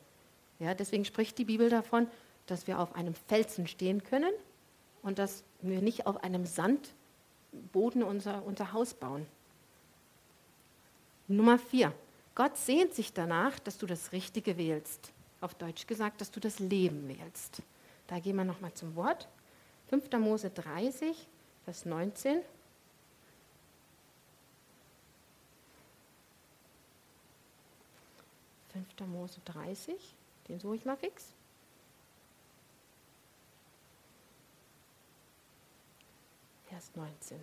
Ja, 0.58 0.74
deswegen 0.74 1.04
spricht 1.04 1.38
die 1.38 1.44
Bibel 1.44 1.68
davon, 1.68 2.08
dass 2.50 2.66
wir 2.66 2.78
auf 2.78 2.94
einem 2.94 3.14
Felsen 3.14 3.66
stehen 3.66 4.02
können 4.02 4.32
und 5.02 5.18
dass 5.18 5.44
wir 5.60 5.80
nicht 5.82 6.06
auf 6.06 6.22
einem 6.22 6.46
Sandboden 6.46 8.02
unser, 8.02 8.44
unser 8.44 8.72
Haus 8.72 8.94
bauen. 8.94 9.26
Nummer 11.28 11.58
vier. 11.58 11.92
Gott 12.34 12.56
sehnt 12.56 12.94
sich 12.94 13.12
danach, 13.12 13.58
dass 13.58 13.78
du 13.78 13.86
das 13.86 14.12
Richtige 14.12 14.56
wählst. 14.56 15.12
Auf 15.40 15.54
Deutsch 15.54 15.86
gesagt, 15.86 16.20
dass 16.20 16.30
du 16.30 16.40
das 16.40 16.58
Leben 16.58 17.08
wählst. 17.08 17.62
Da 18.06 18.18
gehen 18.18 18.36
wir 18.36 18.44
nochmal 18.44 18.72
zum 18.74 18.96
Wort. 18.96 19.28
5. 19.90 20.10
Mose 20.18 20.50
30, 20.50 21.26
Vers 21.64 21.84
19. 21.84 22.40
Fünfter 28.72 29.06
Mose 29.06 29.40
30, 29.44 29.96
den 30.48 30.60
suche 30.60 30.76
ich 30.76 30.84
mal 30.84 30.96
fix. 30.96 31.34
Vers 36.78 36.92
19. 36.94 37.40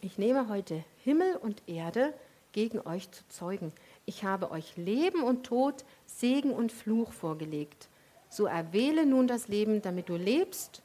Ich 0.00 0.16
nehme 0.16 0.48
heute 0.48 0.84
Himmel 1.02 1.34
und 1.34 1.60
Erde 1.68 2.14
gegen 2.52 2.78
euch 2.86 3.10
zu 3.10 3.26
zeugen. 3.28 3.72
Ich 4.06 4.22
habe 4.22 4.52
euch 4.52 4.76
Leben 4.76 5.24
und 5.24 5.42
Tod, 5.44 5.84
Segen 6.06 6.52
und 6.52 6.70
Fluch 6.70 7.12
vorgelegt. 7.12 7.88
So 8.28 8.46
erwähle 8.46 9.06
nun 9.06 9.26
das 9.26 9.48
Leben, 9.48 9.82
damit 9.82 10.08
du 10.08 10.14
lebst, 10.14 10.82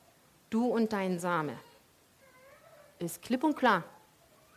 du 0.49 0.65
und 0.65 0.93
dein 0.93 1.19
Same. 1.19 1.60
ist 2.97 3.21
klipp 3.21 3.43
und 3.43 3.56
klar. 3.56 3.84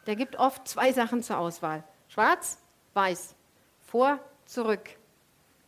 Der 0.06 0.16
gibt 0.16 0.36
oft 0.36 0.66
zwei 0.66 0.94
Sachen 0.94 1.22
zur 1.22 1.36
Auswahl. 1.36 1.84
Schwarz, 2.08 2.56
weiß, 2.94 3.34
vor, 3.84 4.20
zurück. 4.46 4.88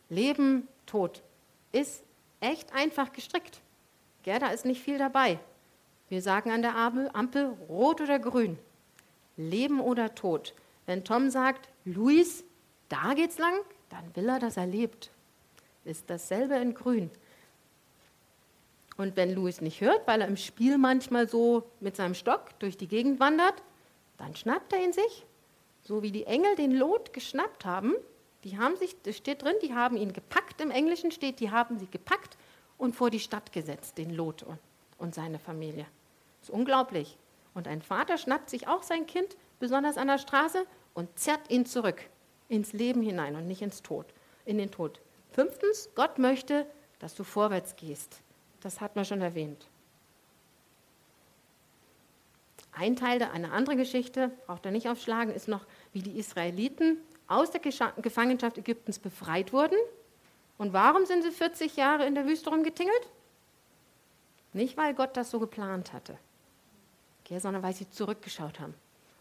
Leben, 0.09 0.67
Tod. 0.87 1.21
Ist 1.71 2.03
echt 2.39 2.73
einfach 2.73 3.13
gestrickt. 3.13 3.61
Gell, 4.23 4.39
da 4.39 4.47
ist 4.47 4.65
nicht 4.65 4.81
viel 4.81 4.97
dabei. 4.97 5.39
Wir 6.09 6.21
sagen 6.23 6.51
an 6.51 6.63
der 6.63 6.75
Ampel 6.75 7.45
rot 7.67 8.01
oder 8.01 8.19
grün. 8.19 8.57
Leben 9.37 9.79
oder 9.79 10.15
Tod. 10.15 10.53
Wenn 10.85 11.03
Tom 11.03 11.29
sagt, 11.29 11.69
Luis, 11.85 12.43
da 12.89 13.13
geht's 13.13 13.37
lang, 13.37 13.53
dann 13.89 14.15
will 14.15 14.27
er, 14.27 14.39
dass 14.39 14.57
er 14.57 14.65
lebt. 14.65 15.11
Ist 15.85 16.09
dasselbe 16.09 16.55
in 16.55 16.73
grün. 16.73 17.11
Und 18.97 19.15
wenn 19.15 19.33
Louis 19.33 19.61
nicht 19.61 19.81
hört, 19.81 20.05
weil 20.07 20.21
er 20.21 20.27
im 20.27 20.35
Spiel 20.35 20.77
manchmal 20.77 21.29
so 21.29 21.63
mit 21.79 21.95
seinem 21.95 22.15
Stock 22.15 22.59
durch 22.59 22.75
die 22.75 22.87
Gegend 22.87 23.19
wandert, 23.19 23.63
dann 24.17 24.35
schnappt 24.35 24.73
er 24.73 24.83
ihn 24.83 24.91
sich, 24.91 25.25
so 25.81 26.01
wie 26.01 26.11
die 26.11 26.25
Engel 26.25 26.55
den 26.55 26.71
Lot 26.71 27.13
geschnappt 27.13 27.63
haben. 27.63 27.93
Die 28.43 28.57
haben 28.57 28.75
sich, 28.75 29.01
das 29.03 29.15
steht 29.15 29.43
drin, 29.43 29.55
die 29.63 29.73
haben 29.73 29.95
ihn 29.95 30.11
gepackt, 30.11 30.59
im 30.59 30.71
Englischen 30.71 31.11
steht, 31.11 31.39
die 31.39 31.51
haben 31.51 31.79
sie 31.79 31.87
gepackt 31.87 32.37
und 32.77 32.93
vor 32.93 33.09
die 33.09 33.19
Stadt 33.19 33.53
gesetzt, 33.53 33.97
den 33.97 34.09
Lot 34.09 34.45
und 34.97 35.15
seine 35.15 35.39
Familie. 35.39 35.85
Das 36.39 36.49
ist 36.49 36.55
unglaublich. 36.55 37.17
Und 37.53 37.67
ein 37.67 37.81
Vater 37.81 38.17
schnappt 38.17 38.49
sich 38.49 38.67
auch 38.67 38.83
sein 38.83 39.05
Kind, 39.05 39.37
besonders 39.59 39.97
an 39.97 40.07
der 40.07 40.17
Straße, 40.17 40.65
und 40.93 41.17
zerrt 41.17 41.49
ihn 41.49 41.65
zurück 41.65 42.01
ins 42.47 42.73
Leben 42.73 43.01
hinein 43.01 43.35
und 43.35 43.47
nicht 43.47 43.61
ins 43.61 43.81
Tod, 43.81 44.07
in 44.45 44.57
den 44.57 44.71
Tod. 44.71 44.99
Fünftens, 45.31 45.89
Gott 45.95 46.17
möchte, 46.17 46.65
dass 46.99 47.15
du 47.15 47.23
vorwärts 47.23 47.75
gehst. 47.75 48.21
Das 48.61 48.81
hat 48.81 48.95
man 48.95 49.05
schon 49.05 49.21
erwähnt. 49.21 49.67
Ein 52.71 52.95
Teil, 52.95 53.19
der, 53.19 53.31
eine 53.31 53.51
andere 53.51 53.75
Geschichte, 53.75 54.31
braucht 54.45 54.65
er 54.65 54.71
nicht 54.71 54.89
aufschlagen, 54.89 55.33
ist 55.33 55.47
noch, 55.47 55.65
wie 55.93 56.01
die 56.01 56.17
Israeliten 56.17 56.97
aus 57.27 57.51
der 57.51 57.61
Gefangenschaft 57.61 58.57
Ägyptens 58.57 58.99
befreit 58.99 59.53
wurden. 59.53 59.77
Und 60.57 60.73
warum 60.73 61.05
sind 61.05 61.23
sie 61.23 61.31
40 61.31 61.75
Jahre 61.77 62.05
in 62.05 62.15
der 62.15 62.25
Wüste 62.25 62.49
rumgetingelt? 62.49 63.09
Nicht, 64.53 64.77
weil 64.77 64.93
Gott 64.93 65.15
das 65.15 65.29
so 65.31 65.39
geplant 65.39 65.93
hatte, 65.93 66.17
okay, 67.29 67.39
sondern 67.39 67.61
weil 67.63 67.73
sie 67.73 67.89
zurückgeschaut 67.89 68.59
haben, 68.59 68.73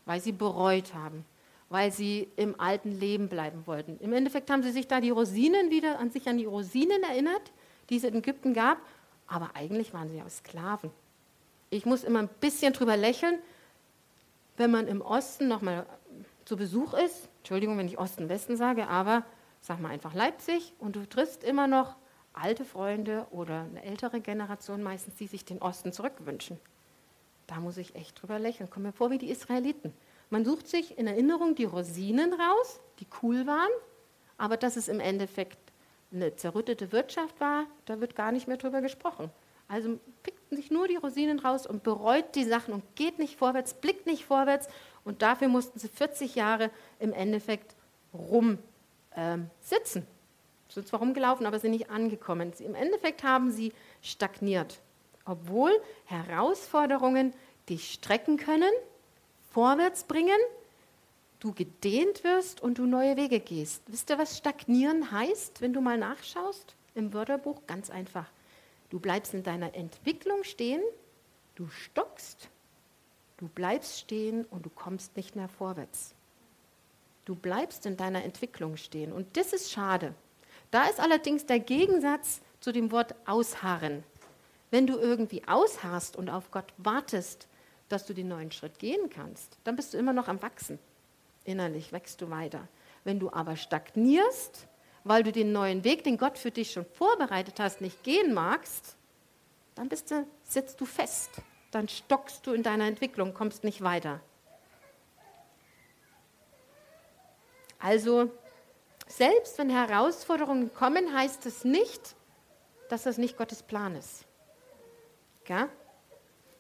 weil 0.07 0.21
sie 0.21 0.33
bereut 0.33 0.95
haben, 0.95 1.25
weil 1.69 1.93
sie 1.93 2.29
im 2.37 2.59
alten 2.59 2.91
Leben 2.99 3.29
bleiben 3.29 3.67
wollten. 3.67 3.99
Im 4.01 4.13
Endeffekt 4.13 4.51
haben 4.51 4.63
sie 4.63 4.71
sich 4.71 4.89
da 4.89 5.01
die 5.01 5.11
Rosinen 5.11 5.71
wieder 5.71 5.99
an 5.99 6.11
sich 6.11 6.27
an 6.29 6.39
die 6.39 6.47
Rosinen 6.47 7.03
erinnert, 7.03 7.53
die 7.91 7.97
es 7.97 8.05
in 8.05 8.15
Ägypten 8.15 8.55
gab, 8.55 8.79
aber 9.27 9.51
eigentlich 9.55 9.93
waren 9.93 10.09
sie 10.09 10.17
ja 10.17 10.29
Sklaven. 10.29 10.91
Ich 11.71 11.85
muss 11.85 12.05
immer 12.05 12.21
ein 12.21 12.31
bisschen 12.41 12.73
drüber 12.73 12.97
lächeln, 12.97 13.39
wenn 14.57 14.71
man 14.71 14.89
im 14.89 15.03
Osten 15.03 15.47
nochmal 15.47 15.85
zu 16.47 16.57
Besuch 16.57 16.95
ist. 16.95 17.29
Entschuldigung, 17.39 17.77
wenn 17.77 17.87
ich 17.87 17.99
Osten-Westen 17.99 18.57
sage, 18.57 18.89
aber 18.89 19.23
sag 19.61 19.81
mal 19.81 19.91
einfach 19.91 20.15
Leipzig 20.15 20.73
und 20.79 20.97
du 20.97 21.07
triffst 21.07 21.45
immer 21.45 21.67
noch 21.67 21.97
alte 22.33 22.65
Freunde 22.65 23.27
oder 23.31 23.63
eine 23.63 23.83
ältere 23.83 24.21
Generation 24.21 24.83
meistens, 24.83 25.17
die 25.17 25.27
sich 25.27 25.45
den 25.45 25.61
Osten 25.61 25.93
zurückwünschen. 25.93 26.59
Da 27.49 27.59
muss 27.61 27.79
ich 27.79 27.97
echt 27.97 28.21
drüber 28.23 28.39
lächeln. 28.39 28.71
Kommen 28.71 28.87
mir 28.87 28.93
vor 28.93 29.11
wie 29.11 29.19
die 29.19 29.31
Israeliten. 29.31 29.93
Man 30.31 30.45
sucht 30.45 30.69
sich 30.69 30.99
in 30.99 31.07
Erinnerung 31.07 31.55
die 31.55 31.65
Rosinen 31.65 32.33
raus, 32.35 32.79
die 33.01 33.07
cool 33.23 33.47
waren, 33.47 33.71
aber 34.37 34.57
dass 34.57 34.77
es 34.77 34.87
im 34.87 35.01
Endeffekt 35.01 35.59
eine 36.13 36.37
zerrüttete 36.37 36.93
Wirtschaft 36.93 37.41
war, 37.41 37.65
da 37.87 38.01
wird 38.01 38.15
gar 38.15 38.33
nicht 38.33 38.47
mehr 38.47 38.59
drüber 38.59 38.83
gesprochen. 38.83 39.31
Also 39.67 39.99
pickt 40.23 40.49
sich 40.51 40.71
nur 40.71 40.89
die 40.89 40.97
Rosinen 40.97 41.39
raus 41.39 41.67
und 41.67 41.83
bereut 41.83 42.35
die 42.35 42.45
Sachen 42.45 42.73
und 42.75 42.85
geht 42.97 43.19
nicht 43.19 43.37
vorwärts, 43.37 43.75
blickt 43.75 44.07
nicht 44.07 44.25
vorwärts. 44.25 44.69
Und 45.05 45.23
dafür 45.23 45.49
mussten 45.49 45.79
sie 45.79 45.89
40 45.89 46.35
Jahre 46.35 46.71
im 46.99 47.13
Endeffekt 47.13 47.75
rum 48.13 48.59
ähm, 49.17 49.51
sitzen. 49.61 50.07
Sind 50.69 50.87
zwar 50.87 51.01
rumgelaufen, 51.01 51.47
aber 51.47 51.59
sind 51.59 51.71
nicht 51.71 51.91
angekommen. 51.91 52.53
Im 52.59 52.75
Endeffekt 52.75 53.23
haben 53.23 53.51
sie 53.51 53.73
stagniert. 54.03 54.81
Obwohl 55.29 55.71
Herausforderungen 56.07 57.35
dich 57.69 57.93
strecken 57.93 58.39
können, 58.39 58.73
vorwärts 59.51 60.05
bringen, 60.05 60.39
du 61.39 61.53
gedehnt 61.53 62.25
wirst 62.25 62.63
und 62.63 62.79
du 62.79 62.87
neue 62.87 63.19
Wege 63.19 63.39
gehst. 63.39 63.83
Wisst 63.89 64.09
ihr, 64.09 64.17
was 64.17 64.39
stagnieren 64.39 65.13
heißt, 65.13 65.61
wenn 65.61 65.75
du 65.75 65.83
mal 65.83 65.99
nachschaust 65.99 66.75
im 66.95 67.13
Wörterbuch? 67.13 67.61
Ganz 67.67 67.91
einfach. 67.91 68.25
Du 68.89 68.99
bleibst 68.99 69.35
in 69.35 69.43
deiner 69.43 69.75
Entwicklung 69.75 70.45
stehen, 70.45 70.81
du 71.57 71.69
stockst, 71.69 72.49
du 73.37 73.49
bleibst 73.49 73.99
stehen 73.99 74.47
und 74.47 74.65
du 74.65 74.71
kommst 74.71 75.15
nicht 75.15 75.37
mehr 75.37 75.51
vorwärts. 75.51 76.15
Du 77.27 77.35
bleibst 77.35 77.85
in 77.85 77.99
deiner 77.99 78.25
Entwicklung 78.25 78.79
stehen 78.79 79.13
und 79.13 79.37
das 79.37 79.53
ist 79.53 79.71
schade. 79.71 80.15
Da 80.71 80.87
ist 80.87 81.01
allerdings 81.01 81.45
der 81.45 81.61
Gegensatz 81.61 82.41
zu 82.61 82.73
dem 82.73 82.91
Wort 82.91 83.15
ausharren. 83.27 84.05
Wenn 84.71 84.87
du 84.87 84.99
irgendwie 84.99 85.47
ausharrst 85.47 86.17
und 86.17 86.29
auf 86.29 86.51
Gott 86.51 86.73
wartest, 86.77 87.49
dass 87.89 88.05
du 88.07 88.13
den 88.13 88.29
neuen 88.29 88.53
Schritt 88.53 88.79
gehen 88.79 89.09
kannst, 89.09 89.59
dann 89.65 89.77
bist 89.77 89.95
du 89.95 89.99
immer 89.99 90.13
noch 90.13 90.29
am 90.29 90.43
Wachsen. 90.43 90.79
Innerlich 91.45 91.93
wächst 91.93 92.21
du 92.21 92.29
weiter. 92.29 92.69
Wenn 93.05 93.19
du 93.19 93.33
aber 93.33 93.57
stagnierst, 93.57 94.67
weil 95.05 95.23
du 95.23 95.33
den 95.33 95.53
neuen 95.53 95.85
Weg, 95.85 96.05
den 96.05 96.19
Gott 96.19 96.37
für 96.37 96.51
dich 96.51 96.73
schon 96.73 96.85
vorbereitet 96.85 97.59
hast, 97.59 97.81
nicht 97.81 98.03
gehen 98.03 98.35
magst, 98.35 98.97
dann 99.75 99.89
bist 99.89 100.11
du, 100.11 100.27
sitzt 100.45 100.81
du 100.81 100.85
fest. 100.85 101.31
Dann 101.71 101.89
stockst 101.89 102.47
du 102.47 102.53
in 102.53 102.63
deiner 102.63 102.87
Entwicklung, 102.87 103.33
kommst 103.33 103.65
nicht 103.65 103.83
weiter. 103.83 104.21
Also, 107.79 108.31
selbst 109.07 109.57
wenn 109.59 109.71
Herausforderungen 109.71 110.75
kommen, 110.75 111.15
heißt 111.15 111.47
es 111.47 111.65
nicht, 111.65 112.17
dass 112.89 113.05
das 113.05 113.19
nicht 113.19 113.37
Gottes 113.37 113.63
Plan 113.63 113.95
ist. 113.95 114.28
Ja? 115.49 115.69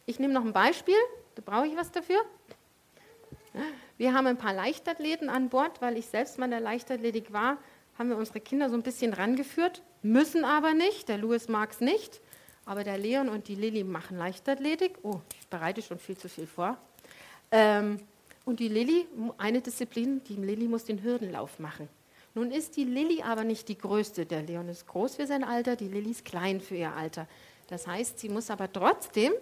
Ich 0.06 0.18
nehme 0.18 0.32
noch 0.32 0.44
ein 0.44 0.52
Beispiel, 0.52 0.96
da 1.34 1.42
brauche 1.44 1.66
ich 1.66 1.76
was 1.76 1.92
dafür. 1.92 2.18
Wir 3.96 4.14
haben 4.14 4.26
ein 4.26 4.38
paar 4.38 4.54
Leichtathleten 4.54 5.28
an 5.28 5.48
Bord, 5.48 5.80
weil 5.82 5.96
ich 5.96 6.06
selbst 6.06 6.38
mal 6.38 6.46
in 6.46 6.52
der 6.52 6.60
Leichtathletik 6.60 7.32
war, 7.32 7.58
haben 7.98 8.10
wir 8.10 8.16
unsere 8.16 8.40
Kinder 8.40 8.70
so 8.70 8.76
ein 8.76 8.82
bisschen 8.82 9.12
rangeführt, 9.12 9.82
müssen 10.02 10.44
aber 10.44 10.72
nicht. 10.72 11.08
Der 11.08 11.18
Louis 11.18 11.48
mag 11.48 11.72
es 11.72 11.80
nicht, 11.80 12.20
aber 12.64 12.84
der 12.84 12.96
Leon 12.96 13.28
und 13.28 13.48
die 13.48 13.56
Lilly 13.56 13.82
machen 13.82 14.16
Leichtathletik. 14.16 14.98
Oh, 15.02 15.20
ich 15.40 15.48
bereite 15.48 15.82
schon 15.82 15.98
viel 15.98 16.16
zu 16.16 16.28
viel 16.28 16.46
vor. 16.46 16.78
Ähm, 17.50 17.98
und 18.44 18.60
die 18.60 18.68
Lilly, 18.68 19.06
eine 19.36 19.60
Disziplin, 19.60 20.22
die 20.24 20.36
Lilly 20.36 20.68
muss 20.68 20.84
den 20.84 21.02
Hürdenlauf 21.02 21.58
machen. 21.58 21.88
Nun 22.34 22.52
ist 22.52 22.76
die 22.76 22.84
Lilly 22.84 23.22
aber 23.22 23.42
nicht 23.42 23.68
die 23.68 23.76
größte. 23.76 24.26
Der 24.26 24.42
Leon 24.42 24.68
ist 24.68 24.86
groß 24.86 25.16
für 25.16 25.26
sein 25.26 25.42
Alter, 25.42 25.74
die 25.74 25.88
Lilly 25.88 26.12
ist 26.12 26.24
klein 26.24 26.60
für 26.60 26.76
ihr 26.76 26.94
Alter. 26.94 27.26
Das 27.68 27.86
heißt, 27.86 28.18
sie 28.18 28.28
muss 28.28 28.50
aber 28.50 28.72
trotzdem 28.72 29.32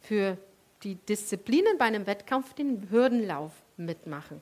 für 0.00 0.38
die 0.82 0.94
Disziplinen 0.94 1.78
bei 1.78 1.86
einem 1.86 2.06
Wettkampf 2.06 2.54
den 2.54 2.90
Hürdenlauf 2.90 3.52
mitmachen. 3.76 4.40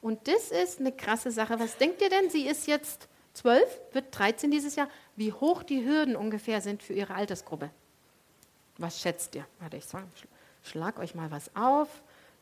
Und 0.00 0.28
das 0.28 0.50
ist 0.50 0.80
eine 0.80 0.92
krasse 0.92 1.30
Sache. 1.30 1.58
Was 1.60 1.76
denkt 1.76 2.00
ihr 2.00 2.08
denn? 2.08 2.30
Sie 2.30 2.46
ist 2.46 2.66
jetzt 2.66 3.08
zwölf, 3.34 3.80
wird 3.92 4.06
13 4.18 4.50
dieses 4.50 4.76
Jahr. 4.76 4.88
Wie 5.16 5.32
hoch 5.32 5.62
die 5.62 5.84
Hürden 5.84 6.16
ungefähr 6.16 6.60
sind 6.60 6.82
für 6.82 6.94
ihre 6.94 7.14
Altersgruppe? 7.14 7.70
Was 8.78 9.00
schätzt 9.00 9.34
ihr? 9.34 9.46
Warte, 9.58 9.76
ich 9.76 9.84
sag, 9.84 10.04
schlag 10.62 10.98
euch 10.98 11.14
mal 11.14 11.30
was 11.30 11.54
auf. 11.54 11.88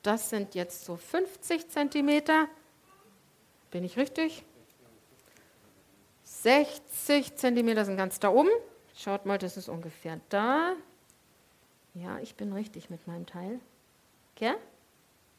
Das 0.02 0.30
sind 0.30 0.54
jetzt 0.54 0.84
so 0.84 0.96
50 0.96 1.68
Zentimeter. 1.68 2.46
Bin 3.72 3.82
ich 3.82 3.96
richtig? 3.96 4.44
60 6.24 7.34
Zentimeter 7.36 7.84
sind 7.84 7.96
ganz 7.96 8.20
da 8.20 8.28
oben. 8.28 8.50
Schaut 8.98 9.26
mal, 9.26 9.38
das 9.38 9.56
ist 9.56 9.68
ungefähr 9.68 10.18
da. 10.28 10.74
Ja, 11.94 12.18
ich 12.18 12.34
bin 12.34 12.52
richtig 12.52 12.90
mit 12.90 13.06
meinem 13.06 13.26
Teil. 13.26 13.60
Okay? 14.34 14.54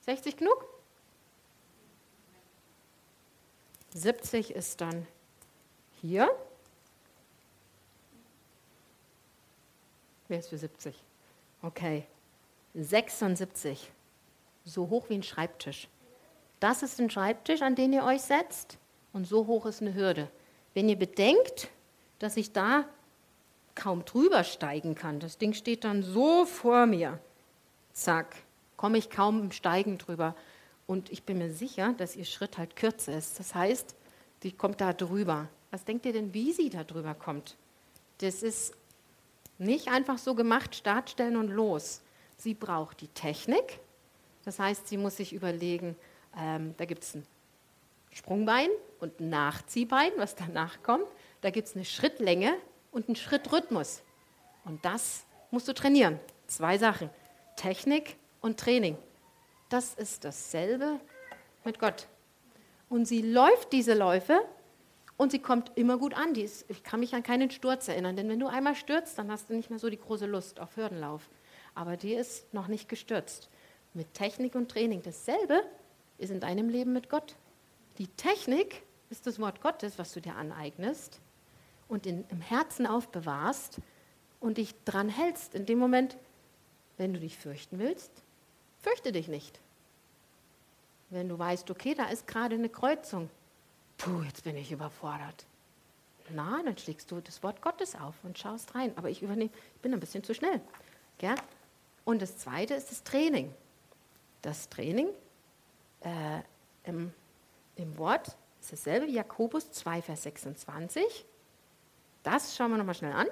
60 0.06 0.38
genug? 0.38 0.66
70 3.94 4.52
ist 4.52 4.80
dann 4.80 5.06
hier. 6.02 6.30
Wer 10.30 10.40
ist 10.40 10.48
für 10.48 10.58
70? 10.58 10.96
Okay. 11.62 12.06
76. 12.76 13.92
So 14.64 14.88
hoch 14.88 15.10
wie 15.10 15.16
ein 15.16 15.24
Schreibtisch. 15.24 15.90
Das 16.62 16.82
ist 16.82 16.98
ein 17.02 17.10
Schreibtisch, 17.10 17.62
an 17.62 17.76
den 17.76 17.92
ihr 17.92 18.06
euch 18.06 18.22
setzt. 18.22 18.78
Und 19.12 19.28
so 19.28 19.48
hoch 19.48 19.66
ist 19.66 19.82
eine 19.82 19.96
Hürde. 19.96 20.32
Wenn 20.74 20.88
ihr 20.88 20.98
bedenkt, 20.98 21.68
dass 22.20 22.38
ich 22.38 22.54
da 22.54 22.86
kaum 23.76 24.06
drüber 24.06 24.44
steigen 24.44 24.96
kann, 24.96 25.20
das 25.20 25.38
Ding 25.38 25.54
steht 25.54 25.84
dann 25.84 26.04
so 26.04 26.46
vor 26.46 26.86
mir, 26.86 27.20
zack, 27.94 28.36
komme 28.78 28.98
ich 28.98 29.10
kaum 29.10 29.42
im 29.44 29.52
Steigen 29.52 29.98
drüber. 29.98 30.36
Und 30.88 31.12
ich 31.12 31.24
bin 31.24 31.38
mir 31.38 31.52
sicher, 31.52 31.94
dass 31.98 32.16
ihr 32.16 32.26
Schritt 32.26 32.58
halt 32.58 32.76
kürzer 32.76 33.16
ist. 33.16 33.40
Das 33.40 33.54
heißt, 33.54 33.96
die 34.44 34.52
kommt 34.52 34.82
da 34.82 34.94
drüber. 34.94 35.48
Was 35.70 35.86
denkt 35.86 36.06
ihr 36.06 36.14
denn, 36.14 36.34
wie 36.34 36.52
sie 36.52 36.70
da 36.70 36.84
drüber 36.84 37.14
kommt? 37.14 37.58
Das 38.20 38.42
ist 38.42 38.74
nicht 39.58 39.90
einfach 39.90 40.18
so 40.18 40.34
gemacht, 40.34 40.76
Startstellen 40.76 41.36
und 41.36 41.50
los. 41.50 42.02
Sie 42.38 42.54
braucht 42.54 43.02
die 43.02 43.10
Technik, 43.10 43.80
Das 44.46 44.58
heißt, 44.58 44.88
sie 44.88 44.98
muss 44.98 45.18
sich 45.18 45.34
überlegen, 45.34 45.96
ähm, 46.38 46.74
da 46.78 46.86
gibt 46.86 47.04
es 47.04 47.16
ein 47.16 47.28
Sprungbein 48.12 48.70
und 49.00 49.20
ein 49.20 49.30
Nachziehbein, 49.30 50.12
was 50.16 50.36
danach 50.36 50.82
kommt. 50.82 51.06
Da 51.42 51.50
gibt 51.50 51.68
es 51.68 51.76
eine 51.76 51.86
Schrittlänge 51.86 52.56
und 52.92 53.08
einen 53.08 53.16
Schrittrhythmus. 53.16 54.04
Und 54.66 54.84
das 54.86 55.26
musst 55.52 55.68
du 55.68 55.74
trainieren. 55.74 56.20
Zwei 56.48 56.78
Sachen, 56.78 57.10
Technik 57.56 58.18
und 58.42 58.60
Training. 58.60 58.98
Das 59.70 59.94
ist 59.94 60.26
dasselbe 60.26 61.00
mit 61.64 61.80
Gott. 61.80 62.08
Und 62.90 63.06
sie 63.08 63.22
läuft 63.22 63.72
diese 63.72 63.94
Läufe 63.94 64.40
und 65.18 65.32
sie 65.32 65.40
kommt 65.40 65.72
immer 65.76 65.98
gut 65.98 66.16
an. 66.16 66.34
Ist, 66.36 66.66
ich 66.70 66.84
kann 66.84 67.02
mich 67.02 67.14
an 67.14 67.24
keinen 67.24 67.52
Sturz 67.52 67.88
erinnern, 67.88 68.16
denn 68.16 68.30
wenn 68.30 68.40
du 68.40 68.48
einmal 68.48 68.76
stürzt, 68.76 69.18
dann 69.18 69.32
hast 69.32 69.50
du 69.50 69.54
nicht 69.54 69.70
mehr 69.70 69.80
so 69.80 69.90
die 69.90 70.00
große 70.00 70.26
Lust 70.26 70.60
auf 70.60 70.76
Hürdenlauf. 70.76 71.30
Aber 71.76 71.98
die 71.98 72.14
ist 72.14 72.52
noch 72.54 72.68
nicht 72.68 72.90
gestürzt. 72.90 73.50
Mit 73.94 74.14
Technik 74.14 74.56
und 74.56 74.70
Training 74.70 75.02
dasselbe 75.04 75.62
ist 76.18 76.32
in 76.32 76.40
deinem 76.40 76.70
Leben 76.70 76.94
mit 76.94 77.10
Gott. 77.10 77.36
Die 77.98 78.08
Technik 78.08 78.84
ist 79.10 79.28
das 79.28 79.40
Wort 79.40 79.62
Gottes, 79.62 80.00
was 80.00 80.14
du 80.14 80.22
dir 80.22 80.36
aneignest 80.36 81.22
und 81.90 82.06
in, 82.06 82.24
im 82.30 82.40
Herzen 82.40 82.88
aufbewahrst 82.88 83.80
und 84.40 84.58
dich 84.58 84.74
dran 84.86 85.10
hältst. 85.10 85.56
In 85.56 85.66
dem 85.66 85.80
Moment, 85.80 86.18
wenn 86.98 87.14
du 87.14 87.20
dich 87.20 87.38
fürchten 87.38 87.80
willst, 87.80 88.12
fürchte 88.78 89.12
dich 89.12 89.28
nicht. 89.28 89.60
Wenn 91.10 91.28
du 91.28 91.38
weißt, 91.38 91.70
okay, 91.72 91.96
da 91.96 92.06
ist 92.06 92.28
gerade 92.28 92.56
eine 92.56 92.70
Kreuzung, 92.70 93.30
puh, 93.98 94.22
jetzt 94.24 94.44
bin 94.44 94.56
ich 94.56 94.72
überfordert. 94.72 95.46
Na, 96.32 96.62
dann 96.64 96.78
schlägst 96.78 97.10
du 97.10 97.20
das 97.22 97.42
Wort 97.42 97.62
Gottes 97.62 97.96
auf 97.96 98.14
und 98.24 98.38
schaust 98.38 98.76
rein. 98.76 98.94
Aber 98.96 99.10
ich 99.10 99.24
übernehme, 99.24 99.50
ich 99.76 99.82
bin 99.82 99.94
ein 99.94 100.00
bisschen 100.00 100.24
zu 100.24 100.36
schnell. 100.36 100.62
Gell? 101.18 101.36
Und 102.06 102.22
das 102.22 102.38
zweite 102.38 102.76
ist 102.76 102.92
das 102.92 103.04
Training. 103.04 103.54
Das 104.44 104.70
Training 104.70 105.10
äh, 106.02 106.42
im, 106.84 107.12
im 107.76 107.98
Wort 107.98 108.38
ist 108.62 108.72
dasselbe 108.72 109.08
wie 109.08 109.14
Jakobus 109.14 109.72
2, 109.72 110.04
Vers 110.04 110.24
26. 110.24 111.26
Das 112.24 112.56
schauen 112.56 112.72
wir 112.72 112.78
nochmal 112.78 112.96
schnell 112.96 113.14
an. 113.14 113.28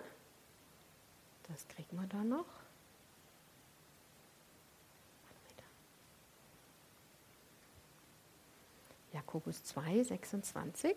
Das 1.50 1.68
kriegen 1.68 1.96
wir 1.96 2.08
da 2.08 2.24
noch. 2.24 2.46
Jakobus 9.18 9.64
2, 9.64 10.04
26. 10.04 10.96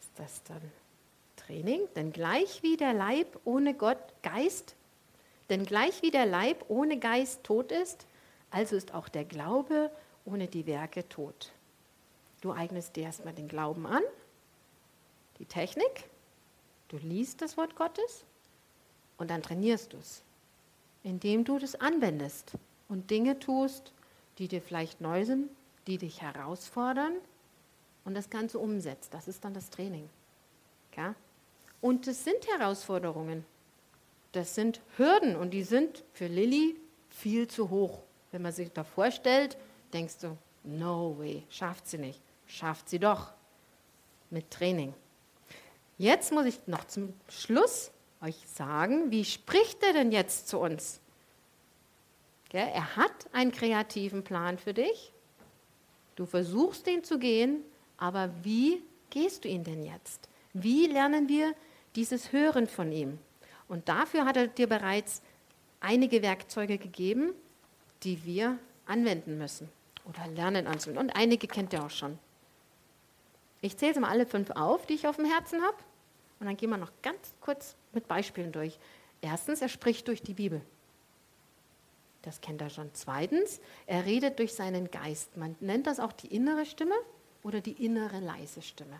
Ist 0.00 0.10
das 0.16 0.42
dann 0.44 0.62
Training? 1.36 1.88
Denn 1.96 2.12
gleich 2.12 2.62
wie 2.62 2.76
der 2.76 2.94
Leib 2.94 3.40
ohne 3.44 3.74
Gott 3.74 3.98
Geist, 4.22 4.76
denn 5.50 5.66
gleich 5.66 6.02
wie 6.02 6.12
der 6.12 6.24
Leib 6.24 6.64
ohne 6.68 6.98
Geist 6.98 7.42
tot 7.42 7.72
ist, 7.72 8.06
also 8.50 8.76
ist 8.76 8.94
auch 8.94 9.08
der 9.08 9.24
Glaube 9.24 9.90
ohne 10.24 10.46
die 10.46 10.66
Werke 10.66 11.08
tot. 11.08 11.52
Du 12.42 12.52
eignest 12.52 12.94
dir 12.94 13.04
erstmal 13.04 13.34
den 13.34 13.48
Glauben 13.48 13.84
an, 13.84 14.02
die 15.40 15.46
Technik, 15.46 16.04
du 16.92 16.98
liest 16.98 17.42
das 17.42 17.56
Wort 17.56 17.74
Gottes 17.74 18.24
und 19.16 19.30
dann 19.30 19.42
trainierst 19.42 19.92
du 19.92 19.96
es, 19.96 20.22
indem 21.02 21.44
du 21.44 21.58
das 21.58 21.74
anwendest 21.74 22.52
und 22.88 23.10
Dinge 23.10 23.38
tust, 23.38 23.92
die 24.38 24.46
dir 24.46 24.62
vielleicht 24.62 25.00
neu 25.00 25.24
sind, 25.24 25.50
die 25.86 25.98
dich 25.98 26.22
herausfordern 26.22 27.14
und 28.04 28.14
das 28.14 28.30
Ganze 28.30 28.58
umsetzt. 28.58 29.12
Das 29.12 29.26
ist 29.26 29.44
dann 29.44 29.54
das 29.54 29.70
Training. 29.70 30.08
Ja? 30.96 31.14
Und 31.80 32.06
es 32.06 32.24
sind 32.24 32.46
Herausforderungen. 32.46 33.44
Das 34.32 34.54
sind 34.54 34.80
Hürden 34.96 35.36
und 35.36 35.50
die 35.50 35.62
sind 35.62 36.04
für 36.12 36.26
Lilly 36.26 36.76
viel 37.10 37.48
zu 37.48 37.70
hoch. 37.70 38.00
Wenn 38.30 38.42
man 38.42 38.52
sich 38.52 38.70
da 38.70 38.84
vorstellt, 38.84 39.56
denkst 39.92 40.18
du, 40.22 40.36
no 40.64 41.16
way, 41.18 41.44
schafft 41.50 41.88
sie 41.88 41.98
nicht. 41.98 42.20
Schafft 42.46 42.88
sie 42.88 42.98
doch. 42.98 43.32
Mit 44.30 44.50
Training. 44.50 44.94
Jetzt 45.98 46.32
muss 46.32 46.46
ich 46.46 46.58
noch 46.66 46.84
zum 46.86 47.14
Schluss 47.28 47.90
euch 48.20 48.36
sagen, 48.46 49.10
wie 49.10 49.24
spricht 49.24 49.82
er 49.82 49.92
denn 49.92 50.12
jetzt 50.12 50.48
zu 50.48 50.58
uns? 50.58 51.00
Er 52.52 52.96
hat 52.96 53.12
einen 53.32 53.50
kreativen 53.50 54.24
Plan 54.24 54.58
für 54.58 54.74
dich. 54.74 55.12
Du 56.16 56.26
versuchst 56.26 56.86
den 56.86 57.02
zu 57.02 57.18
gehen, 57.18 57.62
aber 57.96 58.30
wie 58.42 58.82
gehst 59.10 59.44
du 59.44 59.48
ihn 59.48 59.64
denn 59.64 59.84
jetzt? 59.84 60.28
Wie 60.52 60.86
lernen 60.86 61.28
wir 61.28 61.54
dieses 61.96 62.32
Hören 62.32 62.66
von 62.66 62.92
ihm? 62.92 63.18
Und 63.68 63.88
dafür 63.88 64.26
hat 64.26 64.36
er 64.36 64.48
dir 64.48 64.66
bereits 64.66 65.22
einige 65.80 66.20
Werkzeuge 66.20 66.76
gegeben, 66.76 67.32
die 68.02 68.24
wir 68.24 68.58
anwenden 68.86 69.38
müssen 69.38 69.70
oder 70.04 70.26
lernen 70.26 70.66
anzuwenden. 70.66 71.08
Und 71.08 71.16
einige 71.16 71.46
kennt 71.46 71.72
ihr 71.72 71.82
auch 71.82 71.90
schon. 71.90 72.18
Ich 73.62 73.78
zähle 73.78 73.94
sie 73.94 74.00
mal 74.00 74.10
alle 74.10 74.26
fünf 74.26 74.50
auf, 74.50 74.84
die 74.86 74.94
ich 74.94 75.06
auf 75.06 75.16
dem 75.16 75.24
Herzen 75.24 75.62
habe. 75.62 75.76
Und 76.40 76.46
dann 76.46 76.56
gehen 76.56 76.68
wir 76.68 76.76
noch 76.76 76.92
ganz 77.00 77.32
kurz 77.40 77.76
mit 77.92 78.08
Beispielen 78.08 78.52
durch. 78.52 78.78
Erstens, 79.20 79.62
er 79.62 79.68
spricht 79.68 80.08
durch 80.08 80.20
die 80.20 80.34
Bibel. 80.34 80.60
Das 82.22 82.40
kennt 82.40 82.60
er 82.60 82.70
schon. 82.70 82.90
Zweitens, 82.92 83.60
er 83.86 84.04
redet 84.04 84.40
durch 84.40 84.52
seinen 84.52 84.90
Geist. 84.90 85.36
Man 85.36 85.56
nennt 85.60 85.86
das 85.86 86.00
auch 86.00 86.12
die 86.12 86.34
innere 86.34 86.66
Stimme 86.66 86.94
oder 87.44 87.60
die 87.60 87.84
innere 87.84 88.18
leise 88.18 88.62
Stimme. 88.62 88.98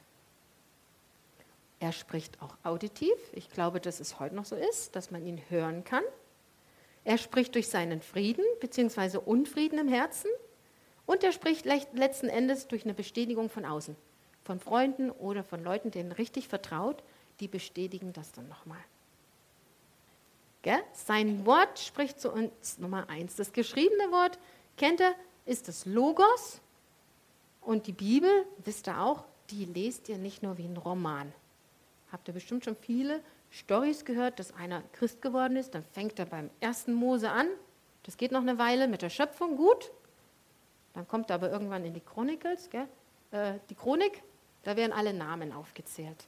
Er 1.81 1.91
spricht 1.91 2.41
auch 2.41 2.57
auditiv. 2.63 3.17
Ich 3.33 3.51
glaube, 3.51 3.81
dass 3.81 3.99
es 3.99 4.21
heute 4.21 4.37
noch 4.37 4.45
so 4.45 4.55
ist, 4.55 4.95
dass 4.95 5.11
man 5.11 5.27
ihn 5.27 5.41
hören 5.49 5.83
kann. 5.83 6.05
Er 7.05 7.19
spricht 7.19 7.57
durch 7.57 7.67
seinen 7.67 8.01
Frieden 8.01 8.45
bzw. 8.61 9.19
Unfrieden 9.19 9.81
im 9.81 9.89
Herzen. 9.89 10.31
Und 11.07 11.25
er 11.25 11.33
spricht 11.33 11.65
letzten 11.65 12.29
Endes 12.29 12.69
durch 12.69 12.85
eine 12.85 12.95
Bestätigung 12.95 13.51
von 13.51 13.65
außen. 13.65 13.97
Von 14.45 14.61
Freunden 14.61 15.11
oder 15.11 15.45
von 15.45 15.63
Leuten, 15.63 15.91
denen 15.91 16.13
richtig 16.13 16.49
vertraut, 16.49 17.03
die 17.41 17.49
bestätigen 17.49 18.13
das 18.13 18.33
dann 18.33 18.49
nochmal. 18.49 18.79
Sein 20.93 21.45
Wort 21.45 21.79
spricht 21.79 22.21
zu 22.21 22.31
uns 22.31 22.79
Nummer 22.79 23.09
eins. 23.09 23.35
Das 23.37 23.53
geschriebene 23.53 24.11
Wort, 24.13 24.39
kennt 24.77 25.01
ihr, 25.01 25.15
ist 25.45 25.69
das 25.69 25.87
Logos. 25.87 26.61
Und 27.61 27.87
die 27.87 27.93
Bibel, 27.93 28.47
wisst 28.65 28.89
ihr 28.89 29.01
auch, 29.01 29.25
die 29.51 29.65
lest 29.65 30.09
ihr 30.09 30.19
nicht 30.19 30.43
nur 30.43 30.59
wie 30.59 30.65
ein 30.65 30.77
Roman. 30.77 31.33
Habt 32.11 32.29
ihr 32.29 32.35
bestimmt 32.35 32.65
schon 32.65 32.77
viele 32.77 33.21
Stories 33.51 34.05
gehört, 34.05 34.39
dass 34.39 34.55
einer 34.55 34.83
Christ 34.93 35.21
geworden 35.21 35.57
ist, 35.57 35.75
dann 35.75 35.85
fängt 35.85 36.19
er 36.19 36.27
beim 36.27 36.51
ersten 36.61 36.93
Mose 36.93 37.31
an. 37.31 37.49
Das 38.05 38.17
geht 38.17 38.33
noch 38.33 38.41
eine 38.41 38.59
Weile 38.59 38.89
mit 38.89 39.03
der 39.03 39.11
Schöpfung 39.11 39.57
gut. 39.57 39.91
Dann 40.95 41.07
kommt 41.07 41.31
er 41.31 41.37
aber 41.37 41.51
irgendwann 41.51 41.85
in 41.85 41.95
die 41.95 42.01
Chronicles, 42.01 42.71
gell? 42.71 42.89
Äh, 43.31 43.59
die 43.69 43.75
Chronik, 43.75 44.23
da 44.63 44.77
werden 44.77 44.93
alle 44.93 45.13
Namen 45.13 45.53
aufgezählt. 45.53 46.27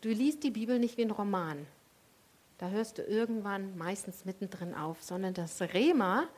Du 0.00 0.10
liest 0.10 0.42
die 0.42 0.50
Bibel 0.50 0.78
nicht 0.78 0.96
wie 0.96 1.02
ein 1.02 1.10
Roman 1.10 1.66
da 2.62 2.68
hörst 2.68 2.98
du 2.98 3.02
irgendwann 3.02 3.76
meistens 3.76 4.24
mittendrin 4.24 4.72
auf, 4.72 5.02
sondern 5.02 5.34
das 5.34 5.60
Rema 5.60 6.28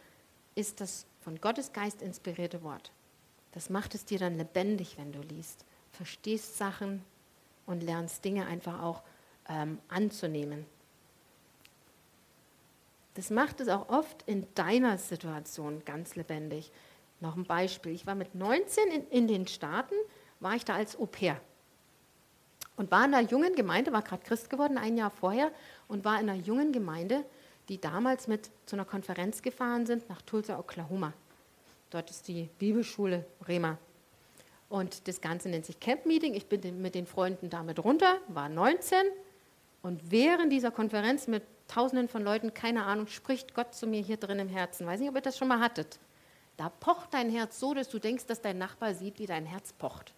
ist 0.55 0.81
das 0.81 1.05
von 1.21 1.39
Gottes 1.39 1.75
Geist 1.75 2.01
inspirierte 2.01 2.63
Wort. 2.63 2.93
Das 3.53 3.69
macht 3.69 3.95
es 3.95 4.07
dir 4.07 4.19
dann 4.19 4.39
lebendig, 4.39 4.97
wenn 4.97 5.13
du 5.13 5.21
liest. 5.21 5.67
Verstehst 5.93 6.57
Sachen 6.57 7.05
und 7.67 7.83
lernst 7.83 8.25
Dinge 8.25 8.47
einfach 8.47 8.83
auch 8.83 9.03
ähm, 9.51 9.79
anzunehmen. 9.89 10.65
Das 13.13 13.29
macht 13.29 13.61
es 13.61 13.69
auch 13.69 13.91
oft 13.91 14.23
in 14.23 14.47
deiner 14.55 14.97
Situation 14.97 15.83
ganz 15.85 16.17
lebendig. 16.17 16.73
Noch 17.21 17.37
ein 17.37 17.45
Beispiel. 17.45 17.93
Ich 17.93 18.07
war 18.07 18.15
mit 18.15 18.35
19 18.35 18.91
in, 18.91 19.09
in 19.09 19.29
den 19.29 19.47
Staaten, 19.47 19.95
war 20.45 20.55
ich 20.55 20.65
da 20.65 20.75
als 20.75 20.97
Au 20.97 21.07
pair 21.07 21.41
und 22.77 22.91
war 22.91 23.05
in 23.05 23.15
einer 23.15 23.29
jungen 23.29 23.55
Gemeinde, 23.55 23.93
war 23.93 24.03
gerade 24.03 24.23
Christ 24.23 24.51
geworden, 24.51 24.79
ein 24.79 24.97
Jahr 24.97 25.11
vorher, 25.11 25.51
und 25.89 26.05
war 26.05 26.21
in 26.21 26.29
einer 26.29 26.41
jungen 26.41 26.73
Gemeinde, 26.73 27.25
die 27.69 27.81
damals 27.81 28.29
mit 28.29 28.51
zu 28.67 28.77
einer 28.77 28.85
Konferenz 28.85 29.43
gefahren 29.43 29.87
sind 29.87 30.09
nach 30.09 30.23
Tulsa, 30.23 30.59
Oklahoma. 30.59 31.13
Dort 31.91 32.11
ist 32.11 32.29
die 32.29 32.51
Bibelschule 32.59 33.25
Rema. 33.49 33.79
Und 34.69 35.07
das 35.09 35.21
Ganze 35.21 35.49
nennt 35.49 35.67
sich 35.67 35.79
Camp 35.79 36.05
Meeting. 36.05 36.35
Ich 36.35 36.47
bin 36.47 36.83
mit 36.83 36.95
den 36.95 37.07
Freunden 37.07 37.49
damit 37.49 37.83
runter, 37.83 38.19
war 38.29 38.49
19. 38.49 38.99
Und 39.83 40.11
während 40.11 40.53
dieser 40.53 40.71
Konferenz 40.71 41.27
mit 41.27 41.43
Tausenden 41.69 42.09
von 42.09 42.23
Leuten, 42.23 42.53
keine 42.53 42.85
Ahnung, 42.85 43.07
spricht 43.07 43.55
Gott 43.55 43.75
zu 43.75 43.87
mir 43.87 44.03
hier 44.03 44.17
drin 44.17 44.39
im 44.39 44.49
Herzen. 44.49 44.87
Weiß 44.87 45.01
nicht, 45.01 45.09
ob 45.09 45.15
ihr 45.15 45.23
das 45.23 45.39
schon 45.39 45.49
mal 45.49 45.61
hattet. 45.61 45.99
Da 46.57 46.69
pocht 46.69 47.15
dein 47.15 47.31
Herz 47.31 47.59
so, 47.59 47.73
dass 47.73 47.89
du 47.89 47.99
denkst, 47.99 48.27
dass 48.27 48.43
dein 48.43 48.59
Nachbar 48.59 48.95
sieht, 48.95 49.19
wie 49.19 49.27
dein 49.27 49.47
Herz 49.47 49.73
pocht. 49.73 50.13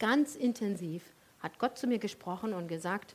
Ganz 0.00 0.34
intensiv 0.34 1.04
hat 1.38 1.58
Gott 1.58 1.78
zu 1.78 1.86
mir 1.86 1.98
gesprochen 1.98 2.52
und 2.54 2.66
gesagt, 2.66 3.14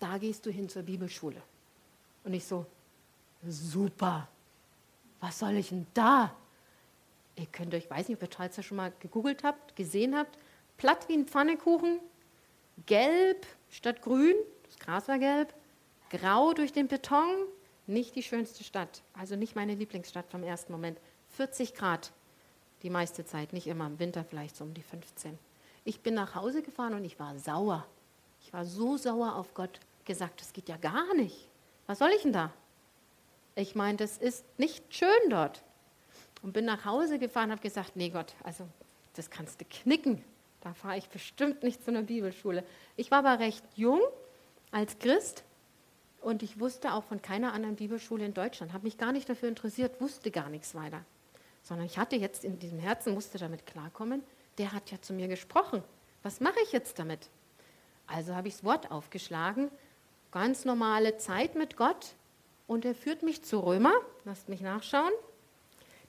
da 0.00 0.18
gehst 0.18 0.44
du 0.46 0.50
hin 0.50 0.68
zur 0.68 0.82
Bibelschule. 0.82 1.40
Und 2.24 2.32
ich 2.34 2.44
so, 2.44 2.66
super, 3.46 4.26
was 5.20 5.38
soll 5.38 5.56
ich 5.56 5.68
denn 5.68 5.86
da? 5.94 6.34
Ihr 7.36 7.46
könnt 7.46 7.74
euch, 7.74 7.84
ich 7.84 7.90
weiß 7.90 8.08
nicht, 8.08 8.16
ob 8.16 8.22
ihr 8.22 8.30
Talzer 8.30 8.62
schon 8.62 8.78
mal 8.78 8.92
gegoogelt 8.98 9.44
habt, 9.44 9.76
gesehen 9.76 10.16
habt, 10.16 10.38
platt 10.78 11.08
wie 11.08 11.14
ein 11.14 11.26
Pfannekuchen, 11.26 12.00
gelb 12.86 13.46
statt 13.70 14.02
grün, 14.02 14.34
das 14.64 14.78
Gras 14.78 15.08
war 15.08 15.18
gelb, 15.18 15.54
grau 16.10 16.54
durch 16.54 16.72
den 16.72 16.88
Beton, 16.88 17.46
Nicht 17.86 18.16
die 18.16 18.22
schönste 18.22 18.64
Stadt, 18.64 19.02
also 19.14 19.34
nicht 19.34 19.56
meine 19.56 19.74
Lieblingsstadt 19.74 20.30
vom 20.30 20.42
ersten 20.42 20.72
Moment. 20.72 20.98
40 21.30 21.74
Grad 21.74 22.12
die 22.82 22.90
meiste 22.90 23.24
Zeit, 23.24 23.52
nicht 23.52 23.66
immer, 23.66 23.86
im 23.86 23.98
Winter 23.98 24.24
vielleicht 24.24 24.56
so 24.56 24.64
um 24.64 24.74
die 24.74 24.82
15. 24.82 25.38
Ich 25.88 26.02
bin 26.02 26.12
nach 26.12 26.34
Hause 26.34 26.60
gefahren 26.60 26.92
und 26.92 27.06
ich 27.06 27.18
war 27.18 27.38
sauer. 27.38 27.86
Ich 28.42 28.52
war 28.52 28.66
so 28.66 28.98
sauer 28.98 29.36
auf 29.36 29.54
Gott, 29.54 29.80
gesagt, 30.04 30.42
das 30.42 30.52
geht 30.52 30.68
ja 30.68 30.76
gar 30.76 31.14
nicht. 31.14 31.48
Was 31.86 32.00
soll 32.00 32.10
ich 32.14 32.20
denn 32.20 32.34
da? 32.34 32.52
Ich 33.54 33.74
meine, 33.74 33.96
das 33.96 34.18
ist 34.18 34.44
nicht 34.58 34.84
schön 34.94 35.30
dort. 35.30 35.62
Und 36.42 36.52
bin 36.52 36.66
nach 36.66 36.84
Hause 36.84 37.18
gefahren 37.18 37.50
habe 37.50 37.62
gesagt, 37.62 37.96
nee 37.96 38.10
Gott, 38.10 38.34
also 38.44 38.68
das 39.14 39.30
kannst 39.30 39.62
du 39.62 39.64
knicken. 39.64 40.22
Da 40.60 40.74
fahre 40.74 40.98
ich 40.98 41.08
bestimmt 41.08 41.62
nicht 41.62 41.82
zu 41.82 41.90
einer 41.90 42.02
Bibelschule. 42.02 42.64
Ich 42.96 43.10
war 43.10 43.20
aber 43.20 43.38
recht 43.38 43.64
jung 43.74 44.02
als 44.70 44.98
Christ 44.98 45.42
und 46.20 46.42
ich 46.42 46.60
wusste 46.60 46.92
auch 46.92 47.04
von 47.04 47.22
keiner 47.22 47.54
anderen 47.54 47.76
Bibelschule 47.76 48.26
in 48.26 48.34
Deutschland, 48.34 48.74
habe 48.74 48.84
mich 48.84 48.98
gar 48.98 49.12
nicht 49.12 49.26
dafür 49.30 49.48
interessiert, 49.48 50.02
wusste 50.02 50.30
gar 50.30 50.50
nichts 50.50 50.74
weiter. 50.74 51.02
Sondern 51.62 51.86
ich 51.86 51.96
hatte 51.96 52.16
jetzt 52.16 52.44
in 52.44 52.58
diesem 52.58 52.78
Herzen, 52.78 53.14
musste 53.14 53.38
damit 53.38 53.64
klarkommen, 53.64 54.22
der 54.58 54.72
hat 54.72 54.90
ja 54.90 55.00
zu 55.00 55.12
mir 55.12 55.28
gesprochen. 55.28 55.82
Was 56.22 56.40
mache 56.40 56.58
ich 56.64 56.72
jetzt 56.72 56.98
damit? 56.98 57.28
Also 58.06 58.34
habe 58.34 58.48
ich 58.48 58.54
das 58.54 58.64
Wort 58.64 58.90
aufgeschlagen, 58.90 59.70
ganz 60.32 60.64
normale 60.64 61.16
Zeit 61.18 61.54
mit 61.54 61.76
Gott 61.76 62.14
und 62.66 62.84
er 62.84 62.94
führt 62.94 63.22
mich 63.22 63.42
zu 63.42 63.60
Römer, 63.60 63.92
lasst 64.24 64.48
mich 64.48 64.60
nachschauen, 64.60 65.12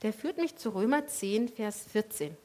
der 0.02 0.14
führt 0.14 0.38
mich 0.38 0.56
zu 0.56 0.70
Römer 0.70 1.08
10, 1.08 1.50
Vers 1.50 1.86
14. 1.91 2.36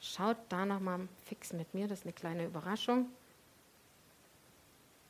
Schaut 0.00 0.38
da 0.48 0.66
nochmal 0.66 1.06
fix 1.26 1.52
mit 1.52 1.74
mir, 1.74 1.86
das 1.86 2.00
ist 2.00 2.06
eine 2.06 2.12
kleine 2.12 2.46
Überraschung. 2.46 3.08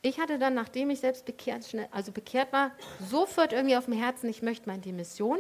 Ich 0.03 0.19
hatte 0.19 0.39
dann, 0.39 0.55
nachdem 0.55 0.91
ich 0.91 0.99
selbst 1.01 1.25
bekehrt, 1.25 1.65
schnell, 1.65 1.89
also 1.93 2.11
bekehrt 2.11 2.53
war, 2.53 2.73
sofort 3.09 3.53
irgendwie 3.53 3.77
auf 3.77 3.85
dem 3.85 3.95
Herzen, 3.95 4.29
ich 4.29 4.43
möchte 4.43 4.69
mal 4.69 4.75
in 4.75 4.83
die 4.83 4.93
Mission, 4.93 5.39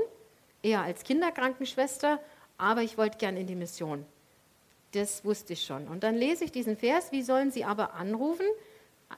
eher 0.62 0.82
als 0.82 1.02
Kinderkrankenschwester, 1.02 2.20
aber 2.56 2.82
ich 2.82 2.96
wollte 2.96 3.18
gern 3.18 3.36
in 3.36 3.48
die 3.48 3.56
Mission. 3.56 4.06
Das 4.92 5.24
wusste 5.24 5.54
ich 5.54 5.64
schon. 5.64 5.88
Und 5.88 6.02
dann 6.04 6.14
lese 6.14 6.44
ich 6.44 6.52
diesen 6.52 6.76
Vers, 6.76 7.12
wie 7.12 7.22
sollen 7.22 7.50
sie 7.50 7.64
aber 7.64 7.94
anrufen, 7.94 8.46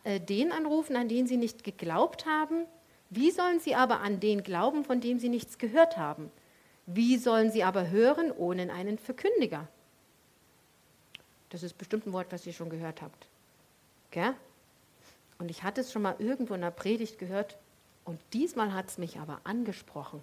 äh, 0.04 0.20
den 0.20 0.52
anrufen, 0.52 0.96
an 0.96 1.08
den 1.08 1.26
sie 1.26 1.36
nicht 1.36 1.64
geglaubt 1.64 2.26
haben? 2.26 2.64
Wie 3.10 3.30
sollen 3.30 3.60
sie 3.60 3.74
aber 3.74 4.00
an 4.00 4.20
den 4.20 4.42
glauben, 4.42 4.84
von 4.84 5.00
dem 5.00 5.18
sie 5.18 5.28
nichts 5.28 5.58
gehört 5.58 5.96
haben? 5.96 6.30
Wie 6.86 7.16
sollen 7.16 7.50
sie 7.50 7.64
aber 7.64 7.90
hören 7.90 8.30
ohne 8.30 8.72
einen 8.72 8.98
Verkündiger? 8.98 9.68
Das 11.50 11.62
ist 11.62 11.78
bestimmt 11.78 12.06
ein 12.06 12.12
Wort, 12.12 12.32
was 12.32 12.46
ihr 12.46 12.52
schon 12.52 12.70
gehört 12.70 13.02
habt. 13.02 13.28
Gell? 14.10 14.34
Und 15.38 15.50
ich 15.50 15.62
hatte 15.62 15.80
es 15.80 15.92
schon 15.92 16.02
mal 16.02 16.16
irgendwo 16.18 16.54
in 16.54 16.62
einer 16.62 16.70
Predigt 16.70 17.18
gehört 17.18 17.56
und 18.04 18.20
diesmal 18.32 18.72
hat 18.72 18.88
es 18.88 18.98
mich 18.98 19.18
aber 19.18 19.40
angesprochen. 19.44 20.20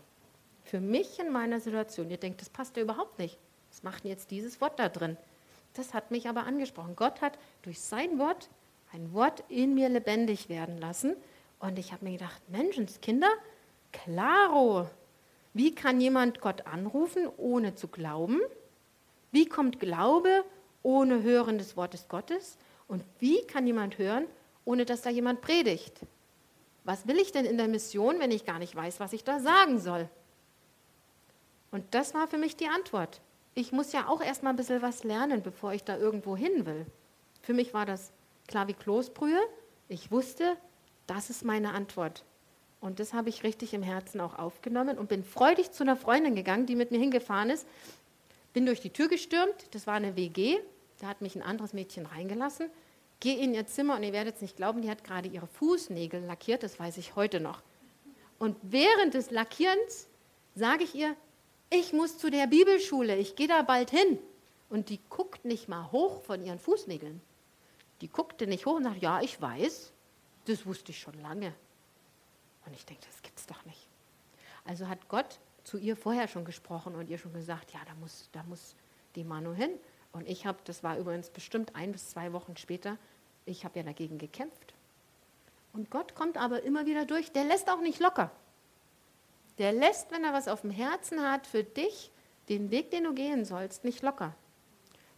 Für 0.64 0.80
mich 0.80 1.20
in 1.20 1.32
meiner 1.32 1.60
Situation. 1.60 2.10
Ihr 2.10 2.18
denkt, 2.18 2.42
das 2.42 2.50
passt 2.50 2.78
ja 2.78 2.84
überhaupt 2.84 3.20
nicht. 3.20 3.38
Was 3.72 3.84
macht 3.84 4.04
denn 4.04 4.12
jetzt 4.12 4.32
dieses 4.32 4.62
Wort 4.62 4.80
da 4.80 4.90
drin? 4.90 5.18
Das 5.74 5.94
hat 5.94 6.12
mich 6.12 6.28
aber 6.28 6.46
angesprochen. 6.46 6.96
Gott 6.96 7.22
hat 7.22 7.38
durch 7.62 7.80
sein 7.80 8.20
Wort 8.20 8.50
ein 8.94 9.14
Wort 9.14 9.44
in 9.48 9.74
mir 9.74 9.90
lebendig 9.90 10.50
werden 10.50 10.78
lassen. 10.78 11.16
Und 11.60 11.80
ich 11.80 11.94
habe 11.94 12.06
mir 12.06 12.12
gedacht, 12.14 12.42
Menschenskinder, 12.50 13.30
klaro. 13.92 14.90
Wie 15.54 15.74
kann 15.76 16.02
jemand 16.02 16.42
Gott 16.42 16.66
anrufen, 16.66 17.28
ohne 17.38 17.76
zu 17.76 17.88
glauben? 17.88 18.40
Wie 19.32 19.46
kommt 19.46 19.80
Glaube 19.80 20.44
ohne 20.84 21.24
Hören 21.24 21.58
des 21.58 21.78
Wortes 21.78 22.08
Gottes? 22.08 22.58
Und 22.88 23.04
wie 23.20 23.42
kann 23.44 23.68
jemand 23.68 23.98
hören, 23.98 24.26
ohne 24.66 24.86
dass 24.86 25.02
da 25.02 25.10
jemand 25.10 25.42
predigt? 25.42 26.02
Was 26.84 27.08
will 27.08 27.18
ich 27.20 27.32
denn 27.32 27.46
in 27.46 27.58
der 27.58 27.68
Mission, 27.68 28.20
wenn 28.20 28.32
ich 28.32 28.46
gar 28.46 28.60
nicht 28.60 28.76
weiß, 28.76 29.00
was 29.00 29.14
ich 29.14 29.24
da 29.24 29.40
sagen 29.40 29.80
soll? 29.80 30.10
Und 31.70 31.86
das 31.94 32.14
war 32.14 32.28
für 32.28 32.38
mich 32.38 32.58
die 32.58 32.68
Antwort. 32.68 33.22
Ich 33.54 33.72
muss 33.72 33.92
ja 33.92 34.08
auch 34.08 34.22
erst 34.22 34.44
mal 34.44 34.52
ein 34.52 34.56
bisschen 34.56 34.82
was 34.82 35.04
lernen, 35.04 35.42
bevor 35.44 35.74
ich 35.74 35.84
da 35.84 35.98
irgendwo 35.98 36.38
hin 36.38 36.66
will. 36.66 36.86
Für 37.42 37.54
mich 37.54 37.74
war 37.74 37.86
das 37.86 38.12
klar 38.48 38.68
wie 38.68 38.74
Kloßbrühe. 38.74 39.40
Ich 39.90 40.12
wusste, 40.12 40.56
das 41.08 41.30
ist 41.30 41.44
meine 41.44 41.74
Antwort. 41.74 42.24
Und 42.80 43.00
das 43.00 43.14
habe 43.14 43.30
ich 43.30 43.44
richtig 43.44 43.74
im 43.74 43.84
Herzen 43.84 44.22
auch 44.22 44.40
aufgenommen 44.40 44.98
und 44.98 45.10
bin 45.10 45.24
freudig 45.24 45.72
zu 45.72 45.84
einer 45.84 45.96
Freundin 45.96 46.36
gegangen, 46.36 46.66
die 46.66 46.76
mit 46.76 46.92
mir 46.92 46.98
hingefahren 46.98 47.50
ist. 47.50 47.68
Bin 48.54 48.66
durch 48.66 48.80
die 48.80 48.90
Tür 48.90 49.08
gestürmt, 49.08 49.54
das 49.72 49.86
war 49.86 49.96
eine 49.96 50.16
WG, 50.16 50.58
da 51.00 51.08
hat 51.08 51.22
mich 51.22 51.36
ein 51.36 51.44
anderes 51.44 51.74
Mädchen 51.74 52.06
reingelassen. 52.06 52.70
Gehe 53.20 53.38
in 53.38 53.54
ihr 53.54 53.68
Zimmer 53.68 53.98
und 53.98 54.04
ihr 54.04 54.14
werdet 54.14 54.36
es 54.36 54.42
nicht 54.42 54.58
glauben, 54.58 54.82
die 54.82 54.90
hat 54.90 55.04
gerade 55.04 55.30
ihre 55.30 55.46
Fußnägel 55.46 56.24
lackiert, 56.24 56.64
das 56.64 56.80
weiß 56.80 56.98
ich 56.98 57.16
heute 57.16 57.40
noch. 57.40 57.62
Und 58.40 58.58
während 58.64 59.14
des 59.14 59.30
Lackierens 59.30 60.08
sage 60.56 60.84
ich 60.84 60.96
ihr, 60.96 61.16
ich 61.72 61.94
muss 61.94 62.18
zu 62.18 62.30
der 62.30 62.46
Bibelschule, 62.48 63.16
ich 63.18 63.36
gehe 63.36 63.48
da 63.48 63.64
bald 63.64 63.90
hin. 63.90 64.20
Und 64.70 64.90
die 64.90 65.00
guckt 65.10 65.44
nicht 65.46 65.68
mal 65.68 65.92
hoch 65.92 66.22
von 66.22 66.44
ihren 66.46 66.60
Fußnägeln. 66.60 67.22
Die 68.02 68.10
guckte 68.10 68.46
nicht 68.46 68.66
hoch 68.66 68.76
und 68.76 68.84
sagt, 68.84 69.02
ja, 69.02 69.22
ich 69.22 69.42
weiß, 69.42 69.92
das 70.46 70.66
wusste 70.66 70.92
ich 70.92 71.00
schon 71.00 71.20
lange. 71.22 71.54
Und 72.66 72.74
ich 72.74 72.86
denke, 72.86 73.04
das 73.06 73.22
gibt's 73.22 73.48
doch 73.48 73.66
nicht. 73.66 73.88
Also 74.66 74.88
hat 74.88 75.08
Gott 75.10 75.40
zu 75.64 75.78
ihr 75.78 75.96
vorher 75.96 76.28
schon 76.28 76.46
gesprochen 76.46 76.96
und 76.96 77.10
ihr 77.10 77.18
schon 77.18 77.34
gesagt, 77.34 77.72
ja, 77.74 77.80
da 77.86 77.94
muss, 77.96 78.30
da 78.32 78.44
muss 78.44 78.76
die 79.16 79.24
Manu 79.24 79.54
hin. 79.54 79.72
Und 80.12 80.28
ich 80.28 80.46
habe, 80.46 80.60
das 80.66 80.84
war 80.84 80.98
übrigens 80.98 81.30
bestimmt 81.30 81.76
ein 81.76 81.92
bis 81.92 82.10
zwei 82.10 82.34
Wochen 82.34 82.58
später, 82.58 82.98
ich 83.46 83.66
habe 83.66 83.80
ja 83.80 83.84
dagegen 83.84 84.18
gekämpft. 84.18 84.74
Und 85.74 85.90
Gott 85.90 86.16
kommt 86.16 86.38
aber 86.38 86.64
immer 86.64 86.86
wieder 86.86 87.06
durch. 87.06 87.32
Der 87.32 87.46
lässt 87.46 87.70
auch 87.70 87.82
nicht 87.82 88.00
locker. 88.00 88.32
Der 89.58 89.72
lässt, 89.72 90.12
wenn 90.12 90.24
er 90.24 90.34
was 90.34 90.48
auf 90.48 90.62
dem 90.62 90.72
Herzen 90.72 91.22
hat, 91.22 91.46
für 91.48 91.64
dich 91.64 92.12
den 92.50 92.72
Weg, 92.72 92.92
den 92.92 93.04
du 93.04 93.14
gehen 93.14 93.46
sollst, 93.46 93.84
nicht 93.84 94.02
locker. 94.02 94.36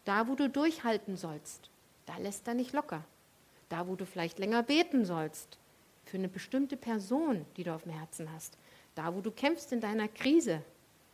Da, 0.05 0.27
wo 0.27 0.35
du 0.35 0.49
durchhalten 0.49 1.15
sollst, 1.15 1.69
da 2.05 2.17
lässt 2.17 2.47
er 2.47 2.53
nicht 2.53 2.73
locker. 2.73 3.03
Da, 3.69 3.87
wo 3.87 3.95
du 3.95 4.05
vielleicht 4.05 4.39
länger 4.39 4.63
beten 4.63 5.05
sollst, 5.05 5.57
für 6.05 6.17
eine 6.17 6.27
bestimmte 6.27 6.77
Person, 6.77 7.45
die 7.55 7.63
du 7.63 7.73
auf 7.73 7.83
dem 7.83 7.93
Herzen 7.93 8.31
hast. 8.31 8.57
Da, 8.95 9.15
wo 9.15 9.21
du 9.21 9.31
kämpfst 9.31 9.71
in 9.71 9.79
deiner 9.79 10.07
Krise 10.07 10.61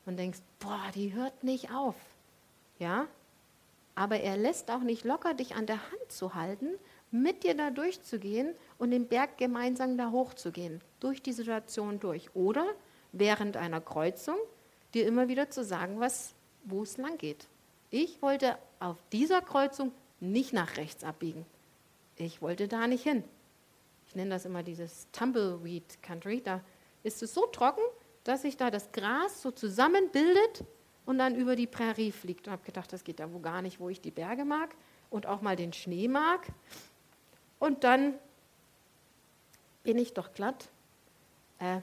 und 0.05 0.17
denkst, 0.17 0.39
boah, 0.59 0.89
die 0.95 1.13
hört 1.13 1.43
nicht 1.43 1.71
auf. 1.71 1.95
Ja? 2.79 3.07
Aber 3.95 4.19
er 4.19 4.37
lässt 4.37 4.71
auch 4.71 4.81
nicht 4.81 5.05
locker, 5.05 5.33
dich 5.33 5.55
an 5.55 5.65
der 5.65 5.91
Hand 5.91 6.11
zu 6.11 6.33
halten, 6.33 6.69
mit 7.11 7.43
dir 7.43 7.55
da 7.55 7.71
durchzugehen 7.71 8.55
und 8.77 8.91
den 8.91 9.07
Berg 9.07 9.37
gemeinsam 9.37 9.97
da 9.97 10.11
hochzugehen, 10.11 10.81
durch 10.99 11.21
die 11.21 11.33
Situation 11.33 11.99
durch. 11.99 12.35
Oder 12.35 12.65
während 13.11 13.57
einer 13.57 13.81
Kreuzung 13.81 14.37
dir 14.93 15.05
immer 15.05 15.27
wieder 15.27 15.49
zu 15.49 15.63
sagen, 15.63 15.99
was, 15.99 16.33
wo 16.63 16.83
es 16.83 16.97
lang 16.97 17.17
geht. 17.17 17.47
Ich 17.89 18.21
wollte 18.21 18.57
auf 18.79 18.97
dieser 19.11 19.41
Kreuzung 19.41 19.91
nicht 20.19 20.53
nach 20.53 20.77
rechts 20.77 21.03
abbiegen. 21.03 21.45
Ich 22.17 22.41
wollte 22.41 22.67
da 22.67 22.87
nicht 22.87 23.03
hin. 23.03 23.23
Ich 24.07 24.15
nenne 24.15 24.31
das 24.31 24.45
immer 24.45 24.63
dieses 24.63 25.07
Tumbleweed 25.11 26.01
Country. 26.01 26.41
Da 26.41 26.61
ist 27.03 27.23
es 27.23 27.33
so 27.33 27.45
trocken, 27.47 27.83
dass 28.23 28.41
sich 28.41 28.57
da 28.57 28.69
das 28.69 28.91
Gras 28.91 29.41
so 29.41 29.51
zusammenbildet 29.51 30.63
und 31.05 31.17
dann 31.17 31.35
über 31.35 31.55
die 31.55 31.67
Prärie 31.67 32.11
fliegt. 32.11 32.47
Und 32.47 32.53
habe 32.53 32.65
gedacht, 32.65 32.91
das 32.91 33.03
geht 33.03 33.19
da 33.19 33.31
wo 33.33 33.39
gar 33.39 33.61
nicht, 33.61 33.79
wo 33.79 33.89
ich 33.89 34.01
die 34.01 34.11
Berge 34.11 34.45
mag 34.45 34.75
und 35.09 35.25
auch 35.25 35.41
mal 35.41 35.55
den 35.55 35.73
Schnee 35.73 36.07
mag. 36.07 36.47
Und 37.59 37.83
dann 37.83 38.15
bin 39.83 39.97
ich 39.97 40.13
doch 40.13 40.33
glatt. 40.33 40.69
Äh, 41.59 41.81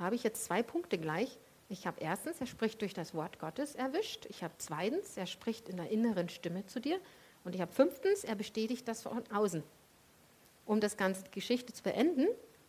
da 0.00 0.06
habe 0.06 0.16
ich 0.16 0.22
jetzt 0.22 0.46
zwei 0.46 0.62
Punkte 0.62 0.96
gleich. 0.96 1.38
Ich 1.68 1.86
habe 1.86 2.00
erstens, 2.00 2.40
er 2.40 2.46
spricht 2.46 2.80
durch 2.80 2.94
das 2.94 3.14
Wort 3.14 3.38
Gottes 3.38 3.74
erwischt. 3.74 4.24
Ich 4.30 4.42
habe 4.42 4.54
zweitens, 4.56 5.14
er 5.18 5.26
spricht 5.26 5.68
in 5.68 5.76
der 5.76 5.90
inneren 5.90 6.30
Stimme 6.30 6.64
zu 6.64 6.80
dir. 6.80 6.98
Und 7.44 7.54
ich 7.54 7.60
habe 7.60 7.70
fünftens, 7.70 8.24
er 8.24 8.34
bestätigt 8.34 8.88
das 8.88 9.02
von 9.02 9.22
außen. 9.30 9.62
Um 10.64 10.80
das 10.80 10.96
ganze 10.96 11.24
Geschichte 11.32 11.74
zu 11.74 11.82
beenden, 11.82 12.28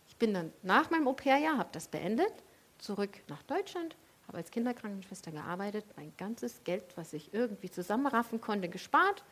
ich 0.09 0.17
bin 0.17 0.34
dann 0.34 0.51
nach 0.61 0.89
meinem 0.89 1.07
Au-pair-Jahr, 1.07 1.57
habe 1.57 1.69
das 1.71 1.88
beendet, 1.88 2.34
zurück 2.79 3.21
nach 3.29 3.43
Deutschland, 3.43 3.95
habe 4.27 4.39
als 4.39 4.51
Kinderkrankenschwester 4.51 5.32
gearbeitet, 5.32 5.86
mein 5.95 6.11
ganzes 6.17 6.65
Geld, 6.65 6.84
was 6.97 7.13
ich 7.13 7.34
irgendwie 7.34 7.71
zusammenraffen 7.71 8.41
konnte, 8.41 8.67
gespart 8.67 9.23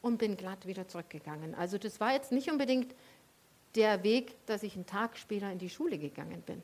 und 0.00 0.16
bin 0.16 0.38
glatt 0.38 0.66
wieder 0.66 0.88
zurückgegangen. 0.88 1.54
Also 1.54 1.76
das 1.76 2.00
war 2.00 2.14
jetzt 2.14 2.32
nicht 2.32 2.50
unbedingt 2.50 2.94
der 3.74 4.02
Weg, 4.04 4.36
dass 4.46 4.62
ich 4.62 4.74
einen 4.74 4.86
Tag 4.86 5.18
später 5.18 5.52
in 5.52 5.58
die 5.58 5.68
Schule 5.68 5.98
gegangen 5.98 6.40
bin. 6.40 6.62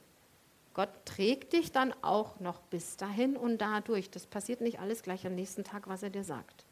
Gott 0.79 0.91
trägt 1.05 1.55
dich 1.55 1.73
dann 1.73 1.93
auch 2.03 2.39
noch 2.39 2.61
bis 2.61 2.97
dahin 2.97 3.37
und 3.37 3.59
dadurch. 3.59 4.11
Das 4.11 4.27
passiert 4.27 4.61
nicht 4.61 4.79
alles 4.79 5.03
gleich 5.03 5.27
am 5.27 5.35
nächsten 5.35 5.65
Tag, 5.65 5.89
was 5.89 6.05
er 6.05 6.11
dir 6.11 6.23
sagt. 6.23 6.65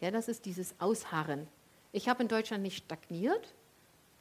Ja, 0.00 0.10
das 0.10 0.26
ist 0.26 0.44
dieses 0.44 0.74
Ausharren. 0.80 1.46
Ich 1.92 2.08
habe 2.08 2.20
in 2.22 2.28
Deutschland 2.28 2.64
nicht 2.64 2.78
stagniert, 2.78 3.54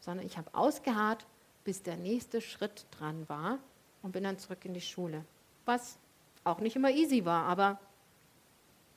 sondern 0.01 0.23
ich 0.23 0.37
habe 0.37 0.53
ausgeharrt, 0.53 1.25
bis 1.63 1.81
der 1.81 1.97
nächste 1.97 2.41
Schritt 2.41 2.85
dran 2.91 3.27
war 3.27 3.57
und 4.03 4.11
bin 4.11 4.23
dann 4.23 4.37
zurück 4.37 4.63
in 4.65 4.75
die 4.75 4.81
Schule. 4.81 5.25
Was 5.65 5.97
auch 6.43 6.59
nicht 6.59 6.75
immer 6.75 6.91
easy 6.91 7.25
war, 7.25 7.45
aber 7.45 7.79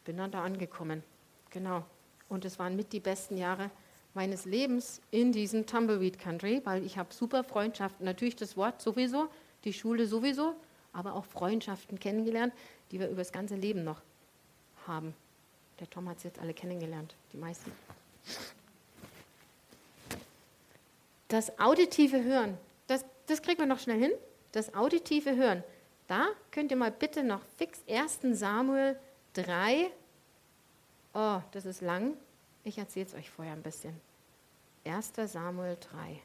bin 0.04 0.18
dann 0.18 0.32
da 0.32 0.44
angekommen. 0.44 1.02
Genau. 1.48 1.82
Und 2.28 2.44
es 2.44 2.58
waren 2.58 2.76
mit 2.76 2.92
die 2.92 3.00
besten 3.00 3.38
Jahre 3.38 3.70
meines 4.12 4.44
Lebens 4.44 5.00
in 5.10 5.32
diesem 5.32 5.64
Tumbleweed 5.64 6.18
Country, 6.18 6.60
weil 6.64 6.84
ich 6.84 6.98
habe 6.98 7.14
super 7.14 7.42
Freundschaften, 7.42 8.04
natürlich 8.04 8.36
das 8.36 8.58
Wort 8.58 8.82
sowieso, 8.82 9.30
die 9.64 9.72
Schule 9.72 10.06
sowieso, 10.06 10.54
aber 10.92 11.14
auch 11.14 11.24
Freundschaften 11.24 11.98
kennengelernt, 11.98 12.52
die 12.90 12.98
wir 12.98 13.08
über 13.08 13.18
das 13.18 13.32
ganze 13.32 13.54
Leben 13.54 13.84
noch 13.84 14.00
haben. 14.86 15.14
Der 15.78 15.88
Tom 15.88 16.08
hat 16.08 16.18
es 16.18 16.24
jetzt 16.24 16.38
alle 16.38 16.54
kennengelernt, 16.54 17.14
die 17.32 17.36
meisten. 17.36 17.72
Das 21.28 21.58
auditive 21.58 22.22
Hören, 22.24 22.58
das, 22.86 23.04
das 23.26 23.40
kriegen 23.40 23.60
wir 23.60 23.66
noch 23.66 23.78
schnell 23.78 23.98
hin. 23.98 24.12
Das 24.52 24.74
auditive 24.74 25.36
Hören, 25.36 25.62
da 26.08 26.26
könnt 26.50 26.72
ihr 26.72 26.76
mal 26.76 26.90
bitte 26.90 27.22
noch 27.22 27.40
fix 27.56 27.80
1. 27.88 28.18
Samuel 28.32 28.98
3, 29.34 29.90
oh, 31.14 31.40
das 31.52 31.66
ist 31.66 31.82
lang, 31.82 32.16
ich 32.64 32.78
erzähle 32.78 33.06
es 33.06 33.14
euch 33.14 33.30
vorher 33.30 33.52
ein 33.52 33.62
bisschen. 33.62 34.00
1. 34.84 35.12
Samuel 35.26 35.76
3. 35.80 36.20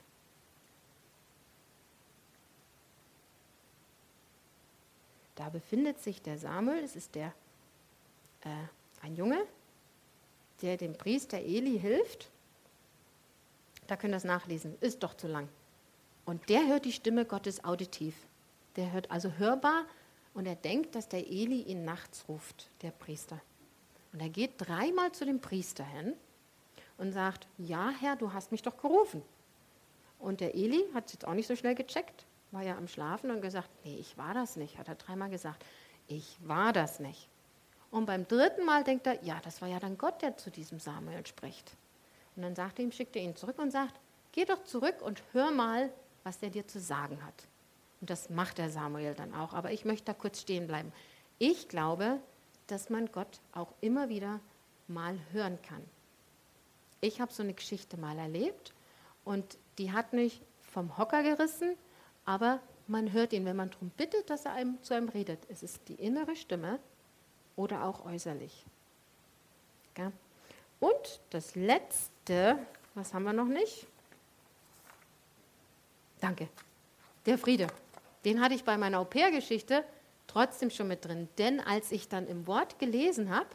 Da 5.36 5.50
befindet 5.50 6.00
sich 6.00 6.22
der 6.22 6.38
Samuel, 6.38 6.84
es 6.84 6.96
ist 6.96 7.16
der, 7.16 7.34
äh, 8.42 8.50
ein 9.02 9.16
Junge, 9.16 9.46
der 10.62 10.78
dem 10.78 10.98
Priester 10.98 11.38
Eli 11.38 11.78
hilft. 11.80 12.30
Da 13.88 13.98
könnt 13.98 14.14
ihr 14.14 14.18
das 14.18 14.24
nachlesen, 14.24 14.78
ist 14.80 15.04
doch 15.04 15.14
zu 15.14 15.28
lang. 15.28 15.50
Und 16.26 16.50
der 16.50 16.68
hört 16.68 16.86
die 16.86 16.92
Stimme 16.92 17.26
Gottes 17.26 17.64
auditiv. 17.64 18.16
Der 18.78 18.92
hört 18.92 19.12
also 19.12 19.34
hörbar 19.34 19.86
und 20.34 20.46
er 20.46 20.56
denkt, 20.56 20.96
dass 20.96 21.08
der 21.08 21.28
Eli 21.28 21.62
ihn 21.62 21.86
nachts 21.86 22.26
ruft, 22.28 22.70
der 22.82 22.92
Priester. 22.92 23.40
Und 24.12 24.22
er 24.22 24.30
geht 24.30 24.54
dreimal 24.58 25.12
zu 25.12 25.26
dem 25.26 25.40
Priester 25.40 25.84
hin 25.84 26.14
und 26.98 27.12
sagt, 27.12 27.48
ja 27.58 27.90
Herr, 27.90 28.16
du 28.16 28.34
hast 28.34 28.52
mich 28.52 28.62
doch 28.62 28.78
gerufen. 28.78 29.22
Und 30.20 30.40
der 30.40 30.56
Eli 30.56 30.84
hat 30.94 31.08
es 31.08 31.14
jetzt 31.14 31.28
auch 31.28 31.34
nicht 31.34 31.48
so 31.48 31.56
schnell 31.56 31.76
gecheckt, 31.76 32.26
war 32.56 32.64
ja 32.64 32.78
am 32.78 32.88
Schlafen 32.88 33.30
und 33.30 33.42
gesagt, 33.42 33.70
nee, 33.84 33.98
ich 33.98 34.18
war 34.18 34.34
das 34.34 34.56
nicht, 34.56 34.78
hat 34.78 34.88
er 34.88 34.96
dreimal 34.96 35.30
gesagt, 35.30 35.64
ich 36.08 36.38
war 36.42 36.74
das 36.74 37.00
nicht. 37.00 37.28
Und 37.92 38.06
beim 38.06 38.28
dritten 38.28 38.66
Mal 38.66 38.84
denkt 38.84 39.06
er, 39.08 39.24
ja, 39.24 39.40
das 39.44 39.62
war 39.62 39.68
ja 39.68 39.80
dann 39.80 39.98
Gott, 39.98 40.22
der 40.22 40.38
zu 40.38 40.50
diesem 40.50 40.80
Samuel 40.80 41.26
spricht. 41.26 41.76
Und 42.36 42.42
dann 42.42 42.56
sagt 42.56 42.80
er 42.80 42.86
ihm, 42.86 42.92
schickt 42.92 43.16
er 43.16 43.22
ihn 43.22 43.36
zurück 43.36 43.60
und 43.60 43.72
sagt, 43.72 44.00
geh 44.32 44.46
doch 44.46 44.64
zurück 44.64 45.02
und 45.02 45.22
hör 45.32 45.52
mal, 45.52 45.92
was 46.24 46.42
er 46.42 46.50
dir 46.50 46.68
zu 46.68 46.80
sagen 46.80 47.24
hat. 47.24 47.48
Und 48.02 48.10
das 48.10 48.30
macht 48.30 48.58
der 48.58 48.70
Samuel 48.70 49.14
dann 49.14 49.34
auch. 49.34 49.54
Aber 49.54 49.72
ich 49.72 49.86
möchte 49.86 50.06
da 50.06 50.14
kurz 50.14 50.42
stehen 50.42 50.68
bleiben. 50.68 50.92
Ich 51.40 51.70
glaube, 51.70 52.20
dass 52.68 52.90
man 52.90 53.12
Gott 53.12 53.40
auch 53.54 53.74
immer 53.82 54.10
wieder 54.10 54.40
mal 54.88 55.18
hören 55.32 55.60
kann. 55.62 55.84
Ich 57.02 57.22
habe 57.22 57.32
so 57.32 57.44
eine 57.44 57.54
Geschichte 57.54 57.98
mal 57.98 58.18
erlebt 58.18 58.74
und 59.24 59.58
die 59.78 59.92
hat 59.92 60.14
mich 60.14 60.42
vom 60.60 60.98
Hocker 60.98 61.24
gerissen, 61.24 61.78
aber 62.26 62.60
man 62.88 63.14
hört 63.14 63.34
ihn, 63.34 63.46
wenn 63.46 63.56
man 63.56 63.72
darum 63.72 63.90
bittet, 63.90 64.30
dass 64.30 64.46
er 64.46 64.54
einem 64.54 64.82
zu 64.84 64.94
einem 64.94 65.10
redet. 65.10 65.40
Es 65.50 65.64
ist 65.64 65.88
die 65.88 65.96
innere 65.96 66.36
Stimme 66.36 66.80
oder 67.56 67.84
auch 67.84 68.06
äußerlich. 68.06 68.66
Ja. 69.98 70.12
Und 70.80 71.22
das 71.30 71.56
Letzte, 71.56 72.60
was 72.94 73.14
haben 73.14 73.24
wir 73.24 73.34
noch 73.34 73.48
nicht? 73.48 73.88
Danke. 76.20 76.50
Der 77.26 77.38
Friede. 77.38 77.68
Den 78.24 78.42
hatte 78.42 78.56
ich 78.56 78.64
bei 78.64 78.78
meiner 78.78 79.00
Au-pair-Geschichte 79.00 79.84
trotzdem 80.28 80.70
schon 80.70 80.88
mit 80.88 81.06
drin. 81.06 81.30
Denn 81.38 81.60
als 81.60 81.92
ich 81.92 82.10
dann 82.10 82.28
im 82.28 82.48
Wort 82.48 82.80
gelesen 82.80 83.30
habe 83.30 83.48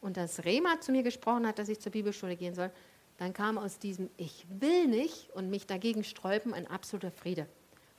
und 0.00 0.16
das 0.16 0.44
Rema 0.44 0.80
zu 0.80 0.92
mir 0.92 1.02
gesprochen 1.02 1.46
hat, 1.46 1.58
dass 1.58 1.68
ich 1.68 1.80
zur 1.80 1.92
Bibelschule 1.92 2.36
gehen 2.36 2.54
soll, 2.54 2.70
dann 3.18 3.32
kam 3.32 3.56
aus 3.58 3.78
diesem 3.78 4.10
Ich 4.16 4.46
will 4.48 4.86
nicht 4.86 5.30
und 5.30 5.48
mich 5.48 5.66
dagegen 5.66 6.04
sträuben 6.04 6.52
ein 6.52 6.66
absoluter 6.66 7.10
Friede. 7.10 7.46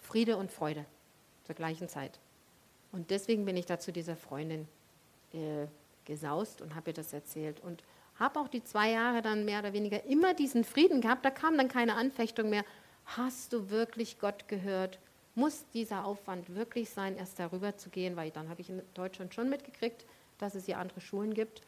Friede 0.08 0.38
und 0.38 0.52
Freude 0.52 0.86
zur 1.44 1.56
gleichen 1.56 1.90
Zeit. 1.90 2.20
Und 2.92 3.12
deswegen 3.12 3.46
bin 3.46 3.58
ich 3.58 3.66
da 3.66 3.78
zu 3.78 3.92
dieser 3.92 4.16
Freundin 4.16 4.68
äh, 5.34 5.68
gesaust 6.06 6.62
und 6.62 6.76
habe 6.76 6.92
ihr 6.92 6.94
das 6.94 7.12
erzählt. 7.12 7.60
Und 7.60 7.84
habe 8.16 8.40
auch 8.40 8.48
die 8.48 8.64
zwei 8.64 8.92
Jahre 8.92 9.22
dann 9.22 9.46
mehr 9.46 9.60
oder 9.60 9.74
weniger 9.74 10.04
immer 10.06 10.34
diesen 10.34 10.64
Frieden 10.64 11.02
gehabt. 11.02 11.26
Da 11.26 11.30
kam 11.30 11.58
dann 11.58 11.68
keine 11.68 11.96
Anfechtung 11.96 12.50
mehr. 12.50 12.64
Hast 13.06 13.54
du 13.54 13.70
wirklich 13.70 14.18
Gott 14.20 14.48
gehört? 14.48 14.98
Muss 15.36 15.66
dieser 15.74 16.06
Aufwand 16.06 16.56
wirklich 16.56 16.90
sein, 16.90 17.18
erst 17.18 17.38
darüber 17.38 17.78
zu 17.78 17.90
gehen? 17.90 18.16
Weil 18.16 18.32
dann 18.32 18.50
habe 18.50 18.62
ich 18.62 18.70
in 18.70 18.82
Deutschland 18.94 19.34
schon 19.34 19.50
mitgekriegt, 19.50 20.06
dass 20.40 20.56
es 20.56 20.66
hier 20.66 20.80
andere 20.80 21.02
Schulen 21.02 21.34
gibt. 21.34 21.62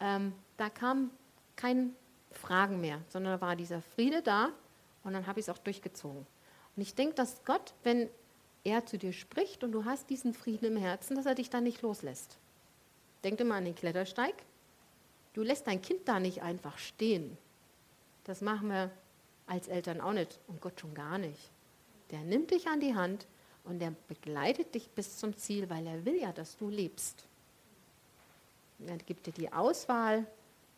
Ähm, 0.00 0.32
da 0.56 0.70
kam 0.70 1.10
kein 1.54 1.94
Fragen 2.32 2.80
mehr, 2.80 3.00
sondern 3.08 3.38
da 3.38 3.46
war 3.46 3.54
dieser 3.54 3.82
Friede 3.82 4.22
da 4.22 4.48
und 5.04 5.12
dann 5.12 5.26
habe 5.26 5.38
ich 5.38 5.46
es 5.46 5.50
auch 5.50 5.58
durchgezogen. 5.58 6.26
Und 6.76 6.82
ich 6.82 6.94
denke, 6.94 7.14
dass 7.14 7.44
Gott, 7.44 7.74
wenn 7.82 8.08
er 8.64 8.86
zu 8.86 8.98
dir 8.98 9.12
spricht 9.12 9.64
und 9.64 9.72
du 9.72 9.84
hast 9.84 10.08
diesen 10.10 10.34
Frieden 10.34 10.64
im 10.66 10.76
Herzen, 10.76 11.16
dass 11.16 11.26
er 11.26 11.34
dich 11.34 11.50
dann 11.50 11.64
nicht 11.64 11.82
loslässt. 11.82 12.38
Denk 13.24 13.44
mal 13.44 13.58
an 13.58 13.64
den 13.64 13.74
Klettersteig. 13.74 14.34
Du 15.32 15.42
lässt 15.42 15.66
dein 15.66 15.82
Kind 15.82 16.06
da 16.06 16.20
nicht 16.20 16.42
einfach 16.42 16.78
stehen. 16.78 17.36
Das 18.24 18.40
machen 18.40 18.68
wir 18.68 18.90
als 19.46 19.68
Eltern 19.68 20.00
auch 20.00 20.12
nicht 20.12 20.38
und 20.46 20.60
Gott 20.60 20.80
schon 20.80 20.94
gar 20.94 21.18
nicht. 21.18 21.50
Der 22.10 22.20
nimmt 22.20 22.50
dich 22.50 22.68
an 22.68 22.80
die 22.80 22.94
Hand 22.94 23.26
und 23.64 23.78
der 23.78 23.94
begleitet 24.08 24.74
dich 24.74 24.90
bis 24.90 25.18
zum 25.18 25.36
Ziel, 25.36 25.68
weil 25.70 25.86
er 25.86 26.04
will 26.04 26.20
ja, 26.20 26.32
dass 26.32 26.56
du 26.56 26.68
lebst. 26.68 27.24
Er 28.86 28.98
gibt 28.98 29.26
dir 29.26 29.32
die 29.32 29.52
Auswahl 29.52 30.26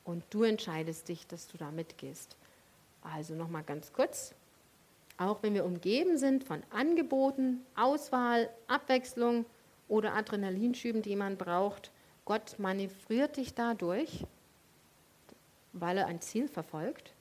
und 0.04 0.22
du 0.30 0.42
entscheidest 0.42 1.08
dich, 1.08 1.26
dass 1.26 1.48
du 1.48 1.56
da 1.56 1.70
mitgehst. 1.70 2.36
Also 3.02 3.34
nochmal 3.34 3.64
ganz 3.64 3.92
kurz. 3.92 4.34
Auch 5.16 5.42
wenn 5.42 5.54
wir 5.54 5.64
umgeben 5.64 6.18
sind 6.18 6.44
von 6.44 6.62
Angeboten, 6.70 7.64
Auswahl, 7.76 8.50
Abwechslung 8.66 9.46
oder 9.88 10.14
Adrenalinschüben, 10.14 11.02
die 11.02 11.14
man 11.14 11.36
braucht, 11.36 11.92
Gott 12.24 12.58
manövriert 12.58 13.36
dich 13.36 13.54
dadurch, 13.54 14.24
weil 15.72 15.98
er 15.98 16.06
ein 16.06 16.20
Ziel 16.20 16.48
verfolgt, 16.48 17.12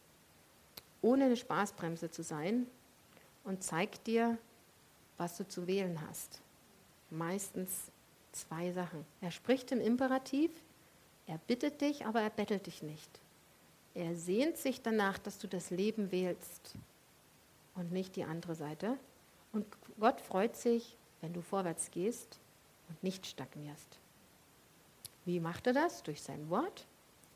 ohne 1.02 1.26
eine 1.26 1.36
Spaßbremse 1.38 2.10
zu 2.10 2.24
sein 2.24 2.66
und 3.44 3.64
zeigt 3.64 4.08
dir, 4.08 4.38
was 5.18 5.38
du 5.38 5.48
zu 5.48 5.68
wählen 5.68 6.00
hast. 6.08 6.42
Meistens 7.12 7.92
zwei 8.32 8.72
Sachen. 8.72 9.06
Er 9.22 9.30
spricht 9.30 9.72
im 9.72 9.82
Imperativ, 9.82 10.52
er 11.28 11.38
bittet 11.38 11.82
dich, 11.82 12.06
aber 12.06 12.22
er 12.22 12.32
bettelt 12.32 12.66
dich 12.66 12.82
nicht. 12.82 13.20
Er 13.94 14.16
sehnt 14.16 14.58
sich 14.58 14.82
danach, 14.82 15.20
dass 15.20 15.38
du 15.38 15.48
das 15.48 15.70
Leben 15.70 16.12
wählst 16.12 16.76
und 17.76 17.92
nicht 17.92 18.16
die 18.16 18.24
andere 18.24 18.56
Seite. 18.56 18.98
Und 19.52 19.66
Gott 20.00 20.22
freut 20.22 20.56
sich, 20.56 20.98
wenn 21.22 21.34
du 21.34 21.42
vorwärts 21.42 21.92
gehst 21.92 22.40
und 22.90 23.02
nicht 23.04 23.26
stagnierst. 23.26 24.00
Wie 25.26 25.40
macht 25.40 25.68
er 25.68 25.74
das? 25.74 26.04
Durch 26.04 26.22
sein 26.22 26.50
Wort, 26.50 26.86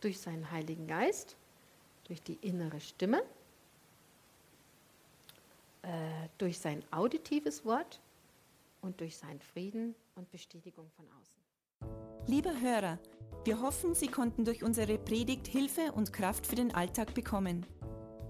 durch 0.01 0.19
seinen 0.19 0.51
Heiligen 0.51 0.87
Geist, 0.87 1.37
durch 2.05 2.21
die 2.21 2.37
innere 2.41 2.79
Stimme, 2.79 3.21
äh, 5.83 5.89
durch 6.37 6.59
sein 6.59 6.83
auditives 6.91 7.63
Wort 7.65 8.01
und 8.81 8.99
durch 8.99 9.17
seinen 9.17 9.39
Frieden 9.41 9.95
und 10.15 10.29
Bestätigung 10.31 10.89
von 10.95 11.05
außen. 11.19 12.27
Lieber 12.27 12.59
Hörer, 12.59 12.99
wir 13.45 13.61
hoffen, 13.61 13.93
Sie 13.93 14.07
konnten 14.07 14.43
durch 14.43 14.63
unsere 14.63 14.97
Predigt 14.97 15.47
Hilfe 15.47 15.93
und 15.93 16.11
Kraft 16.11 16.45
für 16.45 16.55
den 16.55 16.75
Alltag 16.75 17.13
bekommen. 17.13 17.65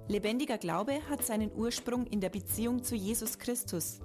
Lebendiger 0.10 0.58
Glaube 0.58 1.02
hat 1.10 1.26
seinen 1.26 1.52
Ursprung 1.54 2.08
in 2.08 2.22
der 2.22 2.30
Beziehung 2.30 2.82
zu 2.82 2.96
Jesus 2.96 3.38
Christus. 3.40 4.00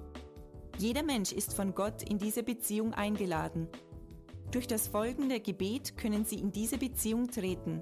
Jeder 0.77 1.01
Mensch 1.01 1.31
ist 1.31 1.53
von 1.53 1.73
Gott 1.73 2.03
in 2.03 2.17
diese 2.17 2.43
Beziehung 2.43 2.93
eingeladen. 2.93 3.69
Durch 4.51 4.67
das 4.67 4.87
folgende 4.87 5.39
Gebet 5.39 5.95
können 5.95 6.25
Sie 6.25 6.39
in 6.39 6.51
diese 6.51 6.77
Beziehung 6.77 7.31
treten. 7.31 7.81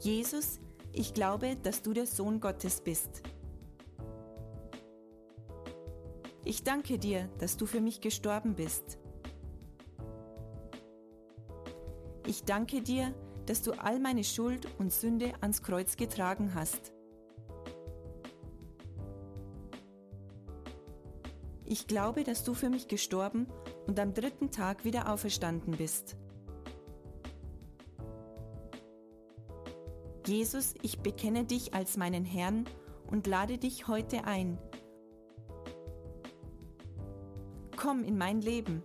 Jesus, 0.00 0.60
ich 0.92 1.12
glaube, 1.12 1.56
dass 1.56 1.82
du 1.82 1.92
der 1.92 2.06
Sohn 2.06 2.40
Gottes 2.40 2.80
bist. 2.80 3.22
Ich 6.44 6.62
danke 6.62 6.98
dir, 6.98 7.28
dass 7.38 7.56
du 7.56 7.66
für 7.66 7.80
mich 7.80 8.00
gestorben 8.00 8.54
bist. 8.54 8.98
Ich 12.26 12.44
danke 12.44 12.80
dir, 12.80 13.12
dass 13.46 13.62
du 13.62 13.72
all 13.72 13.98
meine 13.98 14.24
Schuld 14.24 14.66
und 14.78 14.92
Sünde 14.92 15.32
ans 15.40 15.62
Kreuz 15.62 15.96
getragen 15.96 16.54
hast. 16.54 16.92
Ich 21.64 21.86
glaube, 21.86 22.24
dass 22.24 22.44
du 22.44 22.54
für 22.54 22.68
mich 22.68 22.88
gestorben 22.88 23.46
und 23.86 23.98
am 23.98 24.12
dritten 24.12 24.50
Tag 24.50 24.84
wieder 24.84 25.10
auferstanden 25.10 25.76
bist. 25.76 26.16
Jesus, 30.26 30.74
ich 30.82 31.00
bekenne 31.00 31.44
dich 31.44 31.74
als 31.74 31.96
meinen 31.96 32.24
Herrn 32.24 32.64
und 33.10 33.26
lade 33.26 33.58
dich 33.58 33.88
heute 33.88 34.24
ein. 34.24 34.58
Komm 37.76 38.04
in 38.04 38.16
mein 38.16 38.40
Leben, 38.40 38.82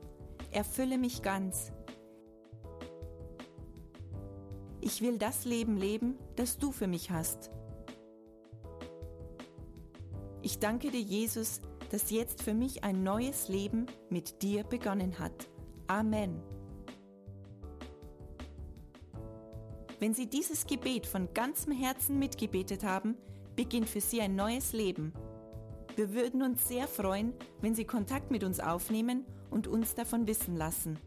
erfülle 0.51 0.97
mich 0.97 1.21
ganz. 1.21 1.71
Ich 4.81 5.01
will 5.01 5.17
das 5.17 5.45
Leben 5.45 5.77
leben, 5.77 6.15
das 6.35 6.57
du 6.57 6.71
für 6.71 6.87
mich 6.87 7.11
hast. 7.11 7.51
Ich 10.41 10.59
danke 10.59 10.89
dir, 10.89 11.01
Jesus, 11.01 11.61
dass 11.91 12.11
jetzt 12.11 12.43
für 12.43 12.53
mich 12.53 12.83
ein 12.83 13.03
neues 13.03 13.49
Leben 13.49 13.87
mit 14.09 14.41
dir 14.41 14.63
begonnen 14.63 15.19
hat. 15.19 15.49
Amen. 15.87 16.41
Wenn 19.99 20.13
Sie 20.13 20.27
dieses 20.27 20.65
Gebet 20.65 21.05
von 21.05 21.33
ganzem 21.33 21.73
Herzen 21.73 22.19
mitgebetet 22.19 22.85
haben, 22.85 23.17
beginnt 23.57 23.89
für 23.89 23.99
Sie 23.99 24.21
ein 24.21 24.35
neues 24.35 24.71
Leben. 24.71 25.11
Wir 25.97 26.13
würden 26.13 26.41
uns 26.41 26.65
sehr 26.69 26.87
freuen, 26.87 27.33
wenn 27.59 27.75
Sie 27.75 27.83
Kontakt 27.83 28.31
mit 28.31 28.45
uns 28.45 28.61
aufnehmen 28.61 29.25
und 29.49 29.67
uns 29.67 29.95
davon 29.95 30.25
wissen 30.25 30.55
lassen. 30.55 30.97